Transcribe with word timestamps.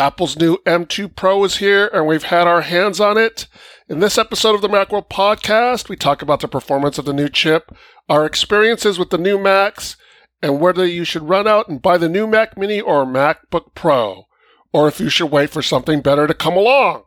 Apple's 0.00 0.38
new 0.38 0.56
M2 0.64 1.14
Pro 1.14 1.44
is 1.44 1.58
here 1.58 1.90
and 1.92 2.06
we've 2.06 2.22
had 2.22 2.46
our 2.46 2.62
hands 2.62 3.00
on 3.00 3.18
it. 3.18 3.46
In 3.86 4.00
this 4.00 4.16
episode 4.16 4.54
of 4.54 4.62
the 4.62 4.68
Macworld 4.68 5.10
podcast, 5.10 5.90
we 5.90 5.96
talk 5.96 6.22
about 6.22 6.40
the 6.40 6.48
performance 6.48 6.96
of 6.96 7.04
the 7.04 7.12
new 7.12 7.28
chip, 7.28 7.70
our 8.08 8.24
experiences 8.24 8.98
with 8.98 9.10
the 9.10 9.18
new 9.18 9.38
Macs, 9.38 9.98
and 10.40 10.58
whether 10.58 10.86
you 10.86 11.04
should 11.04 11.28
run 11.28 11.46
out 11.46 11.68
and 11.68 11.82
buy 11.82 11.98
the 11.98 12.08
new 12.08 12.26
Mac 12.26 12.56
Mini 12.56 12.80
or 12.80 13.04
MacBook 13.04 13.74
Pro, 13.74 14.24
or 14.72 14.88
if 14.88 15.00
you 15.00 15.10
should 15.10 15.30
wait 15.30 15.50
for 15.50 15.60
something 15.60 16.00
better 16.00 16.26
to 16.26 16.32
come 16.32 16.56
along. 16.56 17.02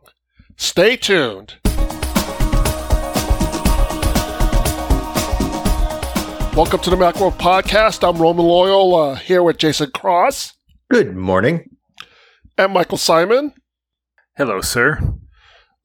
Stay 0.56 0.96
tuned. 0.96 1.56
Welcome 6.54 6.78
to 6.78 6.90
the 6.90 6.96
Macworld 6.96 7.38
podcast. 7.40 8.08
I'm 8.08 8.22
Roman 8.22 8.46
Loyola 8.46 9.16
here 9.16 9.42
with 9.42 9.58
Jason 9.58 9.90
Cross. 9.90 10.52
Good 10.88 11.16
morning. 11.16 11.73
And 12.56 12.72
Michael 12.72 12.98
Simon. 12.98 13.52
Hello, 14.36 14.60
sir. 14.60 15.14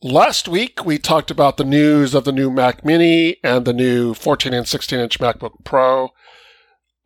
Last 0.03 0.48
week, 0.48 0.85
we 0.85 0.99
talked 0.99 1.31
about 1.31 1.57
the 1.57 1.63
news 1.63 2.13
of 2.13 2.25
the 2.25 2.31
new 2.31 2.52
Mac 2.52 2.85
Mini 2.85 3.38
and 3.44 3.66
the 3.66 3.73
new 3.73 4.13
14 4.13 4.53
and 4.53 4.67
16 4.67 4.99
inch 4.99 5.20
MacBook 5.20 5.63
Pro. 5.63 6.09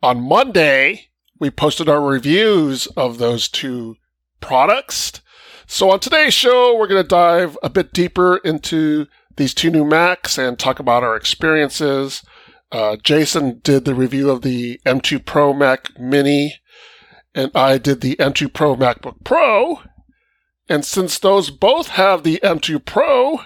On 0.02 0.20
Monday, 0.20 1.08
we 1.40 1.50
posted 1.50 1.88
our 1.88 2.02
reviews 2.02 2.86
of 2.88 3.16
those 3.16 3.48
two 3.48 3.96
products. 4.40 5.22
So 5.66 5.90
on 5.90 5.98
today's 5.98 6.34
show, 6.34 6.76
we're 6.76 6.86
going 6.86 7.02
to 7.02 7.08
dive 7.08 7.56
a 7.62 7.70
bit 7.70 7.94
deeper 7.94 8.36
into 8.36 9.06
these 9.36 9.54
two 9.54 9.70
new 9.70 9.86
Macs 9.86 10.36
and 10.36 10.58
talk 10.58 10.78
about 10.78 11.02
our 11.02 11.16
experiences. 11.16 12.22
Uh, 12.70 12.96
Jason 13.02 13.60
did 13.64 13.86
the 13.86 13.94
review 13.94 14.30
of 14.30 14.42
the 14.42 14.78
M2 14.84 15.24
Pro 15.24 15.54
Mac 15.54 15.98
Mini, 15.98 16.56
and 17.34 17.50
I 17.54 17.78
did 17.78 18.00
the 18.00 18.16
M2 18.16 18.52
Pro 18.52 18.76
MacBook 18.76 19.24
Pro. 19.24 19.80
And 20.68 20.84
since 20.84 21.18
those 21.18 21.50
both 21.50 21.88
have 21.88 22.22
the 22.22 22.40
M2 22.42 22.84
Pro, 22.84 23.40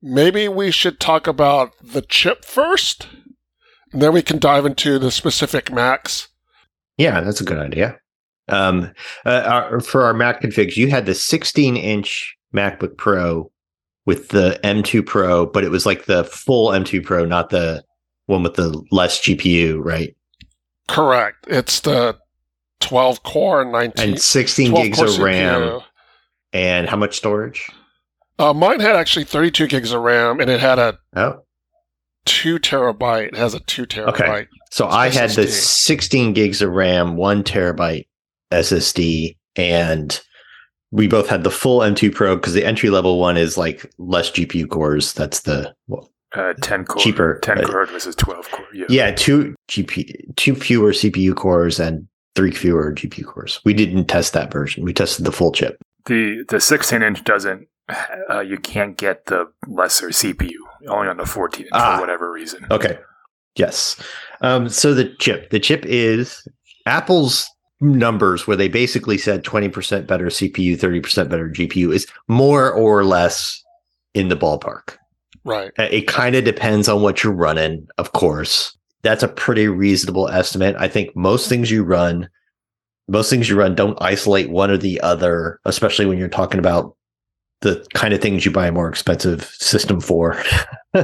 maybe 0.00 0.48
we 0.48 0.70
should 0.70 1.00
talk 1.00 1.26
about 1.26 1.72
the 1.82 2.02
chip 2.02 2.44
first, 2.44 3.06
and 3.92 4.00
then 4.00 4.12
we 4.12 4.22
can 4.22 4.38
dive 4.38 4.64
into 4.64 4.98
the 4.98 5.10
specific 5.10 5.70
Macs. 5.70 6.28
Yeah, 6.96 7.20
that's 7.20 7.40
a 7.40 7.44
good 7.44 7.58
idea. 7.58 7.98
Um, 8.48 8.92
uh, 9.26 9.42
our, 9.44 9.80
for 9.80 10.04
our 10.04 10.14
Mac 10.14 10.40
configs, 10.40 10.76
you 10.76 10.88
had 10.88 11.04
the 11.04 11.14
16 11.14 11.76
inch 11.76 12.36
MacBook 12.54 12.96
Pro 12.96 13.50
with 14.06 14.28
the 14.28 14.58
M2 14.64 15.04
Pro, 15.04 15.44
but 15.44 15.64
it 15.64 15.70
was 15.70 15.84
like 15.84 16.06
the 16.06 16.24
full 16.24 16.70
M2 16.70 17.04
Pro, 17.04 17.26
not 17.26 17.50
the 17.50 17.84
one 18.24 18.42
with 18.42 18.54
the 18.54 18.82
less 18.90 19.20
GPU, 19.20 19.84
right? 19.84 20.16
Correct. 20.88 21.46
It's 21.46 21.80
the 21.80 22.16
12 22.80 23.22
core 23.22 23.64
19 23.64 24.10
and 24.10 24.20
16 24.20 24.74
gigs 24.74 25.00
of 25.00 25.18
RAM. 25.18 25.62
CPU. 25.62 25.84
And 26.52 26.88
how 26.88 26.96
much 26.96 27.16
storage? 27.16 27.68
Uh, 28.38 28.54
mine 28.54 28.80
had 28.80 28.96
actually 28.96 29.24
32 29.24 29.66
gigs 29.66 29.92
of 29.92 30.00
RAM, 30.00 30.40
and 30.40 30.48
it 30.48 30.60
had 30.60 30.78
a 30.78 30.98
oh. 31.16 31.42
two 32.24 32.58
terabyte. 32.58 33.28
It 33.28 33.36
has 33.36 33.54
a 33.54 33.60
two 33.60 33.84
terabyte. 33.84 34.08
Okay. 34.08 34.46
So 34.70 34.86
I 34.86 35.10
had 35.10 35.30
the 35.30 35.48
16 35.48 36.32
gigs 36.34 36.62
of 36.62 36.70
RAM, 36.70 37.16
one 37.16 37.42
terabyte 37.42 38.06
SSD, 38.52 39.36
and 39.56 40.20
we 40.90 41.08
both 41.08 41.28
had 41.28 41.44
the 41.44 41.50
full 41.50 41.80
M2 41.80 42.14
Pro 42.14 42.36
because 42.36 42.54
the 42.54 42.64
entry 42.64 42.90
level 42.90 43.18
one 43.18 43.36
is 43.36 43.58
like 43.58 43.90
less 43.98 44.30
GPU 44.30 44.68
cores. 44.68 45.12
That's 45.12 45.40
the 45.40 45.74
well, 45.86 46.10
uh, 46.34 46.54
10 46.62 46.84
core. 46.84 47.02
Cheaper. 47.02 47.40
10 47.40 47.64
core 47.64 47.86
versus 47.86 48.14
12 48.16 48.50
core. 48.50 48.66
Yeah. 48.72 48.86
yeah, 48.88 49.10
two 49.12 49.54
GP, 49.68 50.36
two 50.36 50.54
fewer 50.54 50.92
CPU 50.92 51.34
cores 51.34 51.78
and 51.80 52.07
three 52.34 52.52
fewer 52.52 52.92
GPU 52.92 53.24
cores. 53.24 53.60
We 53.64 53.74
didn't 53.74 54.06
test 54.06 54.32
that 54.32 54.52
version. 54.52 54.84
We 54.84 54.92
tested 54.92 55.24
the 55.24 55.32
full 55.32 55.52
chip. 55.52 55.76
The 56.06 56.44
the 56.48 56.60
16 56.60 57.02
inch 57.02 57.24
doesn't. 57.24 57.68
Uh, 58.30 58.40
you 58.40 58.58
can't 58.58 58.96
get 58.96 59.26
the 59.26 59.50
lesser 59.66 60.08
CPU. 60.08 60.50
Only 60.86 61.08
on 61.08 61.16
the 61.16 61.26
14 61.26 61.62
inch 61.62 61.70
ah, 61.72 61.96
for 61.96 62.02
whatever 62.02 62.30
reason. 62.30 62.66
Okay. 62.70 62.98
Yes. 63.56 64.00
Um, 64.40 64.68
so 64.68 64.94
the 64.94 65.14
chip, 65.18 65.50
the 65.50 65.58
chip 65.58 65.84
is 65.84 66.46
Apple's 66.86 67.48
numbers 67.80 68.46
where 68.46 68.56
they 68.56 68.68
basically 68.68 69.18
said 69.18 69.44
20% 69.44 70.06
better 70.06 70.26
CPU, 70.26 70.76
30% 70.76 71.28
better 71.28 71.48
GPU 71.48 71.92
is 71.92 72.06
more 72.28 72.72
or 72.72 73.04
less 73.04 73.62
in 74.14 74.28
the 74.28 74.36
ballpark. 74.36 74.96
Right. 75.44 75.72
It 75.78 76.06
kind 76.06 76.34
of 76.34 76.44
depends 76.44 76.88
on 76.88 77.02
what 77.02 77.22
you're 77.22 77.32
running, 77.32 77.86
of 77.98 78.12
course. 78.12 78.76
That's 79.02 79.22
a 79.22 79.28
pretty 79.28 79.68
reasonable 79.68 80.28
estimate. 80.28 80.76
I 80.78 80.88
think 80.88 81.14
most 81.14 81.48
things 81.48 81.70
you 81.70 81.84
run, 81.84 82.28
most 83.06 83.30
things 83.30 83.48
you 83.48 83.56
run 83.56 83.74
don't 83.74 84.00
isolate 84.00 84.50
one 84.50 84.70
or 84.70 84.76
the 84.76 85.00
other, 85.00 85.60
especially 85.64 86.06
when 86.06 86.18
you're 86.18 86.28
talking 86.28 86.58
about 86.58 86.96
the 87.60 87.86
kind 87.94 88.14
of 88.14 88.20
things 88.20 88.44
you 88.44 88.50
buy 88.50 88.68
a 88.68 88.72
more 88.72 88.88
expensive 88.88 89.44
system 89.44 90.00
for. 90.00 90.42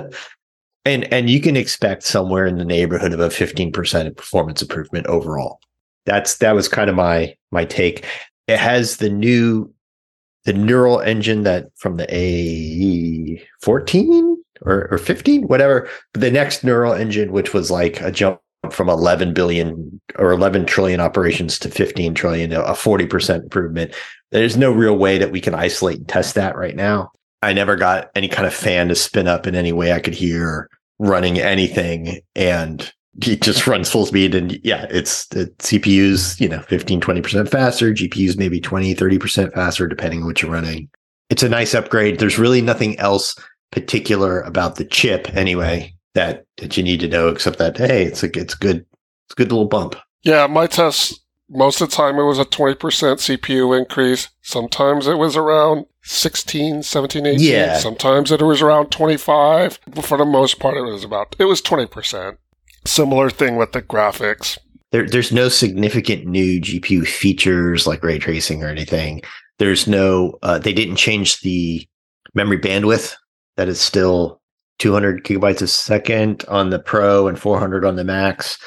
and 0.85 1.13
and 1.13 1.31
you 1.31 1.41
can 1.41 1.57
expect 1.57 2.03
somewhere 2.03 2.47
in 2.47 2.59
the 2.59 2.65
neighborhood 2.65 3.13
of 3.13 3.21
a 3.21 3.29
15% 3.29 4.17
performance 4.17 4.63
improvement 4.63 5.07
overall. 5.07 5.61
That's 6.07 6.37
that 6.39 6.55
was 6.55 6.69
kind 6.69 6.91
of 6.91 6.97
my 6.97 7.35
my 7.51 7.65
take. 7.65 8.05
It 8.47 8.59
has 8.59 8.99
the 8.99 9.11
new 9.11 9.73
the 10.45 10.53
neural 10.53 11.01
engine 11.01 11.43
that 11.45 11.69
from 11.77 11.97
the 11.97 12.07
A 12.15 13.43
14 13.63 14.34
or, 14.65 14.89
or 14.91 14.99
15, 14.99 15.43
whatever. 15.49 15.89
The 16.15 16.31
next 16.31 16.65
neural 16.65 16.93
engine, 16.93 17.33
which 17.33 17.53
was 17.53 17.71
like 17.71 18.01
a 18.01 18.11
jump 18.11 18.41
from 18.71 18.89
11 18.89 19.35
billion 19.35 20.01
or 20.17 20.33
11 20.33 20.67
trillion 20.67 21.01
operations 21.01 21.59
to 21.61 21.71
15 21.71 22.15
trillion, 22.15 22.53
a 22.53 22.63
40% 22.63 23.43
improvement. 23.43 23.95
There's 24.31 24.57
no 24.57 24.73
real 24.73 24.97
way 24.97 25.19
that 25.19 25.33
we 25.33 25.41
can 25.41 25.55
isolate 25.55 25.99
and 25.99 26.09
test 26.09 26.35
that 26.35 26.57
right 26.57 26.77
now. 26.77 27.11
I 27.43 27.53
never 27.53 27.77
got 27.77 28.11
any 28.15 28.29
kind 28.29 28.47
of 28.47 28.55
fan 28.55 28.89
to 28.89 28.95
spin 28.95 29.29
up 29.29 29.47
in 29.47 29.55
any 29.55 29.73
way 29.73 29.93
I 29.93 30.01
could 30.01 30.15
hear 30.15 30.71
running 30.99 31.39
anything. 31.39 32.21
And 32.35 32.91
it 33.23 33.43
just 33.43 33.67
runs 33.69 33.91
full 33.91 34.07
speed 34.07 34.35
and 34.35 34.59
yeah 34.65 34.87
it's 34.91 35.27
the 35.29 35.47
cpus 35.59 36.41
you 36.41 36.49
know 36.49 36.61
15 36.63 37.01
20% 37.01 37.49
faster 37.49 37.93
gpus 37.93 38.37
maybe 38.37 38.61
20 38.61 38.95
30% 38.95 39.53
faster 39.53 39.87
depending 39.87 40.21
on 40.21 40.27
what 40.27 40.43
you're 40.43 40.51
running 40.51 40.89
it's 41.31 41.43
a 41.43 41.49
nice 41.49 41.75
upgrade 41.75 42.19
there's 42.19 42.39
really 42.39 42.61
nothing 42.61 42.99
else 42.99 43.37
particular 43.75 44.41
about 44.43 44.77
the 44.77 44.85
chip 44.85 45.29
anyway 45.35 45.93
that 46.15 46.47
that 46.59 46.77
you 46.77 46.83
need 46.83 47.01
to 47.01 47.09
know 47.09 47.29
except 47.29 47.59
that 47.59 47.77
hey 47.77 48.05
it's 48.05 48.23
a 48.23 48.39
it's 48.39 48.55
good 48.55 48.79
it's 49.27 49.33
a 49.33 49.37
good 49.37 49.51
little 49.51 49.67
bump 49.67 49.97
yeah 50.23 50.47
my 50.47 50.67
test 50.67 51.21
most 51.51 51.81
of 51.81 51.91
the 51.91 51.97
time 51.97 52.19
it 52.19 52.25
was 52.25 52.39
a 52.39 52.45
20% 52.45 52.77
cpu 52.79 53.79
increase 53.79 54.29
sometimes 54.43 55.07
it 55.07 55.19
was 55.19 55.37
around 55.37 55.87
16 56.03 56.83
17 56.83 57.27
18 57.27 57.41
yeah. 57.41 57.79
sometimes 57.79 58.31
it 58.31 58.43
was 58.43 58.63
around 58.63 58.91
25 58.91 59.81
but 59.89 60.05
for 60.05 60.17
the 60.17 60.25
most 60.25 60.59
part 60.59 60.77
it 60.77 60.83
was 60.83 61.05
about 61.05 61.35
it 61.39 61.45
was 61.45 61.61
20% 61.61 62.37
Similar 62.87 63.31
thing 63.31 63.57
with 63.57 63.73
the 63.73 63.83
graphics. 63.83 64.59
There, 64.93 65.09
there's 65.09 65.33
no 65.33 65.49
significant 65.49 66.27
new 66.27 66.61
GPU 66.61 67.07
features 67.07 67.87
like 67.87 68.03
ray 68.03 68.19
tracing 68.19 68.63
or 68.63 68.69
anything. 68.69 69.23
There's 69.59 69.87
no, 69.87 70.39
uh, 70.43 70.59
they 70.59 70.73
didn't 70.73 70.97
change 70.97 71.41
the 71.41 71.87
memory 72.35 72.59
bandwidth. 72.59 73.15
That 73.57 73.69
is 73.69 73.81
still 73.81 74.41
200 74.79 75.25
gigabytes 75.25 75.63
a 75.63 75.69
second 75.69 76.45
on 76.49 76.71
the 76.71 76.79
Pro 76.79 77.29
and 77.29 77.39
400 77.39 77.85
on 77.85 77.97
the 77.97 78.05
Max. 78.05 78.59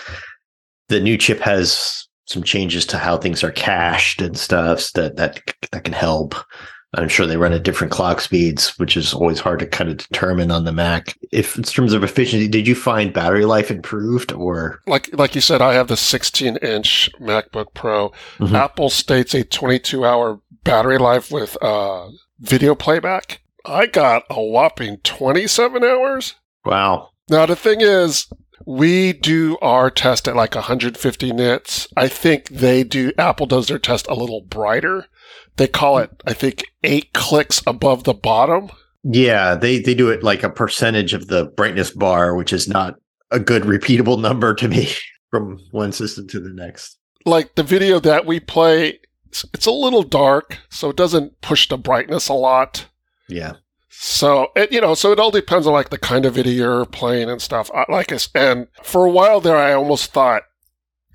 The 0.90 1.00
new 1.00 1.18
chip 1.18 1.40
has 1.42 2.08
some 2.26 2.44
changes 2.44 2.86
to 2.88 2.98
how 2.98 3.18
things 3.18 3.44
are 3.44 3.52
cached 3.52 4.22
and 4.22 4.38
stuff 4.38 4.92
that 4.94 5.16
that 5.18 5.42
that 5.72 5.84
can 5.84 5.94
help. 5.94 6.36
I'm 6.96 7.10
sure 7.10 7.26
they 7.26 7.38
run 7.38 7.54
at 7.54 7.64
different 7.64 7.92
clock 7.92 8.22
speeds, 8.22 8.78
which 8.80 8.96
is 8.96 9.14
always 9.14 9.40
hard 9.40 9.60
to 9.60 9.68
kind 9.68 9.90
of 9.90 9.98
determine 9.98 10.52
on 10.52 10.64
the 10.64 10.72
Mac. 10.72 11.18
If 11.32 11.58
in 11.58 11.64
terms 11.64 11.92
of 11.94 12.04
efficiency, 12.04 12.48
did 12.48 12.66
you 12.66 12.76
find 12.76 13.14
battery 13.14 13.46
life 13.46 13.70
improved 13.70 14.32
or 14.32 14.82
like 14.88 15.10
like 15.14 15.36
you 15.36 15.42
said, 15.42 15.62
I 15.62 15.74
have 15.74 15.90
the 15.90 15.98
16 15.98 16.58
inch 16.58 17.10
MacBook 17.20 17.74
Pro. 17.74 18.10
Mm-hmm. 18.40 18.56
Apple 18.56 18.90
states 18.90 19.34
a 19.34 19.44
22 19.44 20.06
hour 20.06 20.40
battery 20.64 20.98
life 20.98 21.32
with 21.32 21.58
uh, 21.62 22.08
video 22.40 22.74
playback. 22.74 23.42
I 23.68 23.86
got 23.86 24.24
a 24.30 24.42
whopping 24.42 24.98
27 25.04 25.84
hours. 25.84 26.36
Wow. 26.66 27.10
Now 27.30 27.46
the 27.46 27.56
thing 27.56 27.82
is, 27.82 28.28
we 28.66 29.14
do 29.14 29.58
our 29.62 29.92
test 29.92 30.28
at 30.28 30.36
like 30.36 30.56
150 30.56 31.32
nits. 31.34 31.88
I 31.96 32.08
think 32.08 32.50
they 32.50 32.84
do, 32.84 33.12
Apple 33.18 33.46
does 33.46 33.68
their 33.68 33.80
test 33.80 34.08
a 34.08 34.16
little 34.16 34.42
brighter 34.42 35.08
they 35.58 35.68
call 35.68 35.98
it, 35.98 36.12
I 36.26 36.34
think, 36.34 36.64
eight 36.84 37.14
clicks 37.14 37.62
above 37.68 38.04
the 38.04 38.14
bottom. 38.14 38.70
Yeah, 39.04 39.56
they, 39.56 39.80
they 39.80 39.94
do 39.94 40.10
it 40.10 40.24
like 40.24 40.44
a 40.44 40.50
percentage 40.50 41.14
of 41.14 41.28
the 41.28 41.46
brightness 41.46 41.92
bar, 41.92 42.36
which 42.36 42.54
is 42.54 42.68
not 42.68 42.96
a 43.32 43.40
good 43.40 43.64
repeatable 43.64 44.22
number 44.22 44.54
to 44.56 44.68
me 44.68 44.90
from 45.32 45.60
one 45.72 45.92
system 45.92 46.28
to 46.30 46.40
the 46.40 46.54
next. 46.54 46.98
Like 47.26 47.56
the 47.56 47.64
video 47.64 48.00
that 48.00 48.26
we 48.26 48.40
play, 48.40 49.00
it's, 49.26 49.46
it's 49.54 49.66
a 49.66 49.72
little 49.72 50.04
dark, 50.04 50.60
so 50.70 50.90
it 50.90 50.96
doesn't 50.96 51.42
push 51.42 51.68
the 51.68 51.78
brightness 51.78 52.30
a 52.30 52.34
lot. 52.34 52.86
Yeah. 53.30 53.54
So 53.90 54.50
it, 54.56 54.72
you 54.72 54.80
know, 54.82 54.94
so 54.94 55.12
it 55.12 55.20
all 55.20 55.32
depends 55.32 55.66
on 55.68 55.74
like 55.74 55.90
the 55.90 55.98
kind 55.98 56.26
of 56.26 56.36
video 56.36 56.54
you're 56.54 56.86
playing 56.86 57.30
and 57.30 57.42
stuff. 57.42 57.72
I, 57.74 57.86
like, 57.90 58.12
and 58.36 58.68
for 58.84 59.06
a 59.06 59.10
while 59.12 59.42
there, 59.42 59.58
I 59.58 59.74
almost 59.74 60.12
thought, 60.14 60.44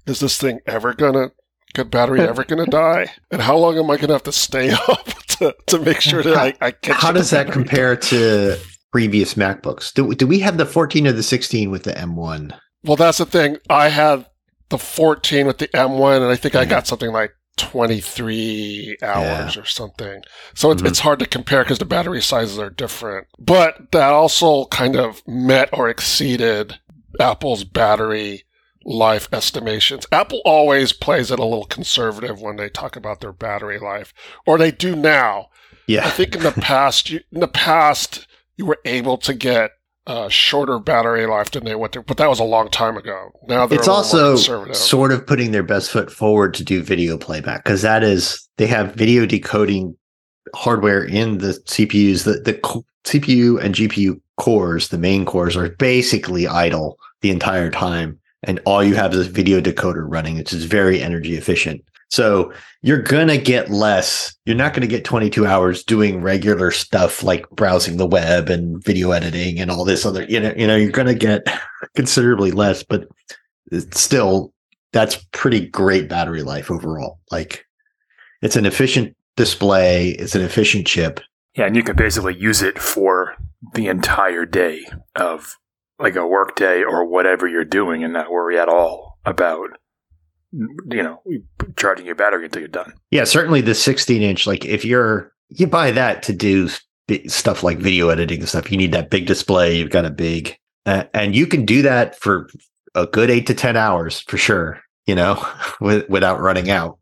is 0.06 0.20
this 0.20 0.36
thing 0.38 0.60
ever 0.66 0.92
gonna 0.94 1.30
Good 1.74 1.90
battery 1.90 2.20
ever 2.20 2.44
going 2.44 2.62
to 2.62 2.70
die? 2.70 3.12
And 3.30 3.40
how 3.40 3.56
long 3.56 3.78
am 3.78 3.84
I 3.84 3.96
going 3.96 4.08
to 4.08 4.12
have 4.12 4.22
to 4.24 4.32
stay 4.32 4.70
up 4.88 5.06
to, 5.38 5.54
to 5.68 5.78
make 5.78 6.02
sure 6.02 6.22
that 6.22 6.36
I, 6.36 6.52
I 6.60 6.70
catch 6.72 6.96
How 6.96 7.12
does 7.12 7.30
that 7.30 7.50
compare 7.50 7.96
to 7.96 8.58
previous 8.90 9.34
MacBooks? 9.34 9.94
Do, 9.94 10.12
do 10.14 10.26
we 10.26 10.40
have 10.40 10.58
the 10.58 10.66
14 10.66 11.06
or 11.06 11.12
the 11.12 11.22
16 11.22 11.70
with 11.70 11.84
the 11.84 11.92
M1? 11.92 12.54
Well, 12.84 12.96
that's 12.96 13.16
the 13.18 13.24
thing. 13.24 13.56
I 13.70 13.88
had 13.88 14.26
the 14.68 14.76
14 14.76 15.46
with 15.46 15.56
the 15.58 15.68
M1, 15.68 16.16
and 16.16 16.26
I 16.26 16.36
think 16.36 16.54
I 16.54 16.66
Mhm. 16.66 16.68
got 16.68 16.86
something 16.86 17.10
like 17.10 17.32
23 17.56 18.96
hours 19.02 19.56
or 19.56 19.64
something. 19.64 20.22
So 20.54 20.70
it's, 20.70 20.82
it's 20.82 20.98
mm-hmm. 20.98 21.02
hard 21.02 21.18
to 21.18 21.26
compare 21.26 21.62
because 21.62 21.78
the 21.78 21.84
battery 21.84 22.22
sizes 22.22 22.58
are 22.58 22.70
different. 22.70 23.26
But 23.38 23.92
that 23.92 24.12
also 24.12 24.66
kind 24.66 24.96
of 24.96 25.26
met 25.26 25.68
or 25.72 25.88
exceeded 25.88 26.78
Apple's 27.20 27.64
battery 27.64 28.44
life 28.84 29.28
estimations. 29.32 30.06
Apple 30.10 30.40
always 30.44 30.92
plays 30.92 31.30
it 31.30 31.38
a 31.38 31.44
little 31.44 31.66
conservative 31.66 32.40
when 32.40 32.56
they 32.56 32.68
talk 32.68 32.96
about 32.96 33.20
their 33.20 33.32
battery 33.32 33.78
life, 33.78 34.12
or 34.46 34.58
they 34.58 34.70
do 34.70 34.96
now. 34.96 35.48
Yeah. 35.86 36.06
I 36.06 36.10
think 36.10 36.34
in 36.34 36.42
the 36.42 36.52
past, 36.52 37.10
you, 37.10 37.20
in 37.30 37.40
the 37.40 37.48
past, 37.48 38.26
you 38.56 38.66
were 38.66 38.78
able 38.84 39.18
to 39.18 39.34
get 39.34 39.72
uh, 40.06 40.28
shorter 40.28 40.78
battery 40.78 41.26
life 41.26 41.50
than 41.50 41.64
they 41.64 41.74
went 41.74 41.92
to, 41.92 42.02
but 42.02 42.16
that 42.16 42.28
was 42.28 42.40
a 42.40 42.44
long 42.44 42.68
time 42.68 42.96
ago. 42.96 43.30
Now 43.48 43.66
they're 43.66 43.78
It's 43.78 43.86
a 43.86 43.92
little 43.92 44.18
more 44.20 44.32
also 44.32 44.72
sort 44.72 45.12
of 45.12 45.26
putting 45.26 45.52
their 45.52 45.62
best 45.62 45.90
foot 45.90 46.10
forward 46.10 46.54
to 46.54 46.64
do 46.64 46.82
video 46.82 47.16
playback 47.16 47.64
because 47.64 47.82
that 47.82 48.02
is, 48.02 48.48
they 48.56 48.66
have 48.66 48.94
video 48.94 49.26
decoding 49.26 49.96
hardware 50.54 51.04
in 51.04 51.38
the 51.38 51.52
CPUs. 51.66 52.24
The, 52.24 52.40
the 52.40 52.54
co- 52.54 52.84
CPU 53.04 53.62
and 53.62 53.74
GPU 53.74 54.20
cores, 54.38 54.88
the 54.88 54.98
main 54.98 55.24
cores, 55.24 55.56
are 55.56 55.70
basically 55.70 56.46
idle 56.46 56.98
the 57.20 57.30
entire 57.30 57.70
time. 57.70 58.18
And 58.42 58.60
all 58.64 58.82
you 58.82 58.94
have 58.94 59.14
is 59.14 59.26
a 59.26 59.30
video 59.30 59.60
decoder 59.60 60.04
running, 60.06 60.36
which 60.36 60.52
is 60.52 60.64
very 60.64 61.00
energy 61.00 61.36
efficient. 61.36 61.84
So 62.10 62.52
you're 62.82 63.00
going 63.00 63.28
to 63.28 63.38
get 63.38 63.70
less. 63.70 64.34
You're 64.44 64.56
not 64.56 64.74
going 64.74 64.82
to 64.82 64.86
get 64.86 65.04
22 65.04 65.46
hours 65.46 65.82
doing 65.82 66.20
regular 66.20 66.70
stuff 66.70 67.22
like 67.22 67.48
browsing 67.50 67.96
the 67.96 68.06
web 68.06 68.50
and 68.50 68.84
video 68.84 69.12
editing 69.12 69.58
and 69.58 69.70
all 69.70 69.84
this 69.84 70.04
other, 70.04 70.24
you 70.24 70.38
know, 70.38 70.52
you 70.54 70.66
know, 70.66 70.76
you're 70.76 70.90
going 70.90 71.06
to 71.06 71.14
get 71.14 71.46
considerably 71.94 72.50
less, 72.50 72.82
but 72.82 73.08
it's 73.70 73.98
still, 73.98 74.52
that's 74.92 75.24
pretty 75.32 75.66
great 75.66 76.08
battery 76.08 76.42
life 76.42 76.70
overall. 76.70 77.18
Like 77.30 77.64
it's 78.42 78.56
an 78.56 78.66
efficient 78.66 79.16
display. 79.36 80.10
It's 80.10 80.34
an 80.34 80.42
efficient 80.42 80.86
chip. 80.86 81.20
Yeah, 81.56 81.66
and 81.66 81.76
you 81.76 81.82
can 81.82 81.96
basically 81.96 82.36
use 82.36 82.62
it 82.62 82.78
for 82.78 83.36
the 83.74 83.88
entire 83.88 84.44
day 84.44 84.86
of 85.16 85.56
like 86.02 86.16
a 86.16 86.26
work 86.26 86.56
day 86.56 86.82
or 86.82 87.04
whatever 87.04 87.46
you're 87.46 87.64
doing 87.64 88.04
and 88.04 88.12
not 88.12 88.30
worry 88.30 88.58
at 88.58 88.68
all 88.68 89.18
about 89.24 89.70
you 90.52 91.02
know 91.02 91.22
charging 91.76 92.04
your 92.04 92.14
battery 92.14 92.44
until 92.44 92.60
you're 92.60 92.68
done. 92.68 92.92
Yeah, 93.10 93.24
certainly 93.24 93.60
the 93.60 93.74
16 93.74 94.22
inch. 94.22 94.46
Like 94.46 94.64
if 94.64 94.84
you're 94.84 95.32
you 95.48 95.66
buy 95.66 95.90
that 95.92 96.22
to 96.24 96.32
do 96.32 96.68
stuff 97.26 97.62
like 97.62 97.78
video 97.78 98.08
editing 98.08 98.40
and 98.40 98.48
stuff, 98.48 98.70
you 98.70 98.78
need 98.78 98.92
that 98.92 99.10
big 99.10 99.26
display. 99.26 99.76
You've 99.76 99.90
got 99.90 100.04
a 100.04 100.10
big, 100.10 100.56
uh, 100.86 101.04
and 101.14 101.34
you 101.34 101.46
can 101.46 101.64
do 101.64 101.82
that 101.82 102.18
for 102.18 102.48
a 102.94 103.06
good 103.06 103.30
eight 103.30 103.46
to 103.48 103.54
10 103.54 103.76
hours 103.76 104.20
for 104.20 104.36
sure. 104.36 104.80
You 105.06 105.14
know, 105.14 105.44
with, 105.80 106.08
without 106.08 106.40
running 106.40 106.70
out, 106.70 106.98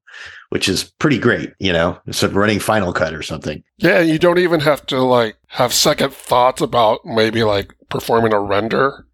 which 0.50 0.69
is 0.69 0.85
pretty 0.85 1.19
great. 1.19 1.52
You 1.58 1.73
know, 1.73 1.99
so 2.12 2.29
running 2.29 2.61
Final 2.61 2.93
Cut 2.93 3.14
or 3.14 3.23
something. 3.23 3.62
yeah, 3.79 4.00
you 4.00 4.19
don't 4.19 4.38
even 4.38 4.61
have 4.61 4.85
to 4.87 5.02
like 5.02 5.37
have 5.49 5.73
second 5.73 6.12
thoughts 6.12 6.61
about 6.61 7.00
maybe 7.05 7.43
like 7.43 7.75
performing 7.88 8.32
a 8.32 8.41
render 8.41 9.06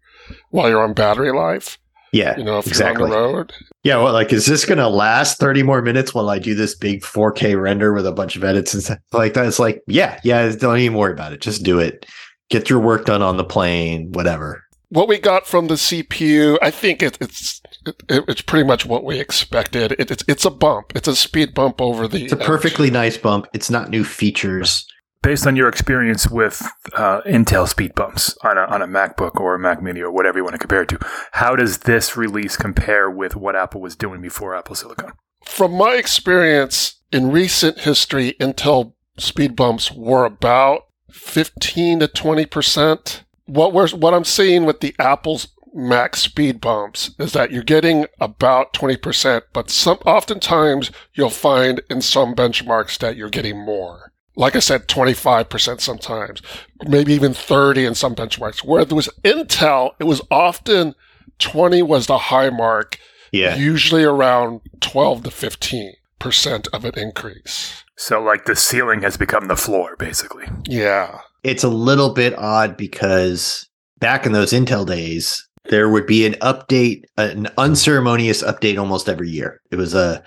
while 0.51 0.69
you're 0.69 0.83
on 0.83 0.93
battery 0.93 1.31
life. 1.31 1.79
Yeah, 2.13 2.37
You 2.37 2.45
know, 2.45 2.57
if 2.57 2.67
exactly. 2.67 3.09
you're 3.09 3.17
on 3.17 3.31
the 3.31 3.37
road. 3.37 3.53
Yeah, 3.83 3.97
well, 3.97 4.13
like, 4.13 4.31
is 4.31 4.45
this 4.45 4.63
going 4.63 4.77
to 4.77 4.87
last 4.87 5.39
30 5.39 5.61
more 5.63 5.81
minutes 5.81 6.13
while 6.13 6.29
I 6.29 6.39
do 6.39 6.55
this 6.55 6.73
big 6.73 7.01
4K 7.01 7.61
render 7.61 7.93
with 7.93 8.07
a 8.07 8.13
bunch 8.13 8.37
of 8.37 8.45
edits 8.45 8.73
and 8.73 8.81
stuff 8.81 8.99
like 9.11 9.33
that? 9.33 9.45
It's 9.45 9.59
like, 9.59 9.81
yeah, 9.87 10.17
yeah, 10.23 10.49
don't 10.55 10.79
even 10.79 10.97
worry 10.97 11.11
about 11.11 11.33
it. 11.33 11.41
Just 11.41 11.63
do 11.63 11.79
it. 11.79 12.05
Get 12.49 12.69
your 12.69 12.79
work 12.79 13.05
done 13.05 13.21
on 13.21 13.35
the 13.35 13.43
plane, 13.43 14.13
whatever. 14.13 14.63
What 14.89 15.07
we 15.07 15.19
got 15.19 15.45
from 15.45 15.67
the 15.67 15.73
CPU, 15.73 16.57
I 16.61 16.71
think 16.71 17.03
it, 17.03 17.17
it's 17.19 17.61
it, 17.85 18.23
it's 18.27 18.41
pretty 18.41 18.65
much 18.65 18.85
what 18.85 19.03
we 19.03 19.19
expected. 19.19 19.93
It, 19.93 20.11
it's 20.11 20.23
it's 20.27 20.45
a 20.45 20.49
bump. 20.49 20.93
It's 20.95 21.07
a 21.07 21.15
speed 21.15 21.53
bump 21.53 21.81
over 21.81 22.07
the. 22.07 22.23
It's 22.23 22.33
a 22.33 22.37
perfectly 22.37 22.89
nice 22.89 23.17
bump. 23.17 23.47
It's 23.53 23.69
not 23.69 23.89
new 23.89 24.03
features. 24.03 24.85
Based 25.23 25.47
on 25.47 25.55
your 25.55 25.67
experience 25.67 26.29
with 26.29 26.61
uh, 26.93 27.21
Intel 27.21 27.67
speed 27.67 27.95
bumps 27.95 28.37
on 28.43 28.57
a, 28.57 28.61
on 28.61 28.81
a 28.81 28.87
MacBook 28.87 29.41
or 29.41 29.55
a 29.55 29.59
Mac 29.59 29.81
Mini 29.81 29.99
or 29.99 30.11
whatever 30.11 30.37
you 30.37 30.43
want 30.43 30.53
to 30.53 30.59
compare 30.59 30.83
it 30.83 30.89
to, 30.89 30.99
how 31.31 31.55
does 31.55 31.79
this 31.79 32.15
release 32.15 32.55
compare 32.55 33.09
with 33.09 33.35
what 33.35 33.55
Apple 33.55 33.81
was 33.81 33.95
doing 33.95 34.21
before 34.21 34.55
Apple 34.55 34.75
Silicon? 34.75 35.11
From 35.43 35.73
my 35.73 35.95
experience 35.95 37.01
in 37.11 37.31
recent 37.31 37.79
history, 37.79 38.35
Intel 38.39 38.93
speed 39.17 39.55
bumps 39.55 39.91
were 39.91 40.23
about 40.23 40.83
15 41.11 41.99
to 41.99 42.07
20 42.07 42.45
percent. 42.45 43.23
What 43.47 43.73
we're 43.73 43.89
what 43.89 44.13
I'm 44.13 44.23
seeing 44.23 44.65
with 44.65 44.79
the 44.81 44.95
Apple's 44.99 45.47
Mac 45.73 46.15
speed 46.15 46.59
bumps 46.61 47.11
is 47.19 47.33
that 47.33 47.51
you're 47.51 47.63
getting 47.63 48.05
about 48.19 48.73
20 48.73 48.97
percent, 48.97 49.43
but 49.53 49.69
some 49.69 49.97
oftentimes 50.05 50.91
you'll 51.13 51.29
find 51.29 51.81
in 51.89 52.01
some 52.01 52.35
benchmarks 52.35 52.97
that 52.99 53.15
you're 53.17 53.29
getting 53.29 53.59
more. 53.63 54.11
Like 54.35 54.55
I 54.55 54.59
said, 54.59 54.87
25 54.87 55.49
percent 55.49 55.81
sometimes, 55.81 56.41
maybe 56.87 57.13
even 57.13 57.33
30 57.33 57.85
in 57.85 57.95
some 57.95 58.15
benchmarks. 58.15 58.63
Where 58.63 58.85
there 58.85 58.95
was 58.95 59.09
Intel, 59.23 59.91
it 59.99 60.03
was 60.05 60.21
often 60.29 60.93
20 61.39 61.81
was 61.83 62.07
the 62.07 62.17
high 62.17 62.49
mark 62.49 62.99
Yeah. 63.31 63.55
usually 63.55 64.03
around 64.03 64.61
12 64.81 65.23
to 65.23 65.31
15 65.31 65.93
percent 66.19 66.67
of 66.73 66.85
an 66.85 66.97
increase. 66.97 67.83
So, 67.95 68.21
like, 68.21 68.45
the 68.45 68.55
ceiling 68.55 69.01
has 69.01 69.17
become 69.17 69.47
the 69.47 69.55
floor, 69.55 69.95
basically. 69.97 70.45
Yeah. 70.67 71.19
It's 71.47 71.63
a 71.63 71.69
little 71.69 72.09
bit 72.09 72.37
odd 72.37 72.75
because 72.75 73.69
back 73.99 74.25
in 74.25 74.33
those 74.33 74.51
Intel 74.51 74.85
days, 74.85 75.47
there 75.69 75.87
would 75.87 76.05
be 76.05 76.25
an 76.25 76.33
update, 76.41 77.05
an 77.15 77.47
unceremonious 77.57 78.43
update 78.43 78.77
almost 78.77 79.07
every 79.07 79.29
year. 79.29 79.61
It 79.71 79.77
was 79.77 79.93
a 79.93 80.21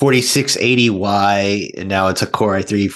4680Y, 0.00 1.78
and 1.78 1.88
now 1.88 2.08
it's 2.08 2.22
a 2.22 2.26
Core 2.26 2.54
i3 2.58 2.92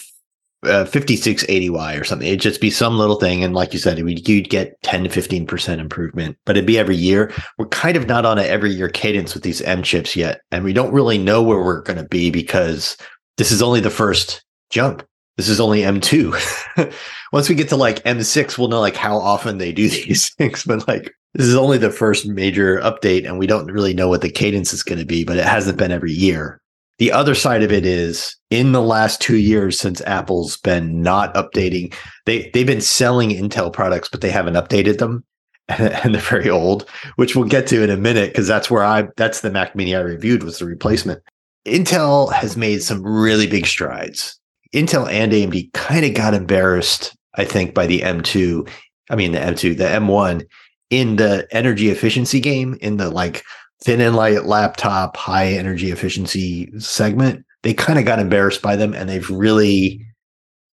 uh, 0.64 0.86
5680Y 0.86 2.00
or 2.00 2.02
something. 2.02 2.26
It'd 2.26 2.40
just 2.40 2.60
be 2.60 2.68
some 2.68 2.98
little 2.98 3.20
thing. 3.20 3.44
And 3.44 3.54
like 3.54 3.72
you 3.72 3.78
said, 3.78 4.02
would, 4.02 4.28
you'd 4.28 4.50
get 4.50 4.74
10 4.82 5.04
to 5.04 5.08
15% 5.08 5.78
improvement, 5.78 6.36
but 6.46 6.56
it'd 6.56 6.66
be 6.66 6.80
every 6.80 6.96
year. 6.96 7.32
We're 7.58 7.68
kind 7.68 7.96
of 7.96 8.08
not 8.08 8.26
on 8.26 8.40
an 8.40 8.46
every 8.46 8.72
year 8.72 8.88
cadence 8.88 9.34
with 9.34 9.44
these 9.44 9.62
M 9.62 9.84
chips 9.84 10.16
yet. 10.16 10.40
And 10.50 10.64
we 10.64 10.72
don't 10.72 10.92
really 10.92 11.16
know 11.16 11.44
where 11.44 11.62
we're 11.62 11.82
going 11.82 12.02
to 12.02 12.08
be 12.08 12.32
because 12.32 12.96
this 13.36 13.52
is 13.52 13.62
only 13.62 13.78
the 13.78 13.88
first 13.88 14.42
jump. 14.68 15.04
This 15.38 15.48
is 15.48 15.60
only 15.60 15.82
M2. 15.82 16.92
Once 17.32 17.48
we 17.48 17.54
get 17.54 17.68
to 17.68 17.76
like 17.76 18.02
M6, 18.02 18.58
we'll 18.58 18.68
know 18.68 18.80
like 18.80 18.96
how 18.96 19.16
often 19.16 19.58
they 19.58 19.72
do 19.72 19.88
these 19.88 20.34
things. 20.34 20.64
But 20.64 20.86
like 20.86 21.14
this 21.34 21.46
is 21.46 21.54
only 21.54 21.78
the 21.78 21.90
first 21.90 22.26
major 22.26 22.80
update, 22.80 23.24
and 23.24 23.38
we 23.38 23.46
don't 23.46 23.70
really 23.70 23.94
know 23.94 24.08
what 24.08 24.20
the 24.20 24.30
cadence 24.30 24.74
is 24.74 24.82
going 24.82 24.98
to 24.98 25.06
be, 25.06 25.24
but 25.24 25.38
it 25.38 25.44
hasn't 25.44 25.78
been 25.78 25.92
every 25.92 26.12
year. 26.12 26.60
The 26.98 27.12
other 27.12 27.36
side 27.36 27.62
of 27.62 27.70
it 27.70 27.86
is 27.86 28.36
in 28.50 28.72
the 28.72 28.82
last 28.82 29.20
two 29.20 29.36
years 29.36 29.78
since 29.78 30.00
Apple's 30.00 30.56
been 30.56 31.00
not 31.00 31.32
updating, 31.34 31.94
they 32.26 32.50
they've 32.52 32.66
been 32.66 32.80
selling 32.80 33.30
Intel 33.30 33.72
products, 33.72 34.08
but 34.08 34.20
they 34.20 34.30
haven't 34.30 34.54
updated 34.54 34.98
them. 34.98 35.24
And 35.70 36.14
they're 36.14 36.22
very 36.22 36.48
old, 36.48 36.88
which 37.16 37.36
we'll 37.36 37.44
get 37.44 37.66
to 37.66 37.84
in 37.84 37.90
a 37.90 37.96
minute, 37.96 38.30
because 38.30 38.48
that's 38.48 38.70
where 38.70 38.82
I 38.82 39.06
that's 39.16 39.42
the 39.42 39.50
Mac 39.50 39.76
Mini 39.76 39.94
I 39.94 40.00
reviewed 40.00 40.42
was 40.42 40.58
the 40.58 40.64
replacement. 40.64 41.22
Intel 41.66 42.32
has 42.32 42.56
made 42.56 42.82
some 42.82 43.02
really 43.02 43.46
big 43.46 43.66
strides. 43.66 44.40
Intel 44.74 45.10
and 45.10 45.32
AMD 45.32 45.72
kind 45.72 46.04
of 46.04 46.14
got 46.14 46.34
embarrassed, 46.34 47.16
I 47.34 47.44
think, 47.44 47.74
by 47.74 47.86
the 47.86 48.00
M2. 48.00 48.68
I 49.10 49.16
mean, 49.16 49.32
the 49.32 49.38
M2, 49.38 49.76
the 49.76 49.84
M1 49.84 50.44
in 50.90 51.16
the 51.16 51.46
energy 51.50 51.90
efficiency 51.90 52.40
game, 52.40 52.76
in 52.80 52.96
the 52.96 53.10
like 53.10 53.42
thin 53.82 54.00
and 54.00 54.16
light 54.16 54.44
laptop, 54.44 55.16
high 55.16 55.48
energy 55.48 55.90
efficiency 55.90 56.70
segment. 56.78 57.44
They 57.62 57.74
kind 57.74 57.98
of 57.98 58.04
got 58.04 58.18
embarrassed 58.18 58.62
by 58.62 58.76
them 58.76 58.94
and 58.94 59.08
they've 59.08 59.28
really 59.30 60.04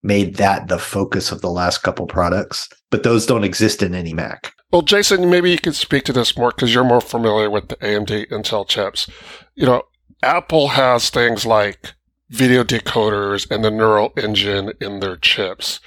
made 0.02 0.36
that 0.36 0.68
the 0.68 0.78
focus 0.78 1.30
of 1.30 1.40
the 1.40 1.50
last 1.50 1.78
couple 1.78 2.06
products. 2.06 2.68
But 2.90 3.02
those 3.02 3.26
don't 3.26 3.44
exist 3.44 3.82
in 3.82 3.94
any 3.94 4.12
Mac. 4.12 4.52
Well, 4.72 4.82
Jason, 4.82 5.30
maybe 5.30 5.50
you 5.50 5.58
could 5.58 5.74
speak 5.74 6.04
to 6.04 6.12
this 6.12 6.36
more 6.36 6.50
because 6.50 6.74
you're 6.74 6.84
more 6.84 7.00
familiar 7.00 7.50
with 7.50 7.68
the 7.68 7.76
AMD 7.76 8.30
Intel 8.30 8.66
chips. 8.66 9.08
You 9.54 9.66
know, 9.66 9.82
Apple 10.22 10.68
has 10.68 11.10
things 11.10 11.44
like 11.44 11.94
video 12.32 12.64
decoders 12.64 13.48
and 13.50 13.62
the 13.62 13.70
neural 13.70 14.12
engine 14.16 14.72
in 14.80 15.00
their 15.00 15.16
chips. 15.16 15.80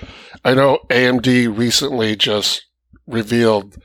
I 0.43 0.53
know 0.53 0.79
AMD 0.89 1.57
recently 1.57 2.15
just 2.15 2.67
revealed 3.07 3.77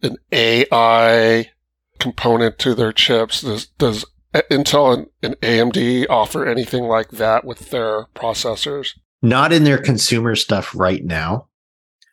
an 0.00 0.16
AI 0.30 1.50
component 1.98 2.58
to 2.60 2.74
their 2.76 2.92
chips. 2.92 3.42
Does, 3.42 3.66
does 3.66 4.04
Intel 4.32 4.94
and, 4.94 5.06
and 5.22 5.34
AMD 5.40 6.06
offer 6.08 6.46
anything 6.46 6.84
like 6.84 7.10
that 7.10 7.44
with 7.44 7.70
their 7.70 8.06
processors? 8.14 8.90
Not 9.20 9.52
in 9.52 9.64
their 9.64 9.78
consumer 9.78 10.36
stuff 10.36 10.72
right 10.76 11.04
now, 11.04 11.48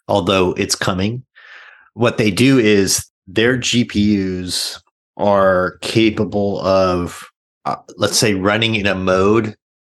although 0.08 0.54
it's 0.54 0.76
coming. 0.76 1.26
What 1.94 2.18
they 2.18 2.32
do 2.32 2.58
is 2.58 3.06
their 3.28 3.56
GPUs 3.56 4.82
are 5.16 5.78
capable 5.82 6.60
of 6.62 7.30
uh, 7.66 7.78
let's 7.98 8.18
say 8.18 8.34
running 8.34 8.76
in 8.76 8.86
a 8.86 8.96
mode 8.96 9.56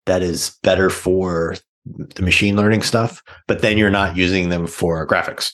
that 0.06 0.22
is 0.22 0.56
better 0.62 0.90
for 0.90 1.56
the 1.84 2.22
machine 2.22 2.56
learning 2.56 2.82
stuff, 2.82 3.22
but 3.46 3.62
then 3.62 3.78
you're 3.78 3.90
not 3.90 4.16
using 4.16 4.48
them 4.48 4.66
for 4.66 5.06
graphics 5.06 5.52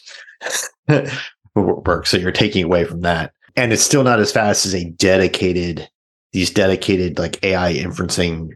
work. 1.55 2.07
So 2.07 2.17
you're 2.17 2.33
taking 2.33 2.65
away 2.65 2.85
from 2.85 3.01
that. 3.03 3.33
And 3.57 3.73
it's 3.73 3.83
still 3.83 4.05
not 4.05 4.21
as 4.21 4.33
fast 4.33 4.65
as 4.65 4.75
a 4.75 4.89
dedicated, 4.91 5.89
these 6.33 6.51
dedicated 6.51 7.19
like 7.19 7.43
AI 7.45 7.75
inferencing 7.75 8.51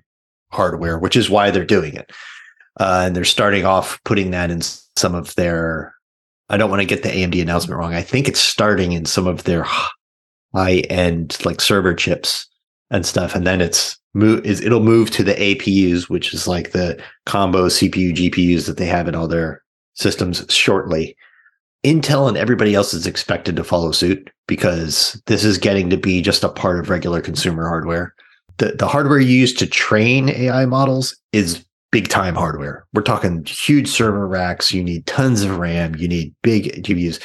hardware, 0.52 0.98
which 0.98 1.16
is 1.16 1.28
why 1.28 1.50
they're 1.50 1.64
doing 1.64 1.94
it. 1.94 2.10
Uh, 2.78 3.04
and 3.06 3.16
they're 3.16 3.24
starting 3.24 3.64
off 3.64 4.02
putting 4.04 4.30
that 4.30 4.50
in 4.50 4.60
some 4.62 5.14
of 5.14 5.34
their, 5.34 5.94
I 6.48 6.56
don't 6.56 6.70
want 6.70 6.80
to 6.80 6.86
get 6.86 7.02
the 7.02 7.08
AMD 7.10 7.40
announcement 7.40 7.78
wrong. 7.78 7.94
I 7.94 8.02
think 8.02 8.28
it's 8.28 8.40
starting 8.40 8.92
in 8.92 9.04
some 9.04 9.26
of 9.26 9.44
their 9.44 9.66
high 10.54 10.78
end 10.88 11.36
like 11.44 11.60
server 11.60 11.94
chips 11.94 12.46
and 12.90 13.04
stuff. 13.04 13.34
And 13.34 13.46
then 13.46 13.60
it's 13.60 13.98
move 14.16 14.44
is 14.44 14.60
it'll 14.62 14.82
move 14.82 15.10
to 15.10 15.22
the 15.22 15.34
APUs, 15.34 16.08
which 16.08 16.32
is 16.32 16.48
like 16.48 16.72
the 16.72 17.00
combo 17.26 17.66
CPU 17.66 18.14
GPUs 18.14 18.66
that 18.66 18.78
they 18.78 18.86
have 18.86 19.06
in 19.06 19.14
all 19.14 19.28
their 19.28 19.62
systems 19.94 20.44
shortly. 20.48 21.16
Intel 21.84 22.26
and 22.26 22.36
everybody 22.36 22.74
else 22.74 22.94
is 22.94 23.06
expected 23.06 23.54
to 23.56 23.62
follow 23.62 23.92
suit 23.92 24.30
because 24.48 25.20
this 25.26 25.44
is 25.44 25.58
getting 25.58 25.90
to 25.90 25.96
be 25.96 26.20
just 26.22 26.42
a 26.42 26.48
part 26.48 26.80
of 26.80 26.90
regular 26.90 27.20
consumer 27.20 27.68
hardware. 27.68 28.14
The 28.56 28.72
the 28.72 28.88
hardware 28.88 29.20
used 29.20 29.58
to 29.58 29.66
train 29.66 30.30
AI 30.30 30.64
models 30.64 31.14
is 31.32 31.64
big 31.92 32.08
time 32.08 32.34
hardware. 32.34 32.86
We're 32.94 33.02
talking 33.02 33.44
huge 33.44 33.88
server 33.88 34.26
racks. 34.26 34.72
You 34.72 34.82
need 34.82 35.06
tons 35.06 35.42
of 35.42 35.58
RAM. 35.58 35.94
You 35.94 36.08
need 36.08 36.34
big 36.42 36.82
GPUs 36.82 37.22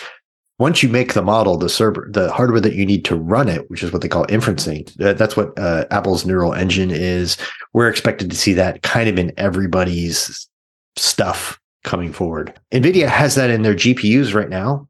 once 0.62 0.84
you 0.84 0.90
make 0.90 1.16
the 1.16 1.24
model, 1.24 1.58
the 1.58 1.68
server, 1.68 2.08
the 2.12 2.32
hardware 2.32 2.62
that 2.62 2.76
you 2.76 2.86
need 2.86 3.04
to 3.04 3.16
run 3.16 3.50
it, 3.50 3.68
which 3.72 3.82
is 3.82 3.92
what 3.92 4.04
they 4.04 4.08
call 4.08 4.28
inferencing, 4.28 4.88
that's 4.94 5.36
what 5.36 5.58
uh, 5.58 5.86
Apple's 5.90 6.24
neural 6.24 6.54
engine 6.54 6.92
is. 6.92 7.36
We're 7.74 7.90
expected 7.90 8.30
to 8.30 8.38
see 8.38 8.54
that 8.54 8.84
kind 8.84 9.10
of 9.10 9.18
in 9.18 9.34
everybody's 9.38 10.48
stuff 10.98 11.60
coming 11.84 12.14
forward. 12.14 12.54
NVIDIA 12.72 13.08
has 13.08 13.34
that 13.34 13.50
in 13.50 13.64
their 13.64 13.74
GPUs 13.74 14.36
right 14.36 14.50
now, 14.50 14.88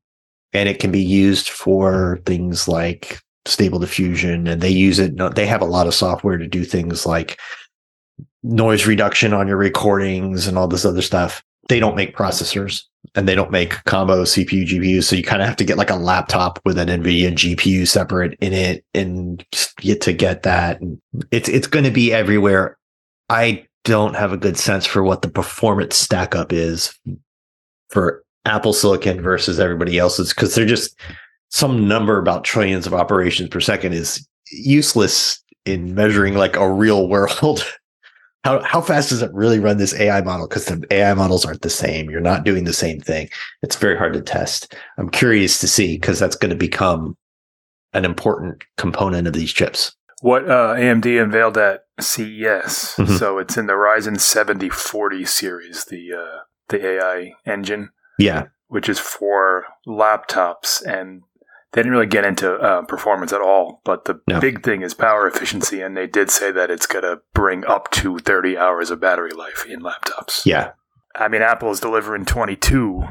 and 0.52 0.68
it 0.68 0.80
can 0.80 0.92
be 0.92 1.02
used 1.02 1.48
for 1.48 2.20
things 2.26 2.68
like 2.68 3.22
stable 3.46 3.80
diffusion, 3.80 4.48
and 4.48 4.60
they 4.62 4.70
use 4.70 5.00
it. 5.00 5.16
They 5.36 5.46
have 5.46 5.62
a 5.62 5.66
lot 5.66 5.88
of 5.88 5.94
software 5.94 6.38
to 6.38 6.48
do 6.48 6.66
things 6.66 7.06
like 7.06 7.40
noise 8.44 8.86
reduction 8.86 9.32
on 9.34 9.48
your 9.48 9.56
recordings 9.56 10.48
and 10.48 10.58
all 10.58 10.68
this 10.68 10.84
other 10.84 11.02
stuff. 11.02 11.42
They 11.70 11.80
don't 11.80 11.96
make 11.96 12.16
processors 12.16 12.84
and 13.16 13.28
they 13.28 13.36
don't 13.36 13.52
make 13.52 13.84
combo 13.86 14.24
CPU 14.24 14.66
GPUs. 14.66 15.04
So 15.04 15.16
you 15.16 15.24
kind 15.24 15.42
of 15.42 15.48
have 15.48 15.58
to 15.58 15.64
get 15.64 15.78
like 15.78 15.90
a 15.90 15.96
laptop 15.96 16.60
with 16.66 16.78
an 16.78 16.88
NVIDIA 16.88 17.32
GPU 17.32 17.88
separate 17.88 18.38
in 18.42 18.54
it 18.54 18.86
and 18.94 19.46
get 19.78 20.02
to 20.02 20.14
get 20.14 20.44
that. 20.44 20.80
And 20.82 21.00
it's, 21.32 21.50
it's 21.50 21.68
going 21.68 21.86
to 21.86 21.92
be 21.92 22.14
everywhere. 22.14 22.78
I 23.30 23.66
don't 23.84 24.16
have 24.16 24.32
a 24.32 24.38
good 24.38 24.58
sense 24.58 24.86
for 24.86 25.04
what 25.04 25.22
the 25.22 25.30
performance 25.30 25.96
stack 25.96 26.36
up 26.36 26.54
is 26.54 26.98
for 27.90 28.24
Apple 28.46 28.74
Silicon 28.74 29.22
versus 29.22 29.60
everybody 29.60 29.98
else's 29.98 30.30
because 30.30 30.56
they're 30.56 30.66
just 30.66 30.98
some 31.50 31.88
number 31.88 32.18
about 32.18 32.44
trillions 32.44 32.88
of 32.88 32.94
operations 32.94 33.50
per 33.50 33.60
second 33.60 33.94
is 33.94 34.26
useless 34.52 35.44
in 35.66 35.94
measuring 35.94 36.36
like 36.36 36.56
a 36.56 36.72
real 36.72 37.08
world 37.08 37.64
how 38.44 38.62
how 38.64 38.82
fast 38.82 39.10
does 39.10 39.22
it 39.22 39.34
really 39.34 39.60
run 39.60 39.78
this 39.78 39.94
AI 39.94 40.22
model? 40.22 40.48
Because 40.48 40.66
the 40.66 40.86
AI 40.92 41.14
models 41.14 41.46
aren't 41.46 41.62
the 41.62 41.70
same. 41.70 42.10
You're 42.10 42.22
not 42.22 42.44
doing 42.44 42.64
the 42.64 42.74
same 42.74 43.00
thing. 43.00 43.30
It's 43.62 43.76
very 43.76 43.98
hard 43.98 44.14
to 44.14 44.22
test. 44.22 44.76
I'm 44.98 45.10
curious 45.10 45.60
to 45.60 45.68
see 45.68 45.96
because 45.96 46.20
that's 46.20 46.36
going 46.36 46.50
to 46.50 46.56
become 46.56 47.18
an 47.94 48.06
important 48.06 48.64
component 48.78 49.28
of 49.28 49.34
these 49.34 49.52
chips. 49.52 49.96
What 50.22 50.50
uh, 50.50 50.76
AMD 50.76 51.22
unveiled 51.22 51.58
at 51.58 51.86
CES, 52.00 52.96
mm-hmm. 52.96 53.16
so 53.16 53.38
it's 53.38 53.58
in 53.58 53.66
the 53.66 53.74
Ryzen 53.74 54.20
7040 54.20 55.26
series, 55.26 55.86
the 55.86 56.14
uh, 56.14 56.40
the 56.70 56.86
AI 56.86 57.34
engine. 57.46 57.90
Yeah, 58.18 58.48
which 58.68 58.88
is 58.88 59.00
for 59.00 59.66
laptops 59.88 60.82
and 60.86 61.24
they 61.74 61.80
didn't 61.80 61.94
really 61.94 62.06
get 62.06 62.26
into 62.26 62.54
uh, 62.54 62.82
performance 62.84 63.32
at 63.32 63.42
all, 63.42 63.82
but 63.86 64.06
the 64.06 64.20
no. 64.28 64.40
big 64.40 64.64
thing 64.64 64.82
is 64.82 64.94
power 64.94 65.26
efficiency, 65.28 65.82
and 65.82 65.96
they 65.96 66.08
did 66.08 66.30
say 66.30 66.52
that 66.52 66.70
it's 66.70 66.86
going 66.86 67.04
to 67.04 67.22
bring 67.34 67.66
up 67.66 67.90
to 67.92 68.20
30 68.20 68.58
hours 68.58 68.92
of 68.92 69.00
battery 69.00 69.32
life 69.32 69.66
in 69.68 69.82
laptops. 69.82 70.46
Yeah. 70.46 70.72
I 71.16 71.28
mean, 71.28 71.42
Apple 71.42 71.72
is 71.72 71.80
delivering 71.80 72.26
22 72.26 73.04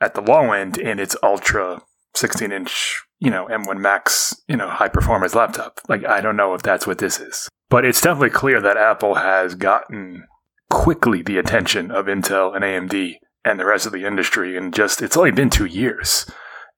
at 0.00 0.14
the 0.14 0.20
low 0.20 0.52
end 0.52 0.76
in 0.76 0.98
its 0.98 1.16
ultra 1.22 1.82
16 2.14 2.52
inch, 2.52 3.02
you 3.20 3.30
know, 3.30 3.46
M1 3.46 3.78
Max, 3.78 4.34
you 4.48 4.56
know, 4.56 4.68
high 4.68 4.88
performance 4.88 5.34
laptop. 5.34 5.80
Like, 5.88 6.04
I 6.04 6.20
don't 6.20 6.36
know 6.36 6.54
if 6.54 6.62
that's 6.62 6.86
what 6.86 6.98
this 6.98 7.18
is. 7.18 7.48
But 7.70 7.84
it's 7.84 8.00
definitely 8.00 8.30
clear 8.30 8.60
that 8.60 8.76
Apple 8.76 9.16
has 9.16 9.54
gotten 9.54 10.24
quickly 10.70 11.22
the 11.22 11.38
attention 11.38 11.90
of 11.90 12.06
Intel 12.06 12.54
and 12.54 12.64
AMD 12.64 13.14
and 13.44 13.58
the 13.58 13.66
rest 13.66 13.86
of 13.86 13.92
the 13.92 14.04
industry. 14.04 14.56
And 14.56 14.74
just, 14.74 15.02
it's 15.02 15.16
only 15.16 15.30
been 15.30 15.50
two 15.50 15.66
years 15.66 16.30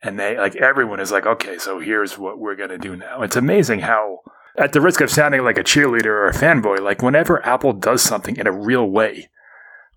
and 0.03 0.19
they 0.19 0.37
like 0.37 0.57
everyone 0.57 1.01
is 1.01 1.13
like, 1.13 1.27
okay, 1.27 1.59
so 1.59 1.81
here's 1.81 2.19
what 2.19 2.39
we're 2.39 2.57
gonna 2.57 2.79
do 2.79 2.97
now. 2.97 3.23
It's 3.23 3.37
amazing 3.37 3.81
how, 3.81 4.21
at 4.57 4.73
the 4.73 4.81
risk 4.81 5.01
of 5.01 5.11
sounding 5.11 5.43
like 5.45 5.59
a 5.59 5.65
cheerleader 5.65 6.07
or 6.07 6.29
a 6.29 6.35
fanboy, 6.35 6.81
like 6.81 7.03
whenever 7.03 7.45
Apple 7.47 7.73
does 7.73 8.03
something 8.03 8.37
in 8.37 8.47
a 8.47 8.53
real 8.53 8.87
way, 8.87 9.29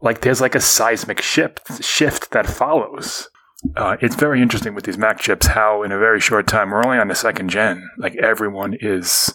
like 0.02 0.22
there's 0.22 0.42
like 0.42 0.56
a 0.56 0.62
seismic 0.62 1.22
shift 1.22 1.84
shift 1.84 2.32
that 2.32 2.48
follows. 2.48 3.30
Uh, 3.78 3.96
it's 4.02 4.16
very 4.16 4.42
interesting 4.42 4.76
with 4.76 4.84
these 4.84 4.98
Mac 4.98 5.20
chips 5.20 5.48
how 5.48 5.84
in 5.84 5.94
a 5.94 5.98
very 5.98 6.20
short 6.20 6.48
time 6.48 6.70
we're 6.70 6.86
only 6.86 6.98
on 6.98 7.08
the 7.08 7.16
second 7.16 7.50
gen. 7.50 7.90
Like 7.98 8.16
everyone 8.18 8.76
is, 8.82 9.34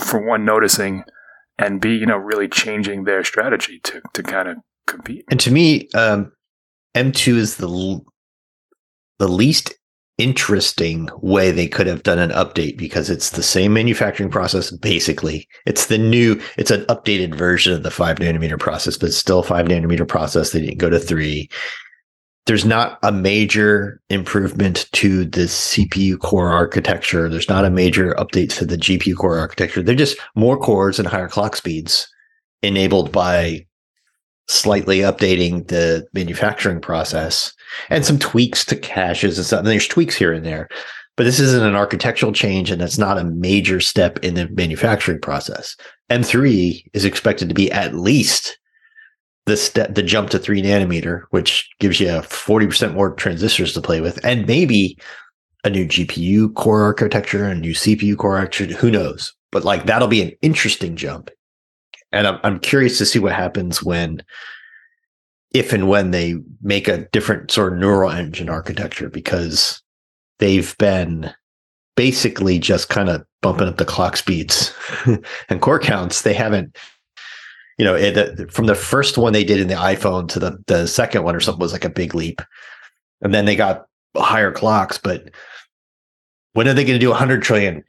for 0.00 0.26
one, 0.26 0.44
noticing, 0.44 1.04
and 1.56 1.80
B, 1.80 1.94
you 1.94 2.06
know, 2.06 2.16
really 2.16 2.48
changing 2.48 3.04
their 3.04 3.22
strategy 3.22 3.78
to 3.84 4.02
to 4.14 4.22
kind 4.24 4.48
of 4.48 4.56
compete. 4.88 5.24
And 5.30 5.38
to 5.40 5.52
me, 5.52 5.88
um, 5.94 6.32
M2 6.96 7.36
is 7.36 7.56
the 7.56 7.68
the 9.20 9.28
least 9.28 9.74
interesting 10.16 11.08
way 11.22 11.50
they 11.50 11.68
could 11.68 11.86
have 11.86 12.02
done 12.02 12.18
an 12.18 12.30
update 12.30 12.76
because 12.76 13.08
it's 13.08 13.30
the 13.30 13.42
same 13.42 13.72
manufacturing 13.72 14.30
process 14.30 14.70
basically. 14.70 15.46
It's 15.66 15.86
the 15.86 15.98
new 15.98 16.40
it's 16.58 16.70
an 16.70 16.84
updated 16.86 17.34
version 17.34 17.72
of 17.72 17.82
the 17.82 17.90
five 17.90 18.16
nanometer 18.16 18.58
process 18.58 18.96
but 18.96 19.12
still 19.12 19.42
five 19.42 19.66
nanometer 19.66 20.08
process. 20.08 20.50
They 20.50 20.60
didn't 20.60 20.78
go 20.78 20.90
to 20.90 20.98
three. 20.98 21.48
There's 22.46 22.64
not 22.64 22.98
a 23.02 23.12
major 23.12 24.00
improvement 24.08 24.88
to 24.92 25.26
the 25.26 25.42
cpu 25.42 26.18
core 26.18 26.50
architecture. 26.50 27.28
There's 27.28 27.48
not 27.48 27.66
a 27.66 27.70
major 27.70 28.14
update 28.14 28.50
to 28.58 28.66
the 28.66 28.76
gpu 28.76 29.16
core 29.16 29.38
architecture. 29.38 29.82
They're 29.82 29.94
just 29.94 30.18
more 30.34 30.58
cores 30.58 30.98
and 30.98 31.06
higher 31.06 31.28
clock 31.28 31.56
speeds 31.56 32.08
enabled 32.62 33.12
by 33.12 33.66
slightly 34.50 34.98
updating 34.98 35.68
the 35.68 36.06
manufacturing 36.12 36.80
process 36.80 37.52
and 37.88 38.04
some 38.04 38.18
tweaks 38.18 38.64
to 38.64 38.76
caches 38.76 39.38
and 39.38 39.46
stuff. 39.46 39.60
And 39.60 39.68
there's 39.68 39.86
tweaks 39.86 40.16
here 40.16 40.32
and 40.32 40.44
there, 40.44 40.68
but 41.16 41.24
this 41.24 41.38
isn't 41.38 41.64
an 41.64 41.76
architectural 41.76 42.32
change 42.32 42.70
and 42.70 42.82
it's 42.82 42.98
not 42.98 43.18
a 43.18 43.24
major 43.24 43.80
step 43.80 44.18
in 44.24 44.34
the 44.34 44.48
manufacturing 44.48 45.20
process. 45.20 45.76
M3 46.10 46.84
is 46.92 47.04
expected 47.04 47.48
to 47.48 47.54
be 47.54 47.70
at 47.70 47.94
least 47.94 48.58
the 49.46 49.56
step, 49.56 49.94
the 49.94 50.02
jump 50.02 50.30
to 50.30 50.38
three 50.38 50.62
nanometer, 50.62 51.22
which 51.30 51.68
gives 51.78 52.00
you 52.00 52.08
40% 52.08 52.94
more 52.94 53.14
transistors 53.14 53.72
to 53.74 53.80
play 53.80 54.00
with 54.00 54.22
and 54.24 54.46
maybe 54.46 54.98
a 55.62 55.70
new 55.70 55.86
GPU 55.86 56.54
core 56.54 56.82
architecture, 56.82 57.44
a 57.44 57.54
new 57.54 57.72
CPU 57.72 58.16
core 58.16 58.36
architecture. 58.36 58.76
Who 58.76 58.90
knows? 58.90 59.32
But 59.52 59.64
like 59.64 59.86
that'll 59.86 60.08
be 60.08 60.22
an 60.22 60.32
interesting 60.42 60.96
jump. 60.96 61.30
And 62.12 62.26
I'm, 62.26 62.40
I'm 62.42 62.60
curious 62.60 62.98
to 62.98 63.06
see 63.06 63.18
what 63.18 63.32
happens 63.32 63.82
when 63.82 64.22
if 65.52 65.72
and 65.72 65.88
when 65.88 66.10
they 66.10 66.36
make 66.62 66.88
a 66.88 67.08
different 67.12 67.50
sort 67.50 67.72
of 67.72 67.78
neural 67.78 68.10
engine 68.10 68.48
architecture 68.48 69.08
because 69.08 69.82
they've 70.38 70.76
been 70.78 71.32
basically 71.96 72.58
just 72.58 72.88
kind 72.88 73.08
of 73.08 73.24
bumping 73.42 73.68
up 73.68 73.76
the 73.76 73.84
clock 73.84 74.16
speeds 74.16 74.72
and 75.48 75.60
core 75.60 75.78
counts. 75.78 76.22
They 76.22 76.34
haven't, 76.34 76.76
you 77.78 77.84
know, 77.84 77.94
it, 77.94 78.50
from 78.52 78.66
the 78.66 78.74
first 78.74 79.18
one 79.18 79.32
they 79.32 79.44
did 79.44 79.60
in 79.60 79.68
the 79.68 79.74
iPhone 79.74 80.28
to 80.28 80.38
the, 80.38 80.62
the 80.66 80.86
second 80.86 81.24
one 81.24 81.34
or 81.34 81.40
something 81.40 81.60
was 81.60 81.72
like 81.72 81.84
a 81.84 81.90
big 81.90 82.14
leap. 82.14 82.40
And 83.22 83.34
then 83.34 83.44
they 83.44 83.56
got 83.56 83.86
higher 84.16 84.52
clocks, 84.52 84.98
but 84.98 85.30
when 86.52 86.68
are 86.68 86.74
they 86.74 86.84
going 86.84 86.98
to 86.98 87.04
do 87.04 87.10
100 87.10 87.42
trillion 87.42 87.84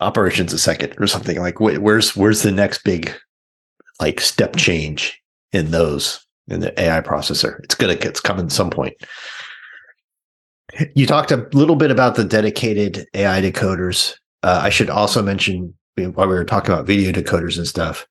operations 0.00 0.52
a 0.52 0.58
second 0.58 0.94
or 0.98 1.06
something 1.06 1.38
like 1.38 1.58
where's 1.58 2.14
where's 2.14 2.42
the 2.42 2.52
next 2.52 2.84
big 2.84 3.14
like 4.00 4.20
step 4.20 4.56
change 4.56 5.20
in 5.52 5.70
those 5.70 6.24
in 6.48 6.60
the 6.60 6.80
AI 6.80 7.00
processor. 7.00 7.62
It's 7.64 7.74
gonna 7.74 7.94
it's 7.94 8.20
coming 8.20 8.48
some 8.48 8.70
point. 8.70 8.94
You 10.94 11.06
talked 11.06 11.32
a 11.32 11.48
little 11.52 11.76
bit 11.76 11.90
about 11.90 12.16
the 12.16 12.24
dedicated 12.24 13.06
AI 13.14 13.40
decoders. 13.40 14.14
Uh, 14.42 14.60
I 14.62 14.70
should 14.70 14.90
also 14.90 15.22
mention 15.22 15.74
while 15.96 16.28
we 16.28 16.34
were 16.34 16.44
talking 16.44 16.72
about 16.72 16.86
video 16.86 17.12
decoders 17.12 17.56
and 17.56 17.66
stuff, 17.66 18.06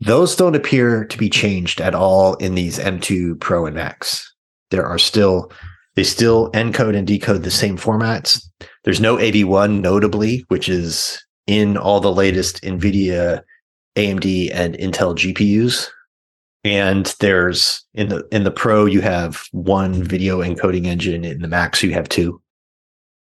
those 0.00 0.34
don't 0.34 0.56
appear 0.56 1.04
to 1.04 1.18
be 1.18 1.30
changed 1.30 1.80
at 1.80 1.94
all 1.94 2.34
in 2.34 2.54
these 2.54 2.78
M2 2.78 3.40
Pro 3.40 3.66
and 3.66 3.76
Max. 3.76 4.34
There 4.70 4.84
are 4.84 4.98
still 4.98 5.52
they 5.94 6.04
still 6.04 6.50
encode 6.52 6.96
and 6.96 7.06
decode 7.06 7.44
the 7.44 7.50
same 7.50 7.78
formats. 7.78 8.44
There's 8.82 9.00
no 9.00 9.16
AV1 9.16 9.80
notably, 9.80 10.44
which 10.48 10.68
is 10.68 11.24
in 11.46 11.76
all 11.76 12.00
the 12.00 12.12
latest 12.12 12.62
NVIDIA, 12.62 13.42
AMD, 13.96 14.50
and 14.52 14.74
Intel 14.76 15.16
GPUs. 15.16 15.88
And 16.64 17.14
there's 17.20 17.84
in 17.92 18.08
the 18.08 18.26
in 18.32 18.44
the 18.44 18.50
Pro 18.50 18.86
you 18.86 19.02
have 19.02 19.44
one 19.52 20.02
video 20.02 20.40
encoding 20.40 20.86
engine. 20.86 21.24
In 21.24 21.42
the 21.42 21.48
Max 21.48 21.82
you 21.82 21.92
have 21.92 22.08
two. 22.08 22.40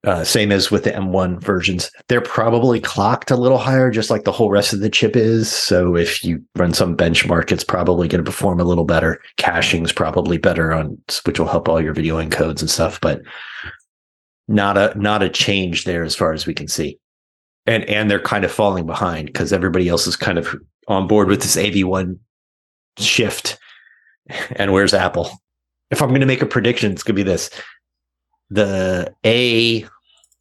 Uh, 0.04 0.24
same 0.24 0.52
as 0.52 0.72
with 0.72 0.84
the 0.84 0.92
M1 0.92 1.40
versions. 1.44 1.92
They're 2.08 2.22
probably 2.22 2.80
clocked 2.80 3.30
a 3.30 3.36
little 3.36 3.60
higher, 3.60 3.92
just 3.92 4.10
like 4.10 4.24
the 4.24 4.32
whole 4.32 4.50
rest 4.50 4.74
of 4.74 4.80
the 4.80 4.90
chip 4.90 5.16
is. 5.16 5.52
So 5.52 5.96
if 5.96 6.24
you 6.24 6.44
run 6.56 6.74
some 6.74 6.98
benchmark, 6.98 7.52
it's 7.52 7.64
probably 7.64 8.08
going 8.08 8.24
to 8.24 8.30
perform 8.30 8.60
a 8.60 8.64
little 8.64 8.84
better. 8.84 9.22
Caching's 9.38 9.92
probably 9.92 10.40
better 10.40 10.74
on, 10.74 11.00
which 11.26 11.40
will 11.40 11.48
help 11.48 11.70
all 11.70 11.80
your 11.80 11.94
video 11.94 12.20
encodes 12.20 12.62
and 12.62 12.70
stuff. 12.70 13.00
But 13.00 13.22
not 14.48 14.76
a 14.78 15.00
not 15.00 15.22
a 15.22 15.30
change 15.30 15.84
there 15.84 16.04
as 16.04 16.16
far 16.16 16.34
as 16.34 16.48
we 16.48 16.56
can 16.56 16.68
see. 16.68 17.00
And 17.68 17.84
and 17.86 18.10
they're 18.10 18.20
kind 18.20 18.44
of 18.44 18.52
falling 18.52 18.86
behind 18.86 19.28
because 19.28 19.54
everybody 19.54 19.88
else 19.88 20.08
is 20.08 20.16
kind 20.16 20.38
of 20.38 20.56
on 20.88 21.08
board 21.08 21.28
with 21.28 21.42
this 21.42 21.56
AV1 21.56 22.18
shift. 22.98 23.58
And 24.56 24.74
where's 24.74 24.94
Apple? 24.94 25.30
If 25.92 26.02
I'm 26.02 26.10
going 26.10 26.22
to 26.22 26.28
make 26.28 26.42
a 26.42 26.46
prediction, 26.48 26.92
it's 26.92 27.04
going 27.04 27.16
to 27.16 27.24
be 27.24 27.30
this 27.30 27.50
the 28.50 29.14
A 29.26 29.86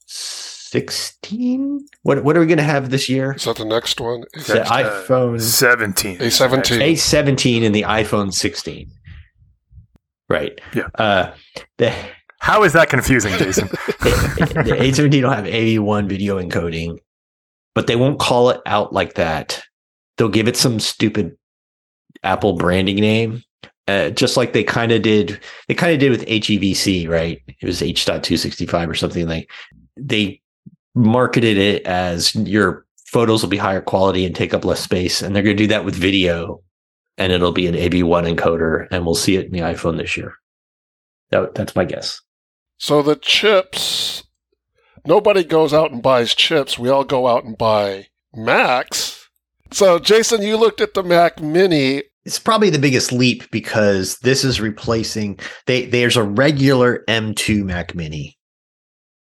sixteen. 0.07 1.87
What 2.03 2.25
what 2.25 2.37
are 2.37 2.41
we 2.41 2.47
going 2.47 2.59
to 2.59 2.65
have 2.65 2.91
this 2.91 3.09
year? 3.09 3.33
Is 3.35 3.45
that 3.45 3.57
the 3.57 3.65
next 3.65 4.01
one? 4.01 4.25
The 4.47 4.63
Uh, 4.63 4.83
iPhone 5.05 5.41
17. 5.41 6.19
A17. 6.19 6.81
A 6.81 6.95
seventeen 6.97 7.63
and 7.65 7.75
the 7.75 7.83
iPhone 7.83 8.33
sixteen. 8.33 8.91
Right. 10.29 10.61
Yeah. 10.75 10.89
Uh, 10.95 11.33
the 11.79 11.93
How 12.39 12.63
is 12.63 12.73
that 12.75 12.89
confusing, 12.89 13.37
Jason? 13.37 13.69
the 14.01 14.77
A 14.79 14.93
seventeen 14.93 15.25
will 15.25 15.31
have 15.33 15.47
AV 15.47 15.83
one 15.83 16.09
video 16.09 16.41
encoding, 16.41 16.99
but 17.75 17.87
they 17.87 17.97
won't 17.97 18.19
call 18.19 18.51
it 18.51 18.61
out 18.67 18.93
like 18.93 19.15
that. 19.15 19.63
They'll 20.17 20.29
give 20.29 20.49
it 20.49 20.57
some 20.57 20.81
stupid 20.81 21.37
Apple 22.23 22.55
branding 22.55 22.97
name. 22.97 23.43
Uh, 23.89 24.11
just 24.11 24.37
like 24.37 24.53
they 24.53 24.63
kind 24.63 24.93
of 24.93 25.03
did, 25.03 25.41
they 25.67 25.75
kind 25.75 25.93
of 25.93 25.99
did 25.99 26.11
with 26.11 26.27
HEVC, 26.27 27.09
right? 27.09 27.43
It 27.49 27.67
was 27.67 27.83
H.265 27.83 28.89
or 28.89 28.95
something 28.95 29.27
like. 29.27 29.51
They 29.97 30.41
marketed 30.95 31.59
it 31.59 31.85
as 31.87 32.35
your 32.35 32.87
photos 33.07 33.43
will 33.43 33.51
be 33.51 33.57
higher 33.57 33.81
quality 33.81 34.25
and 34.25 34.35
take 34.35 34.55
up 34.55 34.65
less 34.65 34.81
space, 34.81 35.23
and 35.23 35.35
they're 35.35 35.43
going 35.43 35.57
to 35.57 35.63
do 35.63 35.69
that 35.69 35.85
with 35.85 35.95
video, 35.95 36.63
and 37.19 37.33
it'll 37.33 37.53
be 37.53 37.67
an 37.67 37.75
AV1 37.75 38.35
encoder, 38.35 38.87
and 38.91 39.05
we'll 39.05 39.15
see 39.15 39.37
it 39.37 39.47
in 39.47 39.53
the 39.53 39.61
iPhone 39.61 39.99
this 39.99 40.17
year. 40.17 40.35
That, 41.31 41.55
that's 41.55 41.75
my 41.75 41.85
guess. 41.85 42.21
So 42.79 43.03
the 43.03 43.17
chips, 43.17 44.23
nobody 45.07 45.45
goes 45.45 45.73
out 45.73 45.91
and 45.91 46.03
buys 46.03 46.35
chips. 46.35 46.79
We 46.79 46.89
all 46.89 47.05
go 47.05 47.27
out 47.27 47.45
and 47.45 47.57
buy 47.57 48.09
Macs. 48.35 49.29
So, 49.73 49.99
Jason, 49.99 50.43
you 50.43 50.57
looked 50.57 50.81
at 50.81 50.95
the 50.95 51.03
Mac 51.03 51.41
Mini. 51.41 52.03
It's 52.25 52.39
probably 52.39 52.71
the 52.71 52.79
biggest 52.79 53.13
leap 53.13 53.51
because 53.51 54.19
this 54.19 54.45
is 54.45 54.61
replacing 54.61 55.39
they 55.67 55.87
there's 55.87 56.17
a 56.17 56.23
regular 56.23 57.05
M2 57.09 57.65
Mac 57.65 57.95
Mini, 57.95 58.37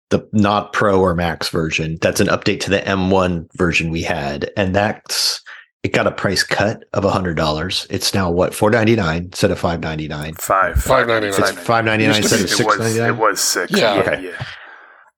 the 0.09 0.27
not 0.33 0.74
Pro 0.74 1.00
or 1.00 1.15
Max 1.15 1.50
version. 1.50 1.98
That's 2.01 2.19
an 2.19 2.27
update 2.27 2.59
to 2.62 2.69
the 2.69 2.79
M1 2.79 3.48
version 3.55 3.89
we 3.89 4.03
had, 4.03 4.51
and 4.57 4.75
that's 4.75 5.41
it 5.83 5.93
got 5.93 6.07
a 6.07 6.12
price 6.12 6.43
cut 6.43 6.83
of 6.93 7.03
hundred 7.05 7.36
dollars. 7.36 7.88
It's 7.89 8.13
now 8.13 8.29
what 8.29 8.53
four 8.53 8.69
ninety 8.69 8.95
nine 8.95 9.25
instead 9.25 9.51
of 9.51 9.59
five 9.59 9.79
ninety 9.79 10.07
nine. 10.07 10.33
Five. 10.36 10.75
$5.99. 10.75 11.39
It's 11.39 11.51
five 11.62 11.86
ninety 11.86 12.05
nine 12.05 12.17
Used 12.17 12.33
instead 12.33 12.39
of 12.41 12.45
It 12.45 12.50
six 12.50 12.77
was, 12.77 12.79
ninety 12.79 13.00
it 13.00 13.17
was 13.17 13.39
six. 13.39 13.71
Yeah. 13.71 13.95
Yeah. 13.95 14.01
Okay. 14.01 14.24
yeah. 14.25 14.45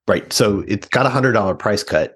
Right. 0.08 0.32
So 0.32 0.64
it's 0.66 0.88
got 0.88 1.06
a 1.06 1.10
hundred 1.10 1.32
dollar 1.32 1.54
price 1.54 1.82
cut 1.82 2.14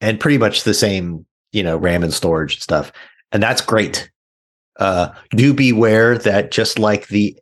and 0.00 0.18
pretty 0.18 0.38
much 0.38 0.64
the 0.64 0.74
same, 0.74 1.26
you 1.52 1.62
know, 1.62 1.76
RAM 1.76 2.02
and 2.02 2.12
storage 2.12 2.54
and 2.54 2.62
stuff. 2.62 2.92
And 3.32 3.42
that's 3.42 3.60
great. 3.60 4.10
Uh, 4.78 5.10
do 5.30 5.52
beware 5.52 6.16
that 6.18 6.50
just 6.50 6.78
like 6.78 7.08
the 7.08 7.36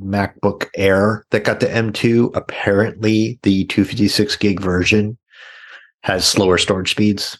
MacBook 0.00 0.68
Air 0.76 1.24
that 1.30 1.44
got 1.44 1.60
the 1.60 1.66
M2, 1.66 2.34
apparently 2.36 3.38
the 3.42 3.64
256 3.66 4.36
gig 4.36 4.60
version 4.60 5.18
has 6.02 6.26
slower 6.26 6.58
storage 6.58 6.90
speeds. 6.90 7.38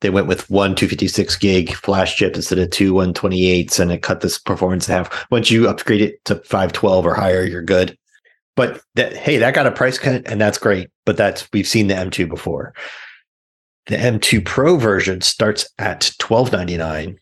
They 0.00 0.10
went 0.10 0.26
with 0.26 0.50
one 0.50 0.74
256 0.74 1.36
gig 1.36 1.72
flash 1.74 2.16
chip 2.16 2.34
instead 2.34 2.58
of 2.58 2.70
two 2.70 2.92
128s, 2.92 3.78
and 3.78 3.92
it 3.92 4.02
cut 4.02 4.20
this 4.20 4.38
performance 4.38 4.88
in 4.88 4.94
half. 4.94 5.30
Once 5.30 5.50
you 5.50 5.68
upgrade 5.68 6.00
it 6.00 6.24
to 6.24 6.36
512 6.36 7.06
or 7.06 7.14
higher, 7.14 7.44
you're 7.44 7.62
good. 7.62 7.96
But 8.54 8.82
that 8.94 9.16
hey, 9.16 9.38
that 9.38 9.54
got 9.54 9.66
a 9.66 9.72
price 9.72 9.98
cut, 9.98 10.22
and 10.26 10.40
that's 10.40 10.58
great. 10.58 10.90
But 11.06 11.16
that's 11.16 11.48
we've 11.52 11.66
seen 11.66 11.86
the 11.86 11.94
M2 11.94 12.28
before. 12.28 12.74
The 13.86 13.96
M2 13.96 14.44
Pro 14.44 14.76
version 14.76 15.20
starts 15.22 15.68
at 15.78 16.12
1299 16.20 17.18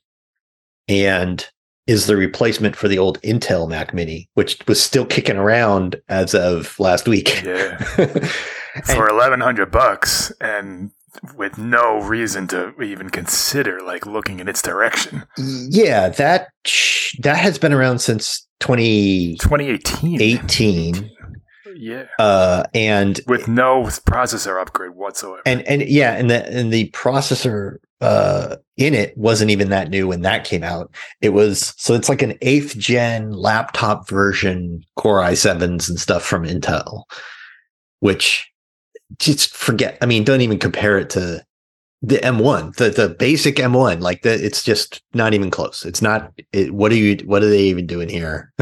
and 0.89 1.49
is 1.87 2.07
the 2.07 2.17
replacement 2.17 2.77
for 2.77 2.89
the 2.89 2.99
old 2.99 3.21
Intel 3.23 3.69
Mac 3.69 3.95
Mini, 3.95 4.29
which 4.35 4.59
was 4.67 4.83
still 4.83 5.07
kicking 5.07 5.37
around 5.37 6.01
as 6.09 6.35
of 6.35 6.79
last 6.79 7.09
week. 7.09 7.43
Yeah. 7.43 7.79
For 8.85 9.09
eleven 9.09 9.41
hundred 9.41 9.73
bucks, 9.73 10.33
and 10.41 10.93
with 11.37 11.59
no 11.59 12.01
reason 12.01 12.47
to 12.49 12.81
even 12.81 13.11
consider 13.11 13.81
like 13.81 14.07
looking 14.07 14.39
in 14.39 14.47
its 14.47 14.63
direction. 14.63 15.25
yeah, 15.37 16.09
that 16.11 16.49
that 17.19 17.37
has 17.37 17.59
been 17.59 17.73
around 17.73 17.99
since 17.99 18.47
2018. 18.61 19.39
2018. 19.39 21.11
Yeah. 21.77 22.05
Uh, 22.19 22.65
and 22.75 23.21
With 23.27 23.49
no 23.49 23.83
processor 23.85 24.61
upgrade 24.61 24.93
whatsoever. 24.93 25.43
and 25.47 25.63
and 25.63 25.83
yeah, 25.83 26.13
and 26.17 26.31
the 26.31 26.47
and 26.47 26.73
the 26.73 26.91
processor 26.91 27.77
uh 28.01 28.57
in 28.79 28.95
it 28.95 29.17
wasn't 29.19 29.51
even 29.51 29.69
that 29.71 29.91
new 29.91 30.09
when 30.09 30.23
that 30.23 30.45
came 30.45 30.63
out. 30.65 30.93
It 31.21 31.31
was 31.31 31.75
so 31.77 31.95
it's 31.95 32.09
like 32.09 32.23
an 32.23 32.39
eighth 32.43 32.77
gen 32.79 33.33
laptop 33.33 34.09
version 34.09 34.83
Core 34.97 35.21
i7s 35.21 35.89
and 35.89 36.01
stuff 36.01 36.23
from 36.25 36.45
Intel, 36.47 37.05
which 38.01 38.51
just 39.19 39.55
forget. 39.55 39.99
I 40.01 40.07
mean, 40.07 40.25
don't 40.25 40.41
even 40.41 40.59
compare 40.59 40.99
it 40.99 41.11
to 41.11 41.45
the 42.03 42.17
M1, 42.19 42.77
the 42.77 42.89
the 42.91 43.11
basic 43.11 43.57
M1. 43.57 44.01
Like 44.01 44.23
the, 44.23 44.33
it's 44.33 44.63
just 44.63 45.03
not 45.13 45.35
even 45.35 45.51
close. 45.51 45.85
It's 45.85 46.01
not. 46.01 46.33
It, 46.53 46.73
what 46.73 46.93
are 46.93 46.97
you? 46.97 47.17
What 47.27 47.43
are 47.43 47.51
they 47.51 47.65
even 47.65 47.87
doing 47.87 48.09
here? 48.09 48.53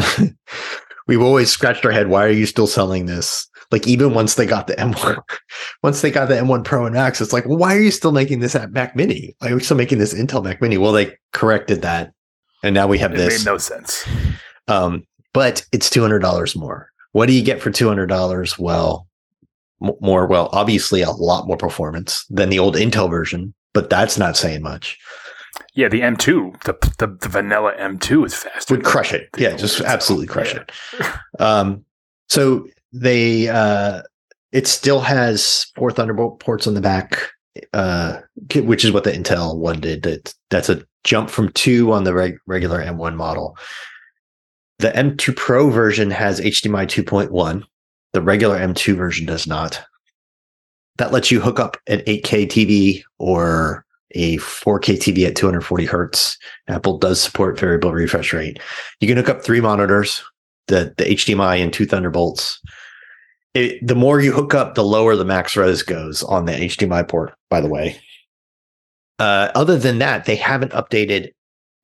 We've 1.08 1.22
always 1.22 1.50
scratched 1.50 1.84
our 1.84 1.90
head. 1.90 2.08
Why 2.08 2.24
are 2.24 2.30
you 2.30 2.46
still 2.46 2.66
selling 2.66 3.06
this? 3.06 3.48
Like 3.70 3.86
even 3.86 4.14
once 4.14 4.36
they 4.36 4.46
got 4.46 4.66
the 4.66 4.74
M1, 4.74 5.18
once 5.82 6.02
they 6.02 6.10
got 6.10 6.28
the 6.28 6.34
M1 6.34 6.64
Pro 6.64 6.84
and 6.84 6.94
Max, 6.94 7.20
it's 7.20 7.32
like, 7.32 7.46
well, 7.46 7.56
why 7.56 7.74
are 7.74 7.80
you 7.80 7.90
still 7.90 8.12
making 8.12 8.40
this 8.40 8.54
at 8.54 8.72
Mac 8.72 8.94
Mini? 8.94 9.34
Why 9.38 9.48
are 9.48 9.54
you 9.54 9.60
still 9.60 9.76
making 9.76 9.98
this 9.98 10.14
Intel 10.14 10.44
Mac 10.44 10.60
Mini? 10.60 10.78
Well, 10.78 10.92
they 10.92 11.16
corrected 11.32 11.82
that, 11.82 12.12
and 12.62 12.74
now 12.74 12.86
we 12.86 12.98
have 12.98 13.12
this. 13.12 13.20
it 13.20 13.30
this. 13.30 13.44
made 13.44 13.50
no 13.50 13.58
sense. 13.58 14.06
Um, 14.68 15.04
but 15.32 15.66
it's 15.72 15.90
two 15.90 16.02
hundred 16.02 16.20
dollars 16.20 16.54
more. 16.54 16.90
What 17.12 17.26
do 17.26 17.32
you 17.32 17.42
get 17.42 17.60
for 17.60 17.70
two 17.70 17.88
hundred 17.88 18.06
dollars? 18.06 18.58
Well, 18.58 19.06
m- 19.82 19.92
more. 20.00 20.26
Well, 20.26 20.48
obviously, 20.52 21.02
a 21.02 21.10
lot 21.10 21.46
more 21.46 21.56
performance 21.56 22.24
than 22.30 22.50
the 22.50 22.58
old 22.58 22.76
Intel 22.76 23.10
version, 23.10 23.54
but 23.72 23.90
that's 23.90 24.18
not 24.18 24.36
saying 24.36 24.62
much. 24.62 24.98
Yeah, 25.74 25.88
the 25.88 26.00
M2, 26.00 26.62
the 26.64 26.74
the, 26.98 27.06
the 27.20 27.28
vanilla 27.28 27.72
M2 27.78 28.26
is 28.26 28.34
faster. 28.34 28.74
Would 28.74 28.84
crush 28.84 29.12
it. 29.12 29.28
Yeah, 29.36 29.56
just 29.56 29.80
absolutely 29.80 30.26
crush 30.26 30.54
Yeah. 30.54 30.64
it. 31.00 31.40
Um, 31.40 31.84
so 32.28 32.66
they 32.92 33.48
uh, 33.48 34.02
it 34.52 34.66
still 34.66 35.00
has 35.00 35.66
four 35.76 35.90
Thunderbolt 35.90 36.40
ports 36.40 36.66
on 36.66 36.74
the 36.74 36.80
back, 36.80 37.30
uh, 37.72 38.18
which 38.54 38.84
is 38.84 38.92
what 38.92 39.04
the 39.04 39.12
Intel 39.12 39.56
one 39.58 39.80
did. 39.80 40.02
That 40.02 40.34
that's 40.50 40.68
a 40.68 40.82
jump 41.04 41.30
from 41.30 41.50
two 41.52 41.92
on 41.92 42.04
the 42.04 42.14
reg- 42.14 42.38
regular 42.46 42.80
M1 42.82 43.14
model. 43.14 43.56
The 44.78 44.90
M2 44.90 45.36
Pro 45.36 45.70
version 45.70 46.10
has 46.10 46.40
HDMI 46.40 46.86
2.1. 46.86 47.64
The 48.12 48.22
regular 48.22 48.58
M2 48.58 48.94
version 48.96 49.26
does 49.26 49.46
not. 49.46 49.82
That 50.98 51.12
lets 51.12 51.30
you 51.30 51.40
hook 51.40 51.58
up 51.60 51.76
an 51.86 52.00
8K 52.00 52.46
TV 52.48 53.02
or 53.18 53.84
a 54.12 54.38
4K 54.38 54.96
TV 54.96 55.26
at 55.26 55.36
240 55.36 55.84
hertz. 55.84 56.38
Apple 56.68 56.98
does 56.98 57.20
support 57.20 57.58
variable 57.58 57.92
refresh 57.92 58.32
rate. 58.32 58.58
You 59.00 59.08
can 59.08 59.16
hook 59.16 59.28
up 59.28 59.42
three 59.42 59.60
monitors, 59.60 60.22
the, 60.66 60.94
the 60.96 61.04
HDMI 61.04 61.62
and 61.62 61.72
two 61.72 61.86
Thunderbolts. 61.86 62.60
It, 63.54 63.86
the 63.86 63.94
more 63.94 64.20
you 64.20 64.32
hook 64.32 64.54
up, 64.54 64.74
the 64.74 64.84
lower 64.84 65.16
the 65.16 65.24
max 65.24 65.56
res 65.56 65.82
goes 65.82 66.22
on 66.22 66.44
the 66.44 66.52
HDMI 66.52 67.08
port, 67.08 67.34
by 67.50 67.60
the 67.60 67.68
way. 67.68 67.98
Uh, 69.18 69.50
other 69.54 69.76
than 69.76 69.98
that, 69.98 70.26
they 70.26 70.36
haven't 70.36 70.72
updated 70.72 71.32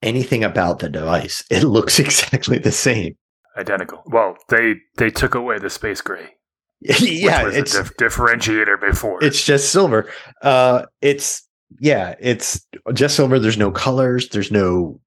anything 0.03 0.45
about 0.45 0.79
the 0.79 0.89
device. 0.89 1.43
It 1.51 1.65
looks 1.65 1.99
exactly 1.99 2.59
the 2.59 2.73
same. 2.73 3.17
Identical. 3.57 4.03
Well, 4.07 4.37
they 4.49 4.75
they 4.97 5.11
took 5.11 5.35
away 5.35 5.59
the 5.59 5.71
space 5.71 6.01
gray. 6.01 6.35
yeah, 6.81 7.49
it's 7.49 7.75
a 7.75 7.85
dif- 7.85 7.97
differentiator 7.97 8.81
before. 8.81 9.23
it's 9.23 9.45
just 9.45 9.71
silver. 9.71 10.11
Uh, 10.43 10.85
it's 11.01 11.49
yeah, 11.81 12.15
it's 12.21 12.67
just 12.93 13.17
silver. 13.17 13.39
There's 13.39 13.59
no 13.59 13.71
colors. 13.71 14.29
There's 14.29 14.51
no. 14.51 15.01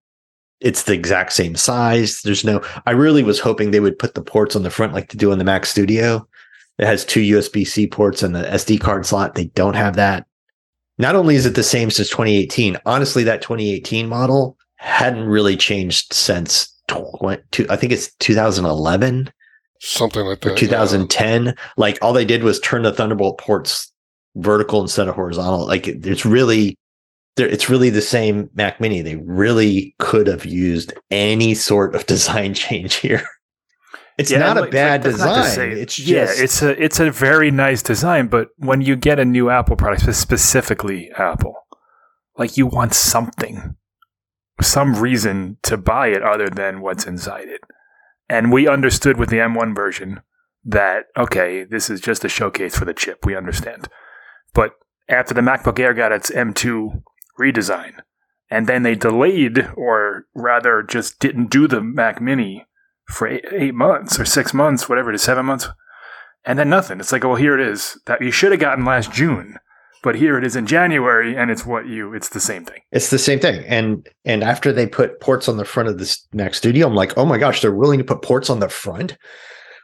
It's 0.60 0.84
the 0.84 0.94
exact 0.94 1.34
same 1.34 1.56
size. 1.56 2.22
There's 2.24 2.44
no. 2.44 2.64
I 2.86 2.92
really 2.92 3.24
was 3.24 3.40
hoping 3.40 3.72
they 3.72 3.80
would 3.80 4.00
put 4.00 4.16
the 4.16 4.22
ports 4.24 4.56
on 4.56 4.64
the 4.64 4.72
front 4.72 4.94
like 4.94 5.10
they 5.10 5.18
do 5.18 5.32
on 5.32 5.38
the 5.38 5.44
Mac 5.44 5.66
Studio. 5.66 6.28
It 6.80 6.86
has 6.86 7.06
two 7.06 7.22
USB 7.22 7.66
C 7.66 7.88
ports 7.88 8.24
and 8.24 8.36
the 8.36 8.44
SD 8.44 8.80
card 8.80 9.06
slot. 9.06 9.36
They 9.36 9.46
don't 9.46 9.76
have 9.76 9.96
that. 9.96 10.26
not 10.98 11.16
only 11.16 11.36
is 11.36 11.46
it 11.46 11.56
the 11.56 11.64
same 11.64 11.92
since 11.92 12.10
2018, 12.10 12.78
honestly, 12.86 13.24
that 13.24 13.42
2018 13.42 14.08
model 14.08 14.58
hadn't 14.76 15.26
really 15.26 15.58
changed 15.58 16.14
since 16.14 16.72
20, 16.88 17.68
I 17.70 17.76
think 17.76 17.92
it's 17.92 18.14
2011 18.16 19.32
something 19.80 20.26
like 20.26 20.42
that. 20.42 20.54
or 20.54 20.56
2010. 20.56 21.46
Yeah. 21.46 21.52
Like 21.78 21.98
all 22.02 22.14
they 22.14 22.26
did 22.26 22.44
was 22.44 22.60
turn 22.60 22.84
the 22.84 22.92
Thunderbolt 22.94 23.38
ports 23.40 23.92
vertical 24.38 24.82
instead 24.82 25.08
of 25.08 25.16
horizontal. 25.16 25.66
Like 25.66 25.88
it's 25.88 26.26
really, 26.26 26.76
it's 27.38 27.70
really 27.70 27.90
the 27.90 28.02
same 28.02 28.50
Mac 28.54 28.80
Mini. 28.80 29.02
They 29.02 29.16
really 29.18 29.96
could 30.00 30.28
have 30.28 30.46
used 30.46 30.94
any 31.12 31.54
sort 31.54 31.96
of 31.96 32.06
design 32.08 32.54
change 32.54 32.96
here. 32.96 33.28
It's 34.18 34.32
yeah, 34.32 34.40
not 34.40 34.58
a 34.58 34.66
bad 34.68 35.04
like, 35.04 35.12
design. 35.14 35.46
Say, 35.52 35.72
it's 35.74 35.96
just, 35.96 36.08
yeah, 36.08 36.26
it's 36.28 36.64
a 36.64 36.84
it's 36.84 37.00
a 37.00 37.12
very 37.12 37.52
nice 37.52 37.84
design. 37.84 38.28
But 38.28 38.50
when 38.58 38.82
you 38.82 38.96
get 38.96 39.20
a 39.20 39.26
new 39.26 39.52
Apple 39.52 39.76
product, 39.76 40.12
specifically 40.16 41.12
Apple, 41.12 41.56
like 42.36 42.58
you 42.58 42.66
want 42.66 42.96
something, 42.96 43.76
some 44.60 44.96
reason 44.96 45.58
to 45.64 45.78
buy 45.78 46.08
it 46.08 46.24
other 46.24 46.50
than 46.50 46.82
what's 46.82 47.06
inside 47.06 47.48
it. 47.48 47.62
And 48.28 48.52
we 48.52 48.68
understood 48.68 49.18
with 49.18 49.30
the 49.30 49.38
M1 49.38 49.76
version 49.76 50.22
that 50.66 51.06
okay, 51.16 51.64
this 51.64 51.88
is 51.88 52.02
just 52.02 52.26
a 52.26 52.30
showcase 52.30 52.76
for 52.76 52.86
the 52.86 52.96
chip. 52.96 53.24
We 53.24 53.36
understand. 53.36 53.88
But 54.58 54.72
after 55.08 55.36
the 55.36 55.42
MacBook 55.42 55.78
Air 55.78 55.94
got 55.94 56.12
its 56.12 56.32
M2 56.32 57.04
redesign, 57.40 58.00
and 58.50 58.66
then 58.66 58.82
they 58.82 58.96
delayed, 58.96 59.70
or 59.78 60.26
rather, 60.34 60.82
just 60.82 61.20
didn't 61.20 61.52
do 61.52 61.68
the 61.68 61.80
Mac 61.80 62.20
Mini 62.20 62.66
for 63.08 63.28
eight, 63.28 63.46
eight, 63.52 63.76
months 63.76 64.20
or 64.20 64.26
six 64.26 64.56
months, 64.56 64.90
whatever 64.90 65.12
it 65.12 65.16
is, 65.16 65.22
seven 65.22 65.46
months, 65.46 65.68
and 66.44 66.58
then 66.58 66.72
nothing. 66.72 67.00
It's 67.00 67.12
like, 67.12 67.24
well, 67.24 67.36
here 67.36 67.54
it 67.54 67.68
is 67.68 68.02
that 68.08 68.20
you 68.20 68.32
should 68.32 68.52
have 68.52 68.60
gotten 68.60 68.84
last 68.84 69.12
June, 69.12 69.60
but 70.02 70.16
here 70.16 70.40
it 70.40 70.44
is 70.44 70.56
in 70.56 70.66
January, 70.66 71.38
and 71.38 71.52
it's 71.52 71.64
what 71.64 71.86
you. 71.86 72.16
It's 72.16 72.30
the 72.30 72.40
same 72.40 72.66
thing. 72.66 72.82
It's 72.92 73.12
the 73.12 73.20
same 73.20 73.40
thing, 73.40 73.64
and 73.68 74.10
and 74.26 74.44
after 74.44 74.74
they 74.74 74.88
put 74.88 75.22
ports 75.22 75.48
on 75.48 75.58
the 75.58 75.66
front 75.66 75.88
of 75.88 76.00
this 76.00 76.28
Mac 76.34 76.56
Studio, 76.56 76.88
I'm 76.88 76.96
like, 76.96 77.16
oh 77.16 77.28
my 77.28 77.38
gosh, 77.38 77.62
they're 77.62 77.76
willing 77.76 78.00
to 78.00 78.04
put 78.04 78.24
ports 78.24 78.50
on 78.50 78.60
the 78.60 78.70
front 78.70 79.20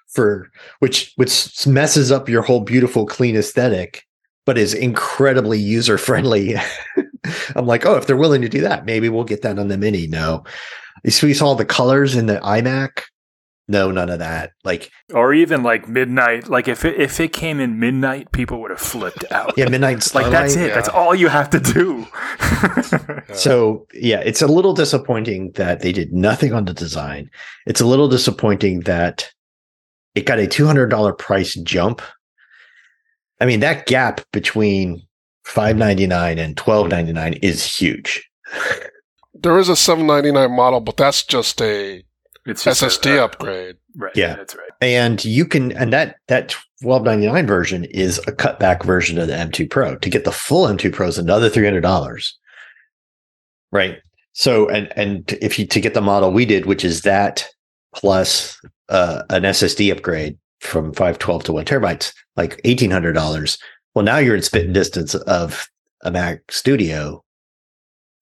for 0.08 0.50
which 0.80 1.14
which 1.16 1.68
messes 1.68 2.12
up 2.12 2.28
your 2.28 2.42
whole 2.42 2.62
beautiful 2.62 3.06
clean 3.06 3.36
aesthetic 3.36 4.04
but 4.46 4.58
is 4.58 4.74
incredibly 4.74 5.60
user 5.60 5.98
friendly. 5.98 6.56
I'm 7.56 7.66
like, 7.66 7.86
oh, 7.86 7.96
if 7.96 8.08
they're 8.08 8.18
willing 8.18 8.42
to 8.42 8.50
do 8.50 8.62
that, 8.62 8.86
maybe 8.86 9.10
we'll 9.10 9.24
get 9.24 9.42
that 9.44 9.60
on 9.60 9.70
the 9.70 9.78
mini. 9.78 10.08
No, 10.08 10.44
we 11.04 11.34
saw 11.34 11.54
the 11.54 11.66
colors 11.66 12.16
in 12.16 12.26
the 12.26 12.40
iMac 12.40 13.04
no, 13.68 13.92
none 13.92 14.10
of 14.10 14.20
that. 14.20 14.52
Like, 14.66 14.92
or 15.14 15.34
even 15.34 15.64
like 15.64 15.88
midnight. 15.88 16.50
Like 16.50 16.68
if 16.68 16.84
it, 16.84 17.00
if 17.00 17.20
it 17.20 17.32
came 17.32 17.60
in 17.60 17.80
midnight, 17.80 18.32
people 18.34 18.60
would 18.62 18.72
have 18.72 18.80
flipped 18.80 19.24
out. 19.32 19.54
Yeah, 19.58 19.70
midnight. 19.70 20.14
like 20.16 20.30
that's 20.32 20.56
it. 20.56 20.68
Yeah. 20.68 20.76
That's 20.76 20.90
all 20.90 21.16
you 21.16 21.30
have 21.30 21.50
to 21.52 21.60
do. 21.60 22.06
so 23.34 23.88
yeah, 23.94 24.20
it's 24.20 24.42
a 24.42 24.48
little 24.48 24.74
disappointing 24.74 25.52
that 25.52 25.80
they 25.80 25.94
did 25.94 26.12
nothing 26.12 26.54
on 26.54 26.66
the 26.66 26.74
design. 26.74 27.30
It's 27.66 27.80
a 27.80 27.86
little 27.86 28.10
disappointing 28.10 28.82
that 28.82 29.32
it 30.14 30.26
got 30.26 30.40
a 30.40 30.48
two 30.48 30.66
hundred 30.66 30.88
dollar 30.88 31.14
price 31.14 31.56
jump. 31.56 32.02
I 33.44 33.46
mean, 33.46 33.60
that 33.60 33.88
gap 33.88 34.22
between 34.32 35.06
five 35.44 35.76
ninety 35.76 36.08
nine 36.08 36.40
and 36.40 36.56
twelve 36.56 36.88
ninety 36.88 37.12
nine 37.12 37.34
is 37.42 37.66
huge. 37.66 38.24
there 39.34 39.60
is 39.60 39.68
a 39.68 39.76
seven 39.76 40.08
ninety 40.08 40.32
nine 40.32 40.54
model, 40.54 40.80
but 40.80 40.96
that's 40.96 41.24
just 41.24 41.62
a 41.62 42.06
it's 42.46 42.64
SSD 42.64 43.18
a, 43.18 43.22
uh, 43.22 43.26
upgrade. 43.26 43.76
Right. 43.98 44.16
Yeah, 44.16 44.38
that's 44.38 44.56
right. 44.56 44.72
And 44.80 45.26
you 45.26 45.46
can, 45.46 45.74
and 45.74 45.92
that 45.92 46.16
that 46.30 46.56
twelve 46.82 47.04
ninety 47.04 47.28
nine 47.28 47.46
version 47.46 47.84
is 47.84 48.18
a 48.20 48.32
cutback 48.32 48.86
version 48.86 49.18
of 49.18 49.28
the 49.28 49.34
M2 49.34 49.70
Pro. 49.70 49.98
To 49.98 50.10
get 50.10 50.24
the 50.24 50.32
full 50.32 50.66
M2 50.66 50.94
Pro 50.94 51.10
is 51.10 51.18
another 51.18 51.50
three 51.50 51.66
hundred 51.66 51.82
dollars. 51.82 52.40
Right. 53.74 53.98
So, 54.32 54.70
and 54.70 54.88
and 54.96 55.34
if 55.42 55.60
you 55.60 55.68
to 55.68 55.82
get 55.82 55.96
the 55.96 56.02
model 56.02 56.32
we 56.32 56.46
did, 56.46 56.66
which 56.66 56.86
is 56.86 57.02
that 57.02 57.46
plus 57.94 58.58
uh, 58.88 59.24
an 59.30 59.44
SSD 59.44 59.92
upgrade 59.92 60.38
from 60.64 60.94
five 60.94 61.20
twelve 61.20 61.44
to 61.46 61.54
one 61.54 61.66
terabytes, 61.66 62.14
like 62.36 62.60
eighteen 62.64 62.92
hundred 62.92 63.14
dollars. 63.14 63.58
Well, 63.94 64.06
now 64.06 64.18
you're 64.18 64.36
in 64.36 64.42
spitting 64.42 64.74
distance 64.74 65.14
of 65.14 65.68
a 66.02 66.12
Mac 66.12 66.52
Studio 66.52 67.24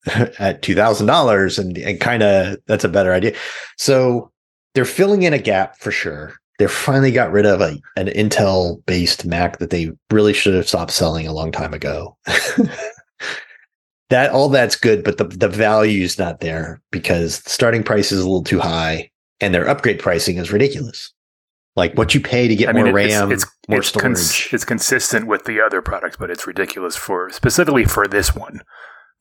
at 0.39 0.61
two 0.61 0.75
thousand 0.75 1.07
dollars, 1.07 1.57
and 1.59 1.77
and 1.77 1.99
kind 1.99 2.23
of 2.23 2.57
that's 2.67 2.83
a 2.83 2.89
better 2.89 3.13
idea. 3.13 3.33
So 3.77 4.31
they're 4.73 4.85
filling 4.85 5.23
in 5.23 5.33
a 5.33 5.39
gap 5.39 5.77
for 5.77 5.91
sure. 5.91 6.33
They 6.59 6.67
finally 6.67 7.11
got 7.11 7.31
rid 7.31 7.45
of 7.45 7.59
a, 7.59 7.77
an 7.95 8.07
Intel 8.07 8.85
based 8.85 9.25
Mac 9.25 9.57
that 9.57 9.71
they 9.71 9.91
really 10.11 10.33
should 10.33 10.53
have 10.53 10.67
stopped 10.67 10.91
selling 10.91 11.25
a 11.25 11.33
long 11.33 11.51
time 11.51 11.73
ago. 11.73 12.17
that 14.09 14.31
all 14.31 14.49
that's 14.49 14.75
good, 14.75 15.03
but 15.03 15.17
the 15.17 15.23
the 15.23 15.47
value's 15.47 16.19
not 16.19 16.39
there 16.39 16.81
because 16.91 17.41
the 17.41 17.49
starting 17.49 17.83
price 17.83 18.11
is 18.11 18.19
a 18.19 18.23
little 18.23 18.43
too 18.43 18.59
high, 18.59 19.09
and 19.39 19.53
their 19.53 19.67
upgrade 19.67 19.99
pricing 19.99 20.37
is 20.37 20.51
ridiculous. 20.51 21.13
Like 21.75 21.97
what 21.97 22.13
you 22.13 22.19
pay 22.19 22.47
to 22.47 22.55
get 22.55 22.69
I 22.69 22.73
mean, 22.73 22.85
more 22.85 22.99
it's, 22.99 23.13
RAM, 23.13 23.31
it's, 23.31 23.45
more 23.69 23.79
it's 23.79 23.87
storage. 23.87 24.03
Cons- 24.03 24.47
it's 24.51 24.65
consistent 24.65 25.27
with 25.27 25.45
the 25.45 25.61
other 25.61 25.81
products, 25.81 26.17
but 26.17 26.29
it's 26.29 26.45
ridiculous 26.45 26.97
for 26.97 27.29
specifically 27.29 27.85
for 27.85 28.07
this 28.07 28.35
one 28.35 28.61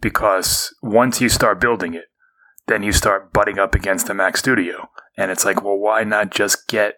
because 0.00 0.74
once 0.82 1.20
you 1.20 1.28
start 1.28 1.60
building 1.60 1.94
it, 1.94 2.06
then 2.66 2.82
you 2.82 2.92
start 2.92 3.32
butting 3.32 3.58
up 3.58 3.74
against 3.74 4.06
the 4.06 4.14
Mac 4.14 4.36
Studio. 4.36 4.88
And 5.16 5.30
it's 5.30 5.44
like, 5.44 5.62
well, 5.62 5.76
why 5.76 6.04
not 6.04 6.30
just 6.30 6.66
get 6.68 6.94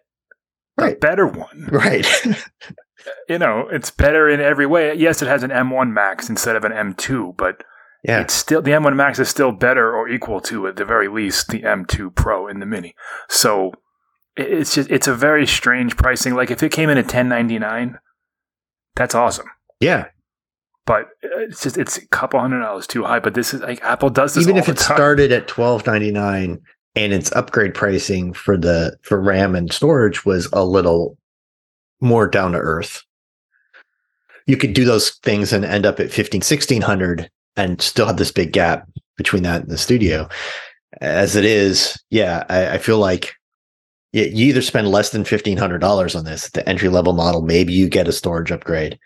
right. 0.77 0.95
a 0.95 0.99
better 0.99 1.27
one? 1.27 1.69
Right. 1.73 2.07
you 3.29 3.39
know, 3.39 3.69
it's 3.71 3.91
better 3.91 4.29
in 4.29 4.41
every 4.41 4.67
way. 4.67 4.95
Yes, 4.95 5.23
it 5.23 5.29
has 5.29 5.43
an 5.43 5.51
M1 5.51 5.93
Max 5.93 6.29
instead 6.29 6.57
of 6.57 6.65
an 6.65 6.73
M2, 6.73 7.37
but 7.37 7.65
yeah. 8.05 8.21
it's 8.21 8.35
still 8.35 8.63
the 8.63 8.71
M1 8.71 8.95
Max 8.95 9.19
is 9.19 9.29
still 9.29 9.53
better 9.53 9.95
or 9.95 10.09
equal 10.09 10.41
to 10.43 10.67
at 10.67 10.77
the 10.77 10.85
very 10.85 11.09
least 11.09 11.49
the 11.49 11.63
M2 11.63 12.15
Pro 12.15 12.47
in 12.47 12.61
the 12.61 12.67
Mini. 12.67 12.95
So 13.29 13.73
it's 14.37 14.75
just 14.75 14.91
it's 14.91 15.09
a 15.09 15.15
very 15.15 15.47
strange 15.47 15.97
pricing. 15.97 16.35
Like 16.35 16.51
if 16.51 16.63
it 16.63 16.73
came 16.73 16.89
in 16.91 16.99
at 16.99 17.05
1099, 17.05 17.99
that's 18.97 19.15
awesome. 19.15 19.47
Yeah 19.81 20.07
but 20.87 21.03
uh, 21.25 21.39
it's 21.39 21.63
just 21.63 21.79
it's 21.79 21.97
a 21.97 22.07
couple 22.09 22.41
hundred 22.41 22.61
dollars 22.61 22.87
too 22.87 23.05
high. 23.05 23.21
But 23.21 23.35
this 23.35 23.55
is 23.55 23.61
like 23.61 23.83
Apple 23.83 24.11
does 24.11 24.35
this 24.35 24.45
even 24.45 24.57
if 24.57 24.69
it 24.69 24.77
time. 24.77 24.97
started 24.97 25.33
at 25.33 25.49
twelve 25.49 25.87
ninety 25.87 26.11
nine 26.11 26.61
and 26.95 27.13
its 27.13 27.33
upgrade 27.33 27.75
pricing 27.75 28.33
for 28.33 28.57
the 28.57 28.97
for 29.03 29.21
RAM 29.21 29.55
and 29.55 29.73
storage 29.73 30.25
was 30.25 30.49
a 30.53 30.65
little 30.65 31.17
more 32.01 32.29
down 32.29 32.53
to 32.53 32.59
earth. 32.59 33.03
You 34.47 34.57
could 34.57 34.73
do 34.73 34.85
those 34.85 35.11
things 35.23 35.53
and 35.53 35.65
end 35.65 35.87
up 35.87 36.01
at 36.01 36.11
15, 36.11 36.41
1600 36.41 37.31
and 37.57 37.81
still 37.81 38.07
have 38.07 38.17
this 38.17 38.33
big 38.33 38.53
gap 38.53 38.89
between 39.17 39.45
that 39.45 39.63
and 39.63 39.71
the 39.71 39.79
studio. 39.79 40.29
As 41.01 41.37
it 41.37 41.45
is, 41.45 41.97
yeah, 42.11 42.45
I, 42.49 42.71
I 42.71 42.79
feel 42.79 42.99
like 42.99 43.35
you 44.13 44.47
either 44.47 44.63
spend 44.63 44.89
less 44.89 45.11
than 45.11 45.25
$1,500 45.25 46.17
on 46.17 46.25
this, 46.25 46.51
the 46.51 46.69
entry 46.69 46.89
level 46.89 47.15
model, 47.15 47.43
maybe 47.43 47.73
you 47.73 47.89
get 47.89 48.09
a 48.09 48.13
storage 48.13 48.53
upgrade 48.53 48.99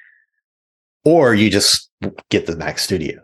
or 1.05 1.35
you 1.35 1.49
just 1.49 1.89
get 2.31 2.47
the 2.47 2.57
Mac 2.57 2.81
Studio, 2.81 3.23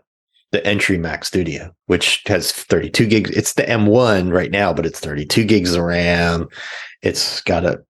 the 0.51 0.65
entry 0.65 0.97
Mac 0.97 1.25
Studio, 1.25 1.75
which 1.87 2.23
has 2.25 2.51
32 2.51 3.05
gigs. 3.05 3.31
It's 3.31 3.53
the 3.53 3.63
M1 3.63 4.31
right 4.31 4.51
now, 4.51 4.73
but 4.73 4.85
it's 4.85 5.01
32 5.01 5.43
gigs 5.43 5.75
of 5.75 5.83
RAM. 5.83 6.47
It's 7.01 7.41
got 7.41 7.65
a 7.65 7.83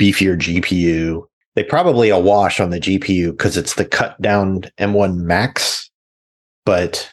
beefier 0.00 0.36
GPU. 0.36 1.22
They 1.54 1.62
probably 1.62 2.08
a 2.08 2.18
wash 2.18 2.58
on 2.58 2.70
the 2.70 2.80
GPU 2.80 3.30
because 3.30 3.56
it's 3.56 3.74
the 3.74 3.84
cut 3.84 4.20
down 4.20 4.62
M1 4.78 5.18
Max, 5.18 5.88
but 6.64 7.08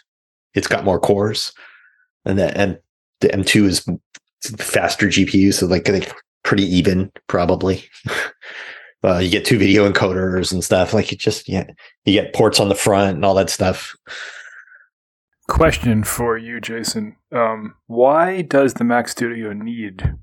it's 0.56 0.68
got 0.68 0.84
more 0.84 1.00
cores, 1.00 1.54
and 2.26 2.38
the 2.38 2.56
and 2.58 2.78
the 3.22 3.30
M2 3.30 3.66
is 3.66 3.86
faster 4.60 5.08
GPU, 5.08 5.54
so 5.54 5.66
like 5.66 5.86
they 5.86 6.06
pretty 6.44 6.64
even 6.64 7.12
probably. 7.28 7.84
uh, 9.04 9.18
you 9.18 9.30
get 9.30 9.46
two 9.46 9.58
video 9.58 9.90
encoders 9.90 10.52
and 10.52 10.64
stuff. 10.64 10.94
Like 10.94 11.12
you 11.12 11.18
just 11.18 11.50
yeah, 11.50 11.66
you 12.06 12.14
get 12.14 12.34
ports 12.34 12.60
on 12.60 12.70
the 12.70 12.76
front 12.76 13.16
and 13.16 13.26
all 13.26 13.36
that 13.36 13.50
stuff. 13.50 13.96
Question 15.50 16.04
for 16.04 16.38
you, 16.38 16.62
Jason. 16.62 17.18
Um, 17.32 17.76
why 17.88 18.44
does 18.44 18.76
the 18.76 18.86
Mac 18.86 19.10
Studio 19.10 19.52
need? 19.52 20.16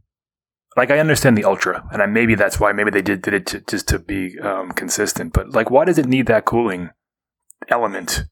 Like 0.76 0.90
I 0.90 0.98
understand 0.98 1.36
the 1.36 1.44
Ultra, 1.44 1.86
and 1.92 2.00
I, 2.00 2.06
maybe 2.06 2.34
that's 2.34 2.58
why. 2.58 2.72
Maybe 2.72 2.90
they 2.90 3.02
did 3.02 3.22
did 3.22 3.34
it 3.34 3.46
to, 3.46 3.60
just 3.60 3.88
to 3.88 3.98
be 3.98 4.38
um, 4.40 4.70
consistent. 4.72 5.32
But 5.32 5.50
like, 5.50 5.70
why 5.70 5.84
does 5.84 5.98
it 5.98 6.06
need 6.06 6.26
that 6.26 6.46
cooling 6.46 6.90
element 7.68 8.24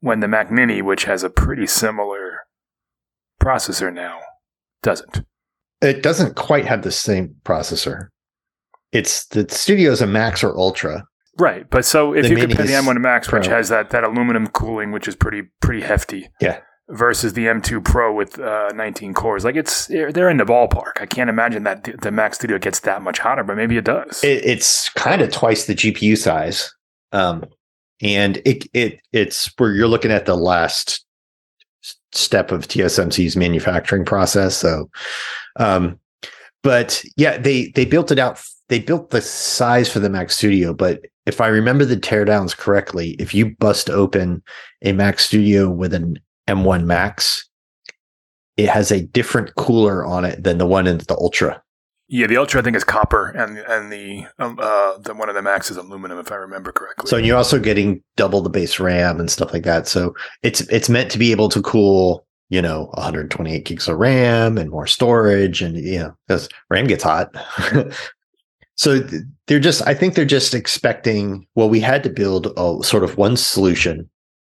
when 0.00 0.20
the 0.20 0.28
Mac 0.28 0.50
Mini, 0.52 0.80
which 0.80 1.04
has 1.04 1.24
a 1.24 1.30
pretty 1.30 1.66
similar 1.66 2.42
processor 3.42 3.92
now, 3.92 4.20
doesn't? 4.82 5.24
It 5.82 6.02
doesn't 6.02 6.36
quite 6.36 6.64
have 6.64 6.82
the 6.82 6.92
same 6.92 7.34
processor. 7.44 8.08
It's 8.92 9.26
the 9.26 9.48
studio's 9.48 10.00
a 10.00 10.06
max 10.06 10.44
or 10.44 10.56
ultra. 10.56 11.04
Right 11.38 11.68
but 11.70 11.84
so 11.84 12.14
if 12.14 12.24
the 12.24 12.30
you 12.30 12.36
compare 12.36 12.66
the 12.66 12.72
m1 12.74 13.00
max 13.00 13.26
pro. 13.26 13.38
which 13.38 13.48
has 13.48 13.70
that 13.70 13.90
that 13.90 14.04
aluminum 14.04 14.48
cooling 14.48 14.92
which 14.92 15.08
is 15.08 15.16
pretty 15.16 15.44
pretty 15.62 15.80
hefty 15.80 16.28
yeah. 16.42 16.58
versus 16.90 17.32
the 17.32 17.46
m2 17.46 17.82
pro 17.82 18.12
with 18.14 18.38
uh, 18.38 18.68
19 18.74 19.14
cores 19.14 19.42
like 19.42 19.56
it's 19.56 19.86
they're 19.86 20.28
in 20.28 20.36
the 20.36 20.44
ballpark. 20.44 21.00
I 21.00 21.06
can't 21.06 21.30
imagine 21.30 21.62
that 21.64 22.00
the 22.02 22.10
Max 22.10 22.36
studio 22.36 22.58
gets 22.58 22.80
that 22.80 23.00
much 23.00 23.18
hotter 23.18 23.42
but 23.44 23.56
maybe 23.56 23.78
it 23.78 23.84
does. 23.84 24.22
It, 24.22 24.44
it's 24.44 24.90
kind 24.90 25.22
of 25.22 25.30
twice 25.30 25.64
the 25.64 25.74
gpu 25.74 26.18
size 26.18 26.70
um 27.12 27.44
and 28.02 28.36
it 28.44 28.66
it 28.74 29.00
it's 29.12 29.50
where 29.56 29.72
you're 29.72 29.88
looking 29.88 30.10
at 30.10 30.26
the 30.26 30.36
last 30.36 31.02
step 32.12 32.52
of 32.52 32.68
TSMC's 32.68 33.36
manufacturing 33.36 34.04
process. 34.04 34.56
So, 34.56 34.90
um, 35.56 35.98
but 36.62 37.04
yeah, 37.16 37.38
they 37.38 37.68
they 37.74 37.84
built 37.84 38.10
it 38.10 38.18
out. 38.18 38.40
They 38.68 38.78
built 38.78 39.10
the 39.10 39.20
size 39.20 39.90
for 39.90 39.98
the 39.98 40.08
Mac 40.08 40.30
Studio, 40.30 40.72
but 40.72 41.02
if 41.26 41.40
I 41.40 41.48
remember 41.48 41.84
the 41.84 41.96
teardowns 41.96 42.56
correctly, 42.56 43.10
if 43.18 43.34
you 43.34 43.54
bust 43.56 43.90
open 43.90 44.42
a 44.82 44.92
Mac 44.92 45.18
Studio 45.18 45.70
with 45.70 45.94
an 45.94 46.18
M1 46.48 46.84
Max, 46.84 47.48
it 48.56 48.68
has 48.68 48.90
a 48.90 49.02
different 49.02 49.54
cooler 49.54 50.04
on 50.04 50.24
it 50.24 50.42
than 50.42 50.58
the 50.58 50.66
one 50.66 50.86
in 50.86 50.98
the 50.98 51.16
Ultra. 51.16 51.62
Yeah, 52.12 52.26
the 52.26 52.36
Ultra 52.36 52.60
I 52.60 52.62
think 52.62 52.76
is 52.76 52.84
copper, 52.84 53.28
and 53.30 53.56
and 53.56 53.90
the 53.90 54.26
um, 54.38 54.58
uh, 54.60 54.98
the 54.98 55.14
one 55.14 55.30
of 55.30 55.34
the 55.34 55.40
Max 55.40 55.70
is 55.70 55.78
aluminum, 55.78 56.18
if 56.18 56.30
I 56.30 56.34
remember 56.34 56.70
correctly. 56.70 57.08
So 57.08 57.16
you're 57.16 57.38
also 57.38 57.58
getting 57.58 58.02
double 58.16 58.42
the 58.42 58.50
base 58.50 58.78
RAM 58.78 59.18
and 59.18 59.30
stuff 59.30 59.50
like 59.50 59.62
that. 59.62 59.88
So 59.88 60.14
it's 60.42 60.60
it's 60.68 60.90
meant 60.90 61.10
to 61.12 61.18
be 61.18 61.32
able 61.32 61.48
to 61.48 61.62
cool, 61.62 62.26
you 62.50 62.60
know, 62.60 62.90
128 62.92 63.64
gigs 63.64 63.88
of 63.88 63.96
RAM 63.96 64.58
and 64.58 64.68
more 64.68 64.86
storage, 64.86 65.62
and 65.62 65.74
you 65.74 66.00
know, 66.00 66.14
because 66.28 66.50
RAM 66.68 66.86
gets 66.86 67.02
hot. 67.02 67.34
so 68.74 69.00
they're 69.46 69.58
just, 69.58 69.80
I 69.86 69.94
think 69.94 70.14
they're 70.14 70.26
just 70.26 70.52
expecting. 70.52 71.46
Well, 71.54 71.70
we 71.70 71.80
had 71.80 72.02
to 72.02 72.10
build 72.10 72.52
a 72.58 72.84
sort 72.84 73.04
of 73.04 73.16
one 73.16 73.38
solution 73.38 74.10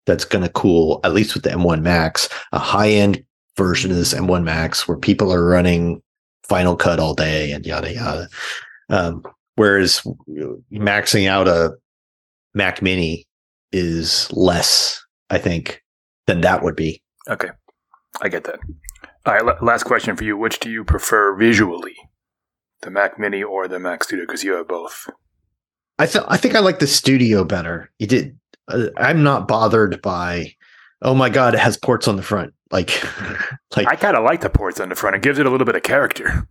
that's 0.05 0.25
going 0.25 0.43
to 0.43 0.51
cool 0.51 0.99
at 1.03 1.13
least 1.13 1.33
with 1.33 1.41
the 1.41 1.49
M1 1.49 1.81
Max, 1.81 2.29
a 2.51 2.59
high 2.59 2.91
end 2.91 3.25
version 3.55 3.89
of 3.89 3.97
this 3.97 4.13
M1 4.13 4.43
Max 4.43 4.87
where 4.87 4.95
people 4.95 5.33
are 5.33 5.43
running 5.43 6.03
Final 6.47 6.75
Cut 6.75 6.99
all 6.99 7.13
day 7.13 7.51
and 7.51 7.65
yada 7.65 7.93
yada. 7.93 8.29
Um, 8.89 9.23
whereas 9.55 10.01
maxing 10.71 11.27
out 11.27 11.47
a 11.47 11.73
Mac 12.53 12.81
Mini 12.81 13.25
is 13.71 14.31
less, 14.31 15.03
I 15.29 15.37
think, 15.37 15.83
than 16.25 16.41
that 16.41 16.63
would 16.63 16.75
be. 16.75 17.01
Okay, 17.29 17.49
I 18.21 18.29
get 18.29 18.45
that. 18.45 18.59
All 19.25 19.33
right, 19.33 19.43
l- 19.43 19.65
last 19.65 19.83
question 19.83 20.15
for 20.15 20.23
you: 20.23 20.37
Which 20.37 20.59
do 20.59 20.69
you 20.69 20.83
prefer 20.83 21.35
visually, 21.35 21.95
the 22.81 22.89
Mac 22.89 23.19
Mini 23.19 23.43
or 23.43 23.67
the 23.67 23.79
Mac 23.79 24.03
Studio? 24.03 24.25
Because 24.25 24.43
you 24.43 24.53
have 24.53 24.67
both. 24.67 25.09
I 25.99 26.05
th- 26.05 26.25
I 26.27 26.37
think 26.37 26.55
I 26.55 26.59
like 26.59 26.79
the 26.79 26.87
Studio 26.87 27.43
better. 27.43 27.91
You 27.99 28.07
did. 28.07 28.37
Uh, 28.69 28.87
I'm 28.97 29.23
not 29.23 29.47
bothered 29.47 30.01
by. 30.01 30.53
Oh 31.01 31.13
my 31.13 31.29
god, 31.29 31.53
it 31.55 31.59
has 31.59 31.77
ports 31.77 32.07
on 32.07 32.15
the 32.15 32.23
front. 32.23 32.53
Like, 32.71 33.01
like 33.77 33.87
I 33.87 33.95
kind 33.95 34.17
of 34.17 34.23
like 34.23 34.41
the 34.41 34.49
ports 34.49 34.79
on 34.79 34.89
the 34.89 34.95
front. 34.95 35.15
It 35.15 35.21
gives 35.21 35.39
it 35.39 35.45
a 35.45 35.49
little 35.49 35.65
bit 35.65 35.75
of 35.75 35.83
character. 35.83 36.47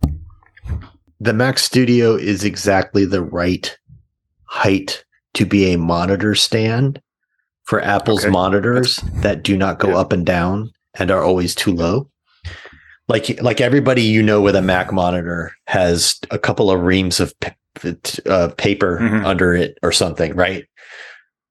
the 1.19 1.33
Mac 1.33 1.57
Studio 1.59 2.15
is 2.15 2.43
exactly 2.43 3.05
the 3.05 3.23
right 3.23 3.75
height 4.45 5.03
to 5.33 5.45
be 5.45 5.73
a 5.73 5.77
monitor 5.77 6.35
stand 6.35 7.01
for 7.63 7.81
Apple's 7.83 8.23
Okay. 8.23 8.31
monitors 8.31 8.97
that 9.21 9.43
do 9.43 9.57
not 9.57 9.79
go 9.79 9.89
Yeah. 9.89 9.97
up 9.97 10.11
and 10.13 10.25
down 10.25 10.71
and 10.95 11.11
are 11.11 11.23
always 11.23 11.53
too 11.53 11.71
low. 11.73 12.09
Like 13.07 13.41
like 13.41 13.61
everybody 13.61 14.01
you 14.01 14.21
know 14.21 14.41
with 14.41 14.55
a 14.55 14.61
Mac 14.61 14.91
monitor 14.91 15.51
has 15.67 16.19
a 16.31 16.37
couple 16.39 16.69
of 16.71 16.81
reams 16.81 17.19
of 17.19 17.33
p- 17.39 17.51
uh, 18.25 18.49
paper 18.57 18.99
Mhm. 19.01 19.25
under 19.25 19.53
it 19.53 19.77
or 19.83 19.91
something, 19.91 20.33
right? 20.35 20.65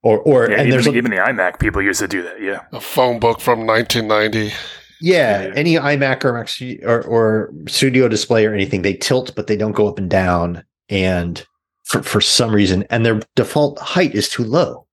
Or 0.07 0.21
or 0.21 0.45
Yeah, 0.49 0.59
and 0.59 0.69
even, 0.69 0.71
there's 0.71 0.87
a, 0.87 0.95
even 0.95 1.11
the 1.11 1.17
iMac 1.17 1.59
people 1.59 1.83
used 1.83 1.99
to 1.99 2.07
do 2.07 2.23
that. 2.23 2.41
Yeah, 2.41 2.61
A 2.73 2.81
phone 2.81 3.19
book 3.19 3.41
from 3.41 3.67
1990. 3.67 4.53
Yeah, 5.01 5.43
Yeah. 5.49 5.53
any 5.57 5.75
iMac 5.75 6.25
or 6.25 6.33
Mac 6.33 6.49
or, 6.89 7.03
or 7.03 7.53
Studio 7.67 8.07
Display 8.07 8.47
or 8.47 8.55
anything, 8.55 8.83
they 8.83 8.95
tilt, 8.95 9.35
but 9.35 9.49
they 9.49 9.57
don't 9.57 9.73
go 9.73 9.89
up 9.89 9.99
and 9.99 10.09
down. 10.09 10.63
And 10.89 11.45
for 11.85 12.03
for 12.05 12.21
some 12.21 12.55
reason, 12.55 12.85
and 12.89 13.05
their 13.05 13.21
default 13.35 13.81
height 13.81 14.15
is 14.15 14.29
too 14.29 14.45
low. 14.45 14.87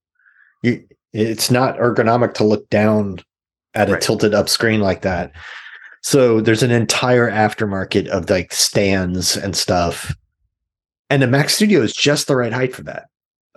You, 0.64 0.82
it's 1.12 1.48
not 1.48 1.78
ergonomic 1.78 2.34
to 2.34 2.44
look 2.44 2.68
down 2.70 3.20
at 3.74 3.88
a 3.88 3.92
Right. 3.92 4.02
tilted 4.02 4.34
up 4.34 4.48
screen 4.48 4.80
like 4.80 5.02
that. 5.02 5.30
So 6.02 6.40
there's 6.40 6.64
an 6.64 6.72
entire 6.72 7.30
aftermarket 7.30 8.08
of 8.08 8.28
like 8.28 8.52
stands 8.52 9.36
and 9.36 9.54
stuff. 9.56 10.12
And 11.08 11.22
the 11.22 11.28
Mac 11.28 11.50
Studio 11.50 11.80
is 11.82 11.92
just 11.94 12.26
the 12.26 12.34
right 12.36 12.52
height 12.52 12.74
for 12.74 12.82
that. 12.82 13.04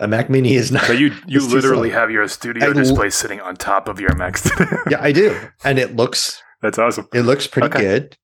A 0.00 0.06
Mac 0.08 0.30
Mini 0.30 0.54
is 0.54 0.70
not. 0.70 0.84
so 0.84 0.92
you 0.92 1.12
you 1.26 1.46
literally 1.46 1.90
have 1.90 2.10
your 2.10 2.26
studio 2.28 2.64
I 2.64 2.68
l- 2.68 2.74
display 2.74 3.10
sitting 3.10 3.40
on 3.40 3.56
top 3.56 3.88
of 3.88 3.98
your 4.00 4.14
Mac 4.14 4.38
yeah, 4.90 4.98
I 5.00 5.12
do, 5.12 5.38
and 5.64 5.78
it 5.78 5.96
looks 5.96 6.42
That's 6.62 6.78
awesome. 6.78 7.08
It 7.14 7.22
looks 7.22 7.46
pretty 7.46 7.66
Okay. 7.68 7.80
good. 7.80 8.16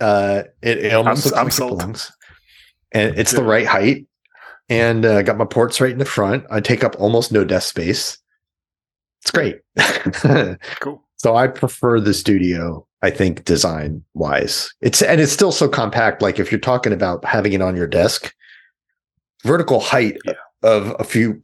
Uh, 0.00 0.42
it, 0.62 0.78
it 0.78 0.92
almost 0.94 1.26
I'm- 1.26 1.30
looks 1.32 1.38
I'm 1.38 1.44
like 1.46 1.52
sold. 1.52 1.72
it 1.72 1.76
belongs. 1.78 2.12
And 2.92 3.18
it's 3.18 3.32
the 3.32 3.42
right 3.42 3.66
height. 3.66 4.06
And 4.68 5.04
uh, 5.04 5.22
got 5.22 5.36
my 5.38 5.44
ports 5.44 5.80
right 5.80 5.90
in 5.90 5.98
the 5.98 6.04
front. 6.04 6.44
I 6.50 6.60
take 6.60 6.84
up 6.84 6.94
almost 6.98 7.32
no 7.32 7.44
desk 7.44 7.68
space. 7.70 8.18
It's 9.22 9.30
great. 9.30 9.60
Cool. 10.80 11.02
so 11.16 11.36
I 11.36 11.46
prefer 11.48 12.00
the 12.00 12.14
studio, 12.14 12.86
I 13.02 13.10
think, 13.10 13.44
design 13.44 14.04
wise. 14.14 14.72
It's 14.80 15.02
and 15.02 15.20
it's 15.20 15.32
still 15.32 15.52
so 15.52 15.68
compact. 15.68 16.22
Like 16.22 16.38
if 16.38 16.50
you're 16.52 16.60
talking 16.60 16.92
about 16.92 17.24
having 17.24 17.52
it 17.52 17.62
on 17.62 17.74
your 17.76 17.86
desk, 17.86 18.32
vertical 19.44 19.80
height 19.80 20.16
Yeah. 20.24 20.34
Of 20.62 20.94
a 20.98 21.04
few, 21.04 21.40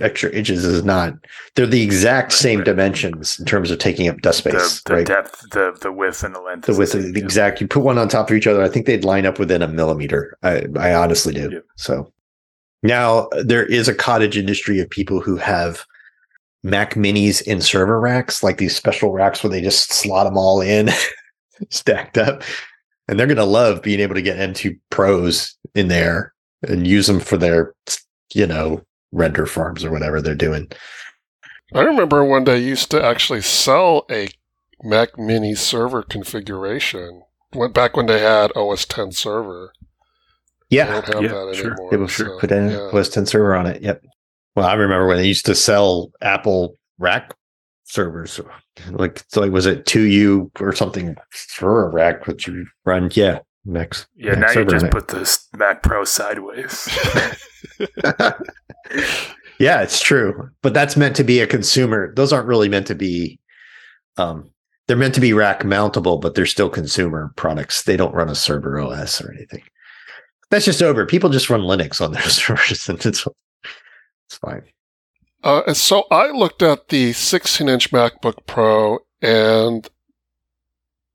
extra 0.00 0.30
inches 0.30 0.64
is 0.64 0.84
not. 0.84 1.14
They're 1.54 1.66
the 1.66 1.82
exact 1.82 2.32
same 2.32 2.62
dimensions 2.64 3.38
in 3.38 3.44
terms 3.46 3.70
of 3.70 3.78
taking 3.78 4.08
up 4.08 4.20
desk 4.20 4.44
The, 4.44 4.50
space. 4.50 4.82
the 4.82 4.94
right? 4.94 5.06
depth, 5.06 5.50
the 5.50 5.76
the 5.80 5.90
width, 5.92 6.22
and 6.22 6.34
the 6.34 6.40
length. 6.40 6.66
the 6.66 6.74
width 6.76 6.92
the 6.92 7.00
yeah. 7.00 7.18
exact. 7.24 7.60
You 7.60 7.66
put 7.68 7.82
one 7.82 7.98
on 7.98 8.08
top 8.08 8.30
of 8.30 8.36
each 8.36 8.46
other. 8.46 8.62
I 8.62 8.68
think 8.68 8.86
they'd 8.86 9.04
line 9.04 9.26
up 9.26 9.38
within 9.38 9.62
a 9.62 9.68
millimeter. 9.68 10.36
I, 10.42 10.66
I 10.78 10.94
honestly 10.94 11.32
do. 11.32 11.50
Yeah. 11.52 11.58
So 11.76 12.12
now 12.82 13.28
there 13.42 13.64
is 13.66 13.88
a 13.88 13.94
cottage 13.94 14.36
industry 14.36 14.80
of 14.80 14.88
people 14.90 15.20
who 15.20 15.36
have 15.36 15.84
Mac 16.62 16.94
Minis 16.94 17.40
in 17.42 17.60
server 17.60 18.00
racks, 18.00 18.42
like 18.42 18.58
these 18.58 18.76
special 18.76 19.12
racks 19.12 19.42
where 19.42 19.50
they 19.50 19.60
just 19.62 19.92
slot 19.92 20.26
them 20.26 20.36
all 20.36 20.60
in, 20.60 20.90
stacked 21.70 22.18
up, 22.18 22.42
and 23.08 23.18
they're 23.18 23.26
gonna 23.26 23.44
love 23.44 23.82
being 23.82 24.00
able 24.00 24.14
to 24.14 24.22
get 24.22 24.36
M2 24.38 24.78
Pros 24.90 25.56
in 25.74 25.88
there 25.88 26.34
and 26.68 26.86
use 26.86 27.06
them 27.06 27.20
for 27.20 27.36
their, 27.36 27.72
you 28.34 28.46
know, 28.46 28.82
render 29.12 29.46
farms 29.46 29.84
or 29.84 29.90
whatever 29.90 30.20
they're 30.20 30.34
doing. 30.34 30.68
I 31.74 31.80
remember 31.82 32.24
when 32.24 32.44
they 32.44 32.58
used 32.58 32.90
to 32.92 33.02
actually 33.04 33.42
sell 33.42 34.06
a 34.10 34.28
Mac 34.82 35.18
Mini 35.18 35.54
server 35.54 36.02
configuration. 36.02 37.22
Went 37.54 37.74
back 37.74 37.96
when 37.96 38.06
they 38.06 38.20
had 38.20 38.52
OS 38.56 38.84
10 38.84 39.12
server. 39.12 39.72
They 40.70 40.76
Yeah, 40.78 41.00
don't 41.00 41.14
have 41.14 41.22
Yeah, 41.22 41.28
that 41.30 41.54
sure. 41.56 41.72
anymore. 41.72 41.94
It 41.94 41.96
was 41.98 42.14
so, 42.16 42.38
put 42.38 42.52
in 42.52 42.70
yeah. 42.70 42.90
OS 42.92 43.08
10 43.08 43.26
server 43.26 43.54
on 43.54 43.66
it. 43.66 43.82
Yep. 43.82 44.02
Well, 44.54 44.66
I 44.66 44.74
remember 44.74 45.06
when 45.06 45.16
they 45.18 45.26
used 45.26 45.46
to 45.46 45.54
sell 45.54 46.10
Apple 46.20 46.74
rack 46.98 47.34
servers. 47.84 48.40
Like, 48.90 49.24
like 49.36 49.50
was 49.52 49.66
it 49.66 49.86
2U 49.86 50.50
or 50.60 50.72
something 50.72 51.16
for 51.30 51.86
a 51.86 51.90
rack 51.90 52.24
that 52.26 52.46
you 52.46 52.66
run? 52.84 53.10
Yeah. 53.12 53.40
Max. 53.68 54.06
Yeah, 54.16 54.34
Mac 54.34 54.54
now 54.54 54.60
you 54.60 54.66
just 54.66 54.84
in 54.86 54.90
put 54.90 55.08
the 55.08 55.38
Mac 55.56 55.82
Pro 55.82 56.04
sideways. 56.04 56.88
yeah, 59.58 59.82
it's 59.82 60.00
true. 60.00 60.50
But 60.62 60.74
that's 60.74 60.96
meant 60.96 61.16
to 61.16 61.24
be 61.24 61.40
a 61.40 61.46
consumer. 61.46 62.12
Those 62.14 62.32
aren't 62.32 62.48
really 62.48 62.68
meant 62.68 62.86
to 62.88 62.94
be 62.94 63.38
um 64.16 64.50
they're 64.86 64.96
meant 64.96 65.14
to 65.14 65.20
be 65.20 65.34
rack 65.34 65.64
mountable, 65.64 66.18
but 66.20 66.34
they're 66.34 66.46
still 66.46 66.70
consumer 66.70 67.32
products. 67.36 67.82
They 67.82 67.96
don't 67.96 68.14
run 68.14 68.30
a 68.30 68.34
server 68.34 68.80
OS 68.80 69.20
or 69.20 69.32
anything. 69.32 69.62
That's 70.50 70.64
just 70.64 70.82
over. 70.82 71.04
People 71.04 71.28
just 71.28 71.50
run 71.50 71.60
Linux 71.60 72.00
on 72.00 72.12
their 72.12 72.22
servers 72.30 72.88
and 72.88 73.04
it's 73.04 73.26
it's 74.26 74.38
fine. 74.38 74.62
Uh, 75.44 75.62
and 75.66 75.76
so 75.76 76.04
I 76.10 76.30
looked 76.30 76.62
at 76.62 76.88
the 76.88 77.12
16 77.12 77.68
inch 77.68 77.90
MacBook 77.92 78.46
Pro, 78.46 78.98
and 79.22 79.88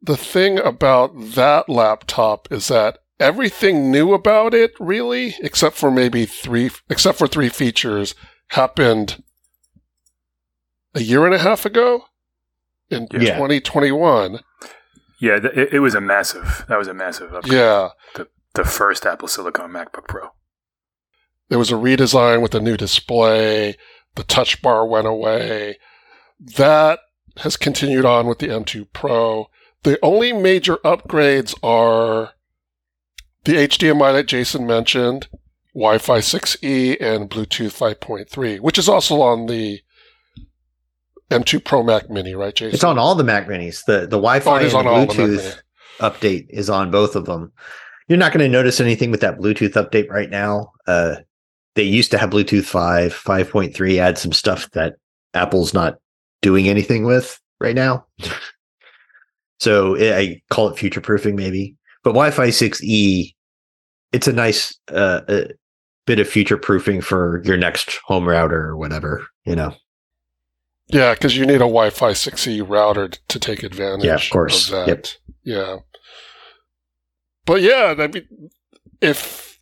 the 0.03 0.17
thing 0.17 0.59
about 0.59 1.11
that 1.35 1.69
laptop 1.69 2.51
is 2.51 2.67
that 2.67 2.99
everything 3.19 3.89
new 3.89 4.13
about 4.13 4.53
it, 4.53 4.73
really, 4.79 5.35
except 5.39 5.75
for 5.77 5.89
maybe 5.89 6.25
three, 6.25 6.69
except 6.89 7.17
for 7.17 7.27
three 7.27 7.49
features, 7.49 8.13
happened 8.49 9.23
a 10.93 11.01
year 11.01 11.25
and 11.25 11.33
a 11.33 11.39
half 11.39 11.65
ago 11.65 12.03
in 12.89 13.07
Yeah. 13.13 13.35
2021. 13.35 14.39
yeah, 15.19 15.39
th- 15.39 15.53
it, 15.55 15.73
it 15.75 15.79
was 15.79 15.95
a 15.95 16.01
massive. 16.01 16.65
That 16.67 16.77
was 16.77 16.87
a 16.89 16.93
massive 16.93 17.33
upgrade. 17.33 17.53
Yeah. 17.53 17.89
The 18.55 18.63
first 18.65 19.05
Apple 19.05 19.27
Silicon 19.27 19.71
MacBook 19.71 20.07
Pro. 20.07 20.29
There 21.49 21.57
was 21.57 21.71
a 21.71 21.75
redesign 21.75 22.41
with 22.41 22.53
a 22.53 22.59
new 22.59 22.77
display. 22.77 23.75
The 24.15 24.23
touch 24.23 24.61
bar 24.61 24.85
went 24.85 25.07
away. 25.07 25.77
That 26.39 26.99
has 27.37 27.57
continued 27.57 28.05
on 28.05 28.27
with 28.27 28.37
the 28.39 28.47
M2 28.49 28.87
Pro. 28.93 29.47
The 29.83 29.99
only 30.01 30.33
major 30.33 30.77
upgrades 30.77 31.53
are 31.61 32.31
the 33.43 33.53
HDMI 33.53 34.13
that 34.13 34.27
Jason 34.27 34.65
mentioned, 34.65 35.27
Wi 35.75 35.97
Fi 35.97 36.19
6E, 36.19 36.97
and 37.01 37.29
Bluetooth 37.29 37.77
5.3, 37.77 38.59
which 38.61 38.77
is 38.77 38.87
also 38.87 39.21
on 39.21 39.47
the 39.47 39.81
M2 41.33 41.63
Pro 41.63 41.83
Mac 41.83 42.09
Mini, 42.09 42.35
right, 42.35 42.53
Jason? 42.53 42.75
It's 42.75 42.83
on 42.83 42.97
all 42.97 43.15
the 43.15 43.23
Mac 43.23 43.47
Minis. 43.47 43.83
The 43.85 44.01
the 44.01 44.17
Wi-Fi 44.17 44.51
Oh, 44.51 44.55
and 44.55 44.65
is 44.65 44.73
on 44.73 44.87
all 44.87 45.05
the 45.05 45.07
Mac 45.07 45.15
Bluetooth 45.15 45.59
update 45.99 46.47
is 46.49 46.69
on 46.69 46.91
both 46.91 47.15
of 47.15 47.25
them. 47.25 47.51
You're 48.07 48.17
not 48.17 48.33
going 48.33 48.43
to 48.43 48.49
notice 48.49 48.79
anything 48.79 49.11
with 49.11 49.21
that 49.21 49.39
Bluetooth 49.39 49.73
update 49.73 50.09
right 50.09 50.29
now. 50.29 50.71
Uh, 50.85 51.15
they 51.75 51.83
used 51.83 52.11
to 52.11 52.17
have 52.17 52.29
Bluetooth 52.29 52.65
5, 52.65 53.13
5.3, 53.13 53.97
add 53.97 54.17
some 54.17 54.33
stuff 54.33 54.69
that 54.71 54.95
Apple's 55.33 55.73
not 55.73 55.97
doing 56.41 56.67
anything 56.67 57.03
with 57.05 57.39
right 57.59 57.75
now. 57.75 58.05
so 59.63 59.95
it, 59.95 60.13
I 60.13 60.41
call 60.49 60.67
it 60.67 60.77
future 60.77 60.99
proofing, 60.99 61.37
maybe. 61.37 61.77
But 62.03 62.09
Wi-Fi 62.11 62.49
6E, 62.49 63.33
it's 64.11 64.27
a 64.27 64.33
nice 64.33 64.77
uh, 64.89 65.21
a 65.29 65.45
bit 66.05 66.19
of 66.19 66.27
future 66.27 66.57
proofing 66.57 66.99
for 66.99 67.41
your 67.45 67.55
next 67.55 67.97
home 68.03 68.27
router 68.27 68.61
or 68.61 68.75
whatever, 68.75 69.25
you 69.45 69.55
know. 69.55 69.73
Yeah, 70.87 71.13
because 71.13 71.37
you 71.37 71.45
need 71.45 71.55
a 71.55 71.59
Wi-Fi 71.59 72.11
6E 72.11 72.67
router 72.67 73.07
to 73.07 73.39
take 73.39 73.63
advantage. 73.63 74.05
Yeah, 74.05 74.15
of 74.15 74.29
course. 74.29 74.67
Of 74.67 74.71
that. 74.71 74.87
Yep. 74.87 75.07
Yeah. 75.45 75.77
But 77.45 77.61
yeah, 77.61 77.95
I 77.97 78.07
mean, 78.07 78.49
if 79.01 79.59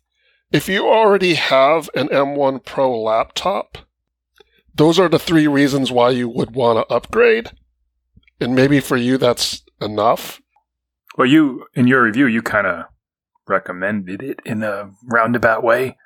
if 0.50 0.68
you 0.68 0.88
already 0.88 1.34
have 1.34 1.88
an 1.94 2.08
M1 2.08 2.64
Pro 2.64 3.00
laptop, 3.00 3.78
those 4.74 4.98
are 4.98 5.08
the 5.08 5.20
three 5.20 5.46
reasons 5.46 5.92
why 5.92 6.10
you 6.10 6.28
would 6.28 6.56
want 6.56 6.78
to 6.78 6.92
upgrade. 6.92 7.52
And 8.40 8.56
maybe 8.56 8.80
for 8.80 8.96
you, 8.96 9.16
that's 9.16 9.62
enough. 9.82 10.40
Well, 11.16 11.26
you 11.26 11.66
in 11.74 11.86
your 11.86 12.02
review, 12.02 12.26
you 12.26 12.42
kind 12.42 12.66
of 12.66 12.86
recommended 13.46 14.22
it 14.22 14.40
in 14.44 14.62
a 14.62 14.90
roundabout 15.04 15.62
way. 15.62 15.96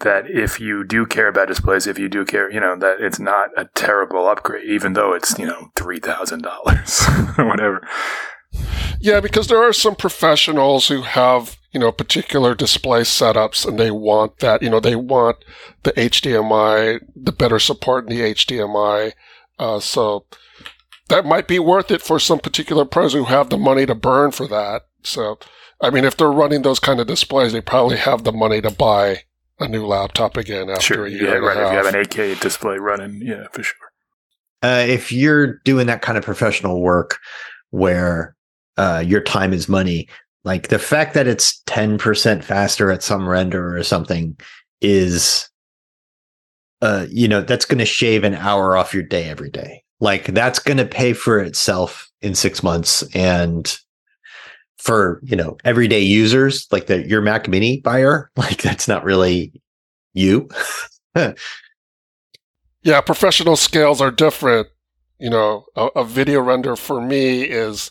That 0.00 0.28
if 0.28 0.60
you 0.60 0.84
do 0.84 1.06
care 1.06 1.28
about 1.28 1.48
displays, 1.48 1.86
if 1.86 1.98
you 1.98 2.08
do 2.08 2.24
care, 2.24 2.50
you 2.50 2.58
know 2.58 2.76
that 2.76 3.00
it's 3.00 3.20
not 3.20 3.50
a 3.56 3.68
terrible 3.74 4.26
upgrade, 4.26 4.68
even 4.68 4.92
though 4.94 5.14
it's 5.14 5.38
you 5.38 5.46
know 5.46 5.70
three 5.76 6.00
thousand 6.00 6.42
dollars 6.42 7.04
or 7.38 7.46
whatever. 7.48 7.86
Yeah, 9.00 9.20
because 9.20 9.48
there 9.48 9.62
are 9.62 9.72
some 9.72 9.96
professionals 9.96 10.88
who 10.88 11.02
have, 11.02 11.58
you 11.72 11.80
know, 11.80 11.92
particular 11.92 12.54
display 12.54 13.02
setups 13.02 13.66
and 13.66 13.78
they 13.78 13.90
want 13.90 14.38
that, 14.38 14.62
you 14.62 14.70
know, 14.70 14.80
they 14.80 14.96
want 14.96 15.36
the 15.82 15.92
HDMI, 15.92 17.00
the 17.14 17.32
better 17.32 17.58
support 17.58 18.08
in 18.08 18.16
the 18.16 18.22
HDMI. 18.22 19.12
Uh, 19.58 19.80
so 19.80 20.24
that 21.08 21.24
might 21.26 21.46
be 21.48 21.58
worth 21.58 21.90
it 21.90 22.02
for 22.02 22.18
some 22.18 22.38
particular 22.38 22.84
pros 22.84 23.12
who 23.12 23.24
have 23.24 23.50
the 23.50 23.58
money 23.58 23.86
to 23.86 23.94
burn 23.94 24.30
for 24.30 24.46
that. 24.48 24.82
So, 25.02 25.38
I 25.80 25.90
mean, 25.90 26.04
if 26.04 26.16
they're 26.16 26.30
running 26.32 26.62
those 26.62 26.78
kind 26.80 27.00
of 27.00 27.06
displays, 27.06 27.52
they 27.52 27.60
probably 27.60 27.96
have 27.98 28.24
the 28.24 28.32
money 28.32 28.60
to 28.62 28.70
buy 28.70 29.24
a 29.60 29.68
new 29.68 29.86
laptop 29.86 30.36
again 30.36 30.70
after 30.70 30.82
Sure, 30.82 31.06
a 31.06 31.10
year. 31.10 31.24
yeah, 31.24 31.34
and 31.36 31.44
a 31.44 31.46
right. 31.46 31.56
If 31.58 31.70
you 31.70 31.76
have 31.76 31.86
an 31.86 31.94
8K 32.34 32.40
display 32.40 32.78
running, 32.78 33.20
yeah, 33.22 33.46
for 33.52 33.62
sure. 33.62 33.76
Uh, 34.62 34.84
if 34.88 35.12
you're 35.12 35.58
doing 35.64 35.86
that 35.88 36.00
kind 36.02 36.16
of 36.16 36.24
professional 36.24 36.80
work 36.80 37.18
where 37.70 38.34
uh, 38.78 39.02
your 39.06 39.20
time 39.20 39.52
is 39.52 39.68
money, 39.68 40.08
like 40.42 40.68
the 40.68 40.78
fact 40.78 41.14
that 41.14 41.26
it's 41.26 41.62
10% 41.66 42.42
faster 42.42 42.90
at 42.90 43.02
some 43.02 43.28
render 43.28 43.76
or 43.76 43.82
something 43.82 44.36
is, 44.80 45.48
uh, 46.80 47.06
you 47.10 47.28
know, 47.28 47.42
that's 47.42 47.66
going 47.66 47.78
to 47.78 47.84
shave 47.84 48.24
an 48.24 48.34
hour 48.34 48.74
off 48.76 48.94
your 48.94 49.02
day 49.02 49.28
every 49.28 49.50
day. 49.50 49.83
Like 50.04 50.26
that's 50.26 50.58
going 50.58 50.76
to 50.76 50.84
pay 50.84 51.14
for 51.14 51.40
itself 51.40 52.10
in 52.20 52.34
six 52.34 52.62
months. 52.62 53.02
And 53.14 53.74
for, 54.76 55.18
you 55.24 55.34
know, 55.34 55.56
everyday 55.64 56.02
users, 56.02 56.66
like 56.70 56.88
the, 56.88 57.08
your 57.08 57.22
Mac 57.22 57.48
mini 57.48 57.80
buyer, 57.80 58.30
like 58.36 58.60
that's 58.60 58.86
not 58.86 59.02
really 59.02 59.60
you. 60.12 60.48
Yeah, 62.82 63.00
professional 63.00 63.56
scales 63.56 64.02
are 64.02 64.10
different. 64.10 64.68
You 65.18 65.30
know, 65.30 65.64
a, 65.74 65.86
a 65.96 66.04
video 66.04 66.42
render 66.42 66.76
for 66.76 67.00
me 67.00 67.40
is 67.44 67.90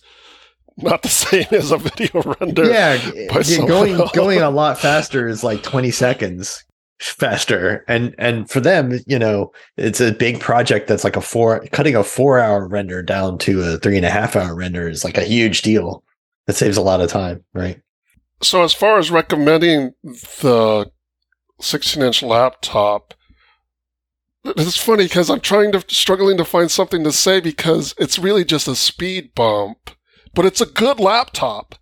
not 0.77 1.01
the 1.01 1.07
same 1.09 1.47
as 1.49 1.71
a 1.71 1.77
video 1.77 2.21
render. 2.21 2.65
yeah, 2.65 3.11
yeah, 3.15 3.65
going 3.65 3.93
else. 3.93 4.11
going 4.11 4.39
a 4.39 4.51
lot 4.51 4.77
faster 4.77 5.27
is 5.27 5.43
like 5.43 5.63
20 5.63 5.89
seconds 5.89 6.63
faster 7.03 7.83
and 7.87 8.15
and 8.17 8.49
for 8.49 8.59
them 8.59 8.99
you 9.07 9.19
know 9.19 9.51
it's 9.77 9.99
a 9.99 10.11
big 10.13 10.39
project 10.39 10.87
that's 10.87 11.03
like 11.03 11.15
a 11.17 11.21
four 11.21 11.59
cutting 11.71 11.95
a 11.95 12.03
four 12.03 12.39
hour 12.39 12.67
render 12.67 13.01
down 13.03 13.37
to 13.37 13.61
a 13.61 13.77
three 13.79 13.97
and 13.97 14.05
a 14.05 14.09
half 14.09 14.35
hour 14.35 14.55
render 14.55 14.87
is 14.87 15.03
like 15.03 15.17
a 15.17 15.23
huge 15.23 15.61
deal 15.63 16.03
that 16.47 16.53
saves 16.53 16.77
a 16.77 16.81
lot 16.81 17.01
of 17.01 17.09
time 17.09 17.43
right 17.53 17.81
So 18.41 18.63
as 18.63 18.73
far 18.73 18.97
as 18.99 19.11
recommending 19.11 19.93
the 20.03 20.89
16 21.61 22.03
inch 22.03 22.21
laptop, 22.23 23.13
it's 24.43 24.77
funny 24.77 25.05
because 25.05 25.29
I'm 25.29 25.39
trying 25.39 25.71
to 25.71 25.83
struggling 25.87 26.37
to 26.37 26.45
find 26.45 26.69
something 26.69 27.03
to 27.05 27.11
say 27.13 27.39
because 27.39 27.93
it's 27.97 28.19
really 28.19 28.43
just 28.43 28.67
a 28.67 28.75
speed 28.75 29.33
bump, 29.35 29.91
but 30.33 30.45
it's 30.45 30.59
a 30.61 30.65
good 30.65 30.99
laptop. 30.99 31.75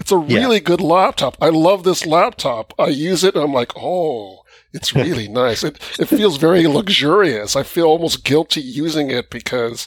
It's 0.00 0.10
a 0.10 0.24
Yeah. 0.26 0.38
really 0.38 0.60
good 0.60 0.80
laptop. 0.80 1.36
I 1.40 1.50
love 1.50 1.84
this 1.84 2.04
laptop. 2.06 2.74
I 2.78 2.88
use 2.88 3.22
it 3.22 3.34
and 3.36 3.44
I'm 3.44 3.52
like, 3.52 3.72
oh, 3.76 4.40
it's 4.72 4.94
really 4.94 5.28
nice. 5.28 5.64
It 5.64 5.78
it 5.98 6.06
feels 6.06 6.36
very 6.36 6.66
luxurious. 6.66 7.56
I 7.56 7.62
feel 7.62 7.86
almost 7.86 8.24
guilty 8.24 8.60
using 8.60 9.10
it 9.10 9.30
because 9.30 9.86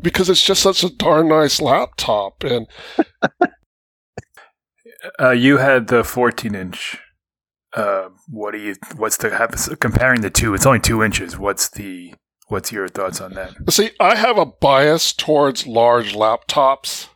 because 0.00 0.30
it's 0.30 0.44
just 0.44 0.62
such 0.62 0.82
a 0.82 0.90
darn 0.90 1.28
nice 1.28 1.60
laptop 1.60 2.42
and 2.44 2.66
Uh, 5.18 5.30
you 5.30 5.58
had 5.58 5.86
the 5.88 6.04
14 6.04 6.54
inch. 6.54 6.98
Uh, 7.72 8.08
what 8.28 8.52
do 8.52 8.58
you? 8.58 8.74
What's 8.96 9.16
the 9.18 9.76
comparing 9.80 10.22
the 10.22 10.30
two? 10.30 10.54
It's 10.54 10.66
only 10.66 10.80
two 10.80 11.02
inches. 11.02 11.38
What's 11.38 11.68
the? 11.68 12.14
What's 12.48 12.72
your 12.72 12.88
thoughts 12.88 13.20
on 13.20 13.34
that? 13.34 13.54
See, 13.70 13.92
I 14.00 14.16
have 14.16 14.36
a 14.36 14.44
bias 14.44 15.12
towards 15.12 15.68
large 15.68 16.14
laptops. 16.14 17.08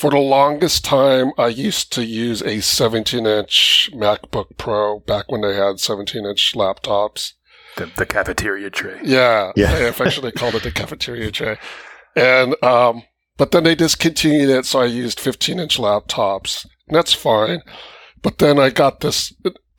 For 0.00 0.10
the 0.10 0.16
longest 0.16 0.82
time, 0.82 1.32
I 1.36 1.48
used 1.48 1.92
to 1.92 2.02
use 2.06 2.40
a 2.40 2.62
17 2.62 3.26
inch 3.26 3.90
MacBook 3.92 4.56
Pro 4.56 5.00
back 5.00 5.30
when 5.30 5.42
they 5.42 5.54
had 5.54 5.78
17 5.78 6.24
inch 6.24 6.54
laptops. 6.56 7.34
The, 7.76 7.90
the 7.98 8.06
cafeteria 8.06 8.70
tray. 8.70 8.98
Yeah, 9.04 9.52
Yeah. 9.56 9.74
they 9.74 9.86
affectionately 9.86 10.32
called 10.32 10.54
it 10.54 10.62
the 10.62 10.70
cafeteria 10.70 11.30
tray. 11.30 11.58
And, 12.16 12.56
um, 12.64 13.02
but 13.36 13.50
then 13.50 13.64
they 13.64 13.74
discontinued 13.74 14.48
it, 14.48 14.64
so 14.64 14.80
I 14.80 14.86
used 14.86 15.20
15 15.20 15.60
inch 15.60 15.76
laptops. 15.76 16.64
And 16.88 16.96
that's 16.96 17.12
fine. 17.12 17.60
But 18.22 18.38
then 18.38 18.58
I 18.58 18.70
got 18.70 19.00
this. 19.00 19.34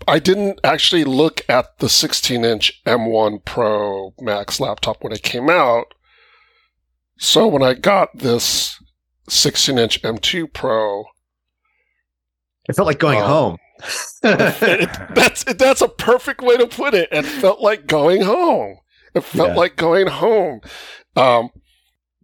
I 0.08 0.20
didn't 0.20 0.60
actually 0.64 1.04
look 1.04 1.42
at 1.50 1.80
the 1.80 1.90
16 1.90 2.46
inch 2.46 2.80
M1 2.86 3.44
Pro 3.44 4.14
Max 4.20 4.60
laptop 4.60 5.04
when 5.04 5.14
it 5.14 5.24
came 5.24 5.50
out. 5.50 5.96
So 7.18 7.48
when 7.48 7.64
I 7.64 7.74
got 7.74 8.20
this 8.20 8.78
16 9.30 9.78
inch 9.78 10.02
M2 10.02 10.52
Pro, 10.54 11.06
it 12.68 12.76
felt 12.76 12.88
like 12.88 13.00
going 13.00 13.20
Um, 13.20 13.28
home 13.28 13.58
it, 14.24 14.90
that's 15.16 15.44
that's 15.56 15.82
a 15.82 15.88
perfect 15.88 16.42
way 16.42 16.56
to 16.58 16.68
put 16.68 16.94
it. 16.94 17.10
It 17.12 17.26
felt 17.26 17.62
like 17.62 17.88
going 17.88 18.22
home. 18.22 18.78
It 19.16 19.24
felt 19.24 19.50
Yeah. 19.50 19.56
like 19.56 19.76
going 19.76 20.06
home. 20.08 20.62
Um, 21.16 21.50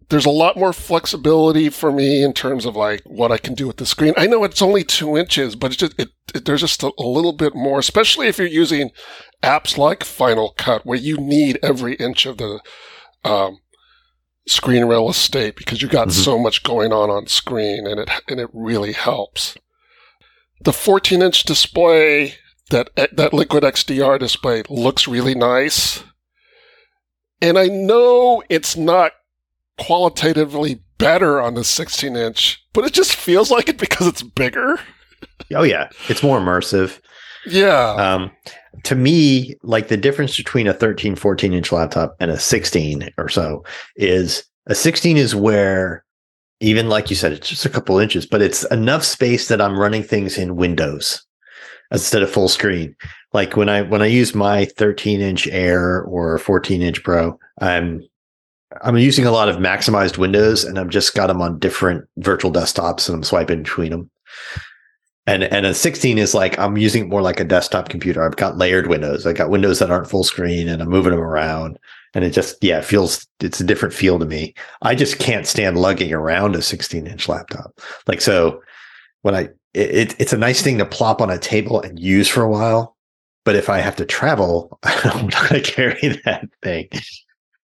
there's 0.09 0.25
a 0.27 0.29
lot 0.29 0.55
more 0.55 0.71
flexibility 0.71 1.69
for 1.69 1.91
me 1.91 2.23
in 2.23 2.33
terms 2.33 2.65
of 2.65 2.75
like 2.75 3.01
what 3.05 3.31
I 3.31 3.37
can 3.39 3.55
do 3.55 3.65
with 3.67 3.77
the 3.77 3.85
screen. 3.87 4.13
I 4.15 4.27
know 4.27 4.43
it's 4.43 4.61
only 4.61 4.83
two 4.83 5.17
inches, 5.17 5.55
but 5.55 5.71
it's 5.71 5.77
just 5.77 5.99
it, 5.99 6.09
it, 6.35 6.45
there's 6.45 6.61
just 6.61 6.83
a, 6.83 6.91
a 6.99 7.03
little 7.03 7.33
bit 7.33 7.55
more, 7.55 7.79
especially 7.79 8.27
if 8.27 8.37
you're 8.37 8.47
using 8.47 8.91
apps 9.43 9.77
like 9.77 10.03
Final 10.03 10.53
Cut, 10.57 10.85
where 10.85 10.99
you 10.99 11.17
need 11.17 11.57
every 11.63 11.95
inch 11.95 12.25
of 12.27 12.37
the 12.37 12.61
um, 13.25 13.57
screen 14.47 14.85
real 14.85 15.09
estate 15.09 15.55
because 15.55 15.81
you 15.81 15.87
got 15.87 16.07
Mhm. 16.07 16.11
so 16.13 16.37
much 16.39 16.63
going 16.63 16.91
on 16.93 17.09
on 17.09 17.27
screen, 17.27 17.85
and 17.87 17.99
it 17.99 18.09
and 18.27 18.39
it 18.39 18.49
really 18.53 18.93
helps. 18.93 19.55
The 20.61 20.73
14 20.73 21.21
inch 21.21 21.43
display 21.43 22.35
that 22.69 22.89
that 23.13 23.33
Liquid 23.33 23.63
XDR 23.63 24.17
display 24.17 24.63
looks 24.69 25.07
really 25.07 25.35
nice, 25.35 26.03
and 27.41 27.57
I 27.57 27.67
know 27.67 28.41
it's 28.49 28.75
not 28.75 29.13
qualitatively 29.79 30.81
better 30.97 31.39
on 31.39 31.53
the 31.53 31.63
16 31.63 32.15
inch, 32.15 32.59
but 32.73 32.83
it 32.85 32.93
just 32.93 33.13
feels 33.15 33.51
like 33.51 33.69
it 33.69 33.77
because 33.77 34.07
it's 34.07 34.23
bigger. 34.23 34.79
oh 35.55 35.63
yeah 35.63 35.87
it's 36.09 36.21
more 36.23 36.39
immersive 36.39 36.99
Yeah. 37.45 37.91
um 37.93 38.31
to 38.83 38.95
me 38.95 39.55
like 39.63 39.87
the 39.87 39.97
difference 39.97 40.37
between 40.37 40.67
a 40.67 40.73
13 40.73 41.15
14 41.15 41.53
inch 41.53 41.71
laptop 41.71 42.15
and 42.19 42.31
a 42.31 42.39
16 42.39 43.09
or 43.17 43.29
so 43.29 43.63
is 43.95 44.43
a 44.67 44.75
16 44.75 45.17
is 45.17 45.35
where 45.35 46.03
even 46.59 46.89
like 46.89 47.09
you 47.09 47.15
said 47.15 47.31
it's 47.31 47.49
just 47.49 47.65
a 47.65 47.69
couple 47.69 47.99
inches 47.99 48.25
but 48.25 48.41
it's 48.41 48.63
enough 48.65 49.03
space 49.03 49.47
that 49.47 49.61
i'm 49.61 49.79
running 49.79 50.03
things 50.03 50.37
in 50.37 50.55
windows 50.55 51.23
instead 51.91 52.21
of 52.21 52.29
full 52.29 52.47
screen 52.47 52.95
like 53.33 53.55
when 53.55 53.69
i 53.69 53.81
when 53.81 54.01
i 54.01 54.05
use 54.05 54.35
my 54.35 54.65
13 54.65 55.21
inch 55.21 55.47
air 55.47 56.01
or 56.03 56.37
14 56.37 56.81
inch 56.81 57.03
pro 57.03 57.37
i'm 57.61 58.03
i'm 58.81 58.97
using 58.97 59.25
a 59.25 59.31
lot 59.31 59.49
of 59.49 59.57
maximized 59.57 60.17
windows 60.17 60.63
and 60.63 60.77
i've 60.77 60.89
just 60.89 61.15
got 61.15 61.27
them 61.27 61.41
on 61.41 61.59
different 61.59 62.05
virtual 62.17 62.51
desktops 62.51 63.07
and 63.07 63.15
i'm 63.15 63.23
swiping 63.23 63.63
between 63.63 63.91
them 63.91 64.09
and 65.27 65.43
and 65.43 65.65
a 65.65 65.73
16 65.73 66.17
is 66.17 66.33
like 66.33 66.57
I'm 66.57 66.77
using 66.77 67.03
it 67.03 67.09
more 67.09 67.21
like 67.21 67.39
a 67.39 67.43
desktop 67.45 67.89
computer. 67.89 68.23
I've 68.23 68.37
got 68.37 68.57
layered 68.57 68.87
windows. 68.87 69.27
I've 69.27 69.35
got 69.35 69.49
windows 69.49 69.79
that 69.79 69.91
aren't 69.91 70.09
full 70.09 70.23
screen 70.23 70.67
and 70.67 70.81
I'm 70.81 70.89
moving 70.89 71.11
them 71.11 71.19
around. 71.21 71.77
And 72.13 72.23
it 72.23 72.31
just 72.31 72.63
yeah, 72.63 72.79
it 72.79 72.85
feels 72.85 73.27
it's 73.41 73.59
a 73.59 73.65
different 73.65 73.93
feel 73.93 74.17
to 74.17 74.25
me. 74.25 74.55
I 74.81 74.95
just 74.95 75.19
can't 75.19 75.45
stand 75.45 75.77
lugging 75.77 76.13
around 76.13 76.55
a 76.55 76.61
16 76.61 77.05
inch 77.05 77.27
laptop. 77.27 77.77
Like 78.07 78.21
so 78.21 78.61
when 79.21 79.35
I 79.35 79.49
it, 79.73 80.15
it's 80.17 80.33
a 80.33 80.37
nice 80.37 80.61
thing 80.61 80.77
to 80.79 80.85
plop 80.85 81.21
on 81.21 81.29
a 81.29 81.37
table 81.37 81.81
and 81.81 81.99
use 81.99 82.27
for 82.27 82.41
a 82.41 82.49
while. 82.49 82.95
But 83.43 83.55
if 83.55 83.69
I 83.69 83.79
have 83.79 83.95
to 83.97 84.05
travel, 84.05 84.79
I'm 84.83 85.27
not 85.27 85.49
gonna 85.49 85.61
carry 85.61 86.19
that 86.25 86.47
thing. 86.63 86.87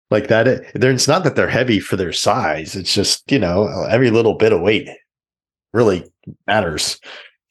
like 0.09 0.27
that. 0.27 0.47
it, 0.47 0.65
It's 0.75 1.07
not 1.07 1.23
that 1.23 1.35
they're 1.35 1.47
heavy 1.47 1.79
for 1.79 1.95
their 1.95 2.11
size. 2.11 2.75
It's 2.75 2.93
just, 2.93 3.31
you 3.31 3.39
know, 3.39 3.85
every 3.89 4.09
little 4.09 4.33
bit 4.33 4.51
of 4.51 4.61
weight 4.61 4.89
really 5.73 6.03
matters. 6.47 6.99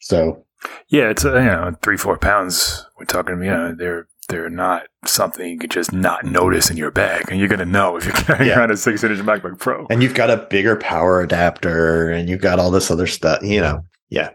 So, 0.01 0.45
yeah, 0.89 1.09
it's, 1.09 1.23
uh, 1.25 1.33
you 1.35 1.45
know, 1.45 1.75
three, 1.81 1.97
four 1.97 2.17
pounds. 2.17 2.85
We're 2.97 3.05
talking, 3.05 3.41
you 3.41 3.49
know, 3.49 3.73
they're, 3.73 4.07
they're 4.29 4.49
not 4.49 4.83
something 5.05 5.47
you 5.47 5.57
could 5.57 5.71
just 5.71 5.91
not 5.91 6.25
notice 6.25 6.69
in 6.69 6.77
your 6.77 6.91
bag. 6.91 7.25
And 7.29 7.39
you're 7.39 7.49
going 7.49 7.59
to 7.59 7.65
know 7.65 7.97
if 7.97 8.05
you're 8.05 8.13
carrying 8.13 8.47
yeah. 8.49 8.59
around 8.59 8.71
a 8.71 8.77
six 8.77 9.03
inch 9.03 9.19
MacBook 9.19 9.59
Pro. 9.59 9.85
And 9.89 10.01
you've 10.01 10.13
got 10.13 10.29
a 10.29 10.47
bigger 10.49 10.75
power 10.75 11.21
adapter 11.21 12.09
and 12.09 12.29
you've 12.29 12.41
got 12.41 12.59
all 12.59 12.71
this 12.71 12.91
other 12.91 13.07
stuff, 13.07 13.43
you 13.43 13.61
know, 13.61 13.83
yeah. 14.09 14.31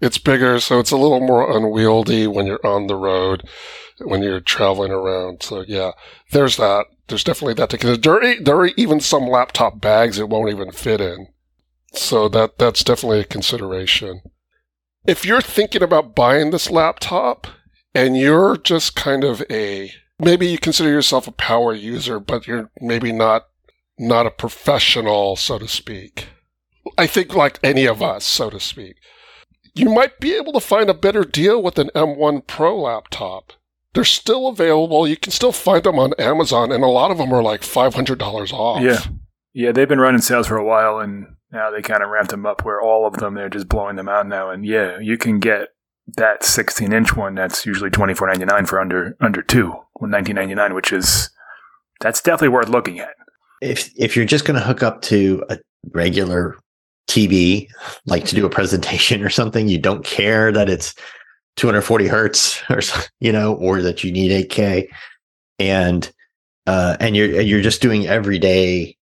It's 0.00 0.18
bigger, 0.18 0.58
so 0.58 0.80
it's 0.80 0.90
a 0.90 0.96
little 0.96 1.20
more 1.20 1.56
unwieldy 1.56 2.26
when 2.26 2.46
you're 2.46 2.66
on 2.66 2.88
the 2.88 2.96
road, 2.96 3.44
when 4.00 4.22
you're 4.22 4.40
traveling 4.40 4.90
around. 4.90 5.44
So 5.44 5.64
yeah, 5.66 5.92
there's 6.32 6.56
that. 6.56 6.86
There's 7.06 7.22
definitely 7.22 7.54
that 7.54 7.70
to 7.70 7.78
consider. 7.78 8.20
There, 8.20 8.42
there 8.42 8.56
are 8.56 8.70
even 8.76 8.98
some 8.98 9.28
laptop 9.28 9.80
bags 9.80 10.18
it 10.18 10.28
won't 10.28 10.50
even 10.50 10.72
fit 10.72 11.00
in. 11.00 11.28
So 11.92 12.28
that 12.30 12.58
that's 12.58 12.82
definitely 12.82 13.20
a 13.20 13.24
consideration. 13.24 14.22
If 15.06 15.24
you're 15.24 15.42
thinking 15.42 15.82
about 15.82 16.14
buying 16.14 16.50
this 16.50 16.70
laptop 16.70 17.46
and 17.94 18.16
you're 18.16 18.56
just 18.56 18.94
kind 18.94 19.24
of 19.24 19.42
a 19.50 19.92
maybe 20.18 20.46
you 20.46 20.58
consider 20.58 20.88
yourself 20.88 21.26
a 21.26 21.32
power 21.32 21.74
user, 21.74 22.20
but 22.20 22.46
you're 22.46 22.70
maybe 22.80 23.12
not 23.12 23.46
not 23.98 24.26
a 24.26 24.30
professional, 24.30 25.36
so 25.36 25.58
to 25.58 25.68
speak. 25.68 26.28
I 26.96 27.06
think 27.06 27.34
like 27.34 27.58
any 27.62 27.86
of 27.86 28.02
us, 28.02 28.24
so 28.24 28.50
to 28.50 28.60
speak. 28.60 28.96
You 29.74 29.90
might 29.90 30.20
be 30.20 30.34
able 30.34 30.52
to 30.52 30.60
find 30.60 30.90
a 30.90 30.94
better 30.94 31.24
deal 31.24 31.62
with 31.62 31.78
an 31.78 31.90
M1 31.94 32.46
Pro 32.46 32.78
laptop. 32.80 33.52
They're 33.94 34.04
still 34.04 34.48
available. 34.48 35.06
You 35.06 35.16
can 35.16 35.32
still 35.32 35.52
find 35.52 35.82
them 35.82 35.98
on 35.98 36.14
Amazon, 36.18 36.72
and 36.72 36.82
a 36.84 36.88
lot 36.88 37.10
of 37.10 37.18
them 37.18 37.32
are 37.32 37.42
like 37.42 37.62
$500 37.62 38.52
off. 38.52 38.82
Yeah. 38.82 39.00
Yeah, 39.54 39.72
they've 39.72 39.88
been 39.88 40.00
running 40.00 40.20
sales 40.20 40.46
for 40.46 40.56
a 40.56 40.64
while, 40.64 40.98
and 40.98 41.26
now 41.52 41.70
they 41.70 41.82
kind 41.82 42.02
of 42.02 42.08
ramped 42.08 42.30
them 42.30 42.46
up 42.46 42.64
where 42.64 42.80
all 42.80 43.06
of 43.06 43.18
them, 43.18 43.34
they're 43.34 43.48
just 43.48 43.68
blowing 43.68 43.96
them 43.96 44.08
out 44.08 44.26
now. 44.26 44.50
And 44.50 44.64
yeah, 44.64 44.98
you 44.98 45.18
can 45.18 45.38
get 45.38 45.68
that 46.16 46.42
16 46.42 46.92
inch 46.92 47.16
one 47.16 47.34
that's 47.34 47.64
usually 47.64 47.90
24.99 47.90 48.66
for 48.66 48.80
under 48.80 49.16
under 49.20 49.42
two, 49.42 49.74
19.99, 50.00 50.74
which 50.74 50.92
is 50.92 51.30
that's 52.00 52.20
definitely 52.20 52.48
worth 52.48 52.68
looking 52.68 52.98
at. 52.98 53.14
If 53.60 53.92
if 53.96 54.16
you're 54.16 54.24
just 54.24 54.44
going 54.44 54.58
to 54.58 54.66
hook 54.66 54.82
up 54.82 55.02
to 55.02 55.44
a 55.48 55.58
regular 55.92 56.58
TV, 57.08 57.68
like 58.06 58.24
to 58.26 58.34
do 58.34 58.46
a 58.46 58.50
presentation 58.50 59.22
or 59.22 59.28
something, 59.28 59.68
you 59.68 59.78
don't 59.78 60.04
care 60.04 60.50
that 60.52 60.68
it's 60.68 60.94
240 61.56 62.08
hertz 62.08 62.62
or 62.70 62.80
you 63.20 63.30
know, 63.30 63.54
or 63.54 63.82
that 63.82 64.02
you 64.02 64.10
need 64.10 64.48
8K, 64.48 64.88
and 65.58 66.10
uh, 66.66 66.96
and 66.98 67.14
you're 67.14 67.40
you're 67.40 67.62
just 67.62 67.82
doing 67.82 68.06
everyday 68.06 68.96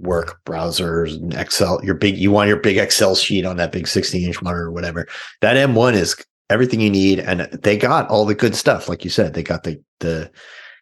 work 0.00 0.40
browsers 0.44 1.14
and 1.16 1.34
Excel, 1.34 1.80
your 1.84 1.94
big, 1.94 2.16
you 2.16 2.30
want 2.30 2.48
your 2.48 2.60
big 2.60 2.78
Excel 2.78 3.14
sheet 3.14 3.44
on 3.44 3.56
that 3.56 3.72
big 3.72 3.88
16 3.88 4.26
inch 4.26 4.42
monitor 4.42 4.66
or 4.66 4.70
whatever. 4.70 5.06
That 5.40 5.56
M1 5.56 5.94
is 5.94 6.16
everything 6.50 6.80
you 6.80 6.90
need. 6.90 7.20
And 7.20 7.42
they 7.62 7.76
got 7.76 8.08
all 8.08 8.24
the 8.24 8.34
good 8.34 8.54
stuff. 8.54 8.88
Like 8.88 9.04
you 9.04 9.10
said, 9.10 9.34
they 9.34 9.42
got 9.42 9.64
the, 9.64 9.80
the 10.00 10.30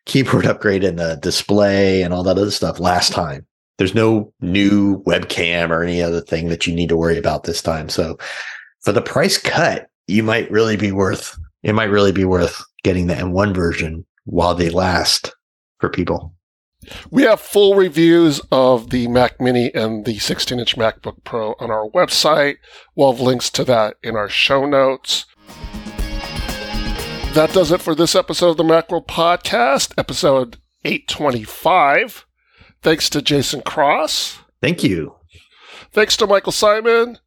keyboard 0.05 0.47
upgrade 0.47 0.85
and 0.85 0.99
the 0.99 1.17
display 1.17 2.03
and 2.03 2.13
all 2.13 2.23
that 2.25 2.39
other 2.39 2.51
stuff 2.51 2.79
last 2.79 3.13
time. 3.13 3.47
There's 3.79 3.95
no 3.95 4.33
new 4.41 5.03
webcam 5.03 5.71
or 5.71 5.83
any 5.83 6.03
other 6.03 6.23
thing 6.23 6.49
that 6.49 6.67
you 6.67 6.75
need 6.75 6.89
to 6.89 6.97
worry 6.97 7.19
about 7.19 7.45
this 7.45 7.61
time. 7.61 7.89
So 7.89 8.17
for 8.81 8.93
the 8.93 9.03
price 9.03 9.37
cut, 9.37 9.89
you 10.07 10.23
might 10.23 10.51
really 10.51 10.77
be 10.77 10.93
worth, 10.93 11.37
it 11.63 11.75
might 11.75 11.91
really 11.91 12.13
be 12.13 12.25
worth 12.25 12.65
getting 12.85 13.07
the 13.07 13.15
M1 13.15 13.55
version 13.55 14.07
while 14.25 14.55
they 14.55 14.71
last 14.71 15.35
for 15.79 15.91
people. 15.91 16.36
We 17.11 17.23
have 17.23 17.41
full 17.41 17.75
reviews 17.75 18.41
of 18.51 18.91
the 18.91 19.09
Mac 19.09 19.41
Mini 19.41 19.75
and 19.75 20.05
the 20.05 20.19
16 20.19 20.59
inch 20.59 20.77
MacBook 20.77 21.25
Pro 21.25 21.55
on 21.59 21.71
our 21.71 21.89
website. 21.91 22.57
We'll 22.95 23.13
have 23.13 23.21
links 23.21 23.51
to 23.51 23.65
that 23.65 23.97
in 24.03 24.17
our 24.17 24.29
show 24.29 24.67
notes. 24.67 25.27
That 27.35 27.51
does 27.53 27.71
it 27.71 27.83
for 27.83 27.95
this 27.95 28.15
episode 28.15 28.51
of 28.51 28.57
the 28.57 28.63
Macworld 28.63 29.07
Podcast, 29.07 29.93
episode 29.99 30.57
825. 30.85 32.25
Thanks 32.83 33.11
to 33.11 33.21
Jason 33.21 33.61
Cross. 33.61 34.39
Thank 34.63 34.83
you. 34.83 35.17
Thanks 35.93 36.17
to 36.17 36.27
Michael 36.27 36.53
Simon. 36.53 37.19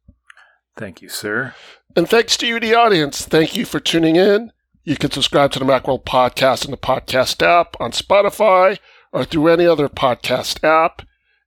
Thank 0.76 1.02
you, 1.02 1.08
sir. 1.08 1.54
And 1.94 2.08
thanks 2.08 2.36
to 2.38 2.46
you, 2.46 2.58
the 2.58 2.74
audience. 2.74 3.24
Thank 3.24 3.56
you 3.56 3.64
for 3.64 3.80
tuning 3.80 4.16
in. 4.16 4.52
You 4.82 4.96
can 4.96 5.10
subscribe 5.10 5.52
to 5.52 5.58
the 5.58 5.64
Macworld 5.64 6.04
Podcast 6.04 6.64
in 6.64 6.70
the 6.70 6.76
podcast 6.76 7.42
app 7.42 7.76
on 7.78 7.92
Spotify 7.92 8.78
or 9.12 9.24
through 9.24 9.48
any 9.48 9.66
other 9.66 9.88
podcast 9.88 10.62
app. 10.64 11.02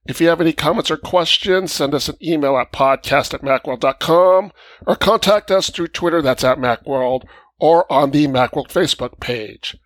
If 0.06 0.20
you 0.20 0.28
have 0.28 0.40
any 0.40 0.52
comments 0.52 0.90
or 0.90 0.98
questions, 0.98 1.72
send 1.72 1.94
us 1.94 2.08
an 2.08 2.16
email 2.22 2.58
at 2.58 2.72
podcast 2.72 3.32
at 3.32 3.40
macworld.com 3.40 4.52
or 4.86 4.96
contact 4.96 5.50
us 5.50 5.70
through 5.70 5.88
Twitter, 5.88 6.20
that's 6.20 6.44
at 6.44 6.58
Macworld, 6.58 7.24
or 7.58 7.90
on 7.90 8.10
the 8.10 8.26
Macworld 8.26 8.68
Facebook 8.68 9.18
page. 9.18 9.76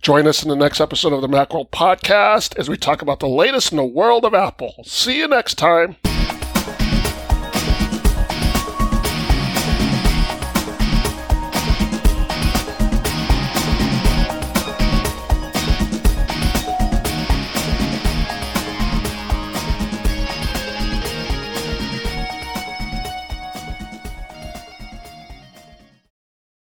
Join 0.00 0.26
us 0.28 0.42
in 0.42 0.48
the 0.48 0.56
next 0.56 0.80
episode 0.80 1.12
of 1.12 1.22
the 1.22 1.28
Macworld 1.28 1.70
podcast 1.70 2.56
as 2.56 2.68
we 2.68 2.76
talk 2.76 3.02
about 3.02 3.20
the 3.20 3.28
latest 3.28 3.72
in 3.72 3.78
the 3.78 3.84
world 3.84 4.24
of 4.24 4.34
Apple. 4.34 4.74
See 4.84 5.18
you 5.18 5.26
next 5.26 5.54
time. 5.54 5.96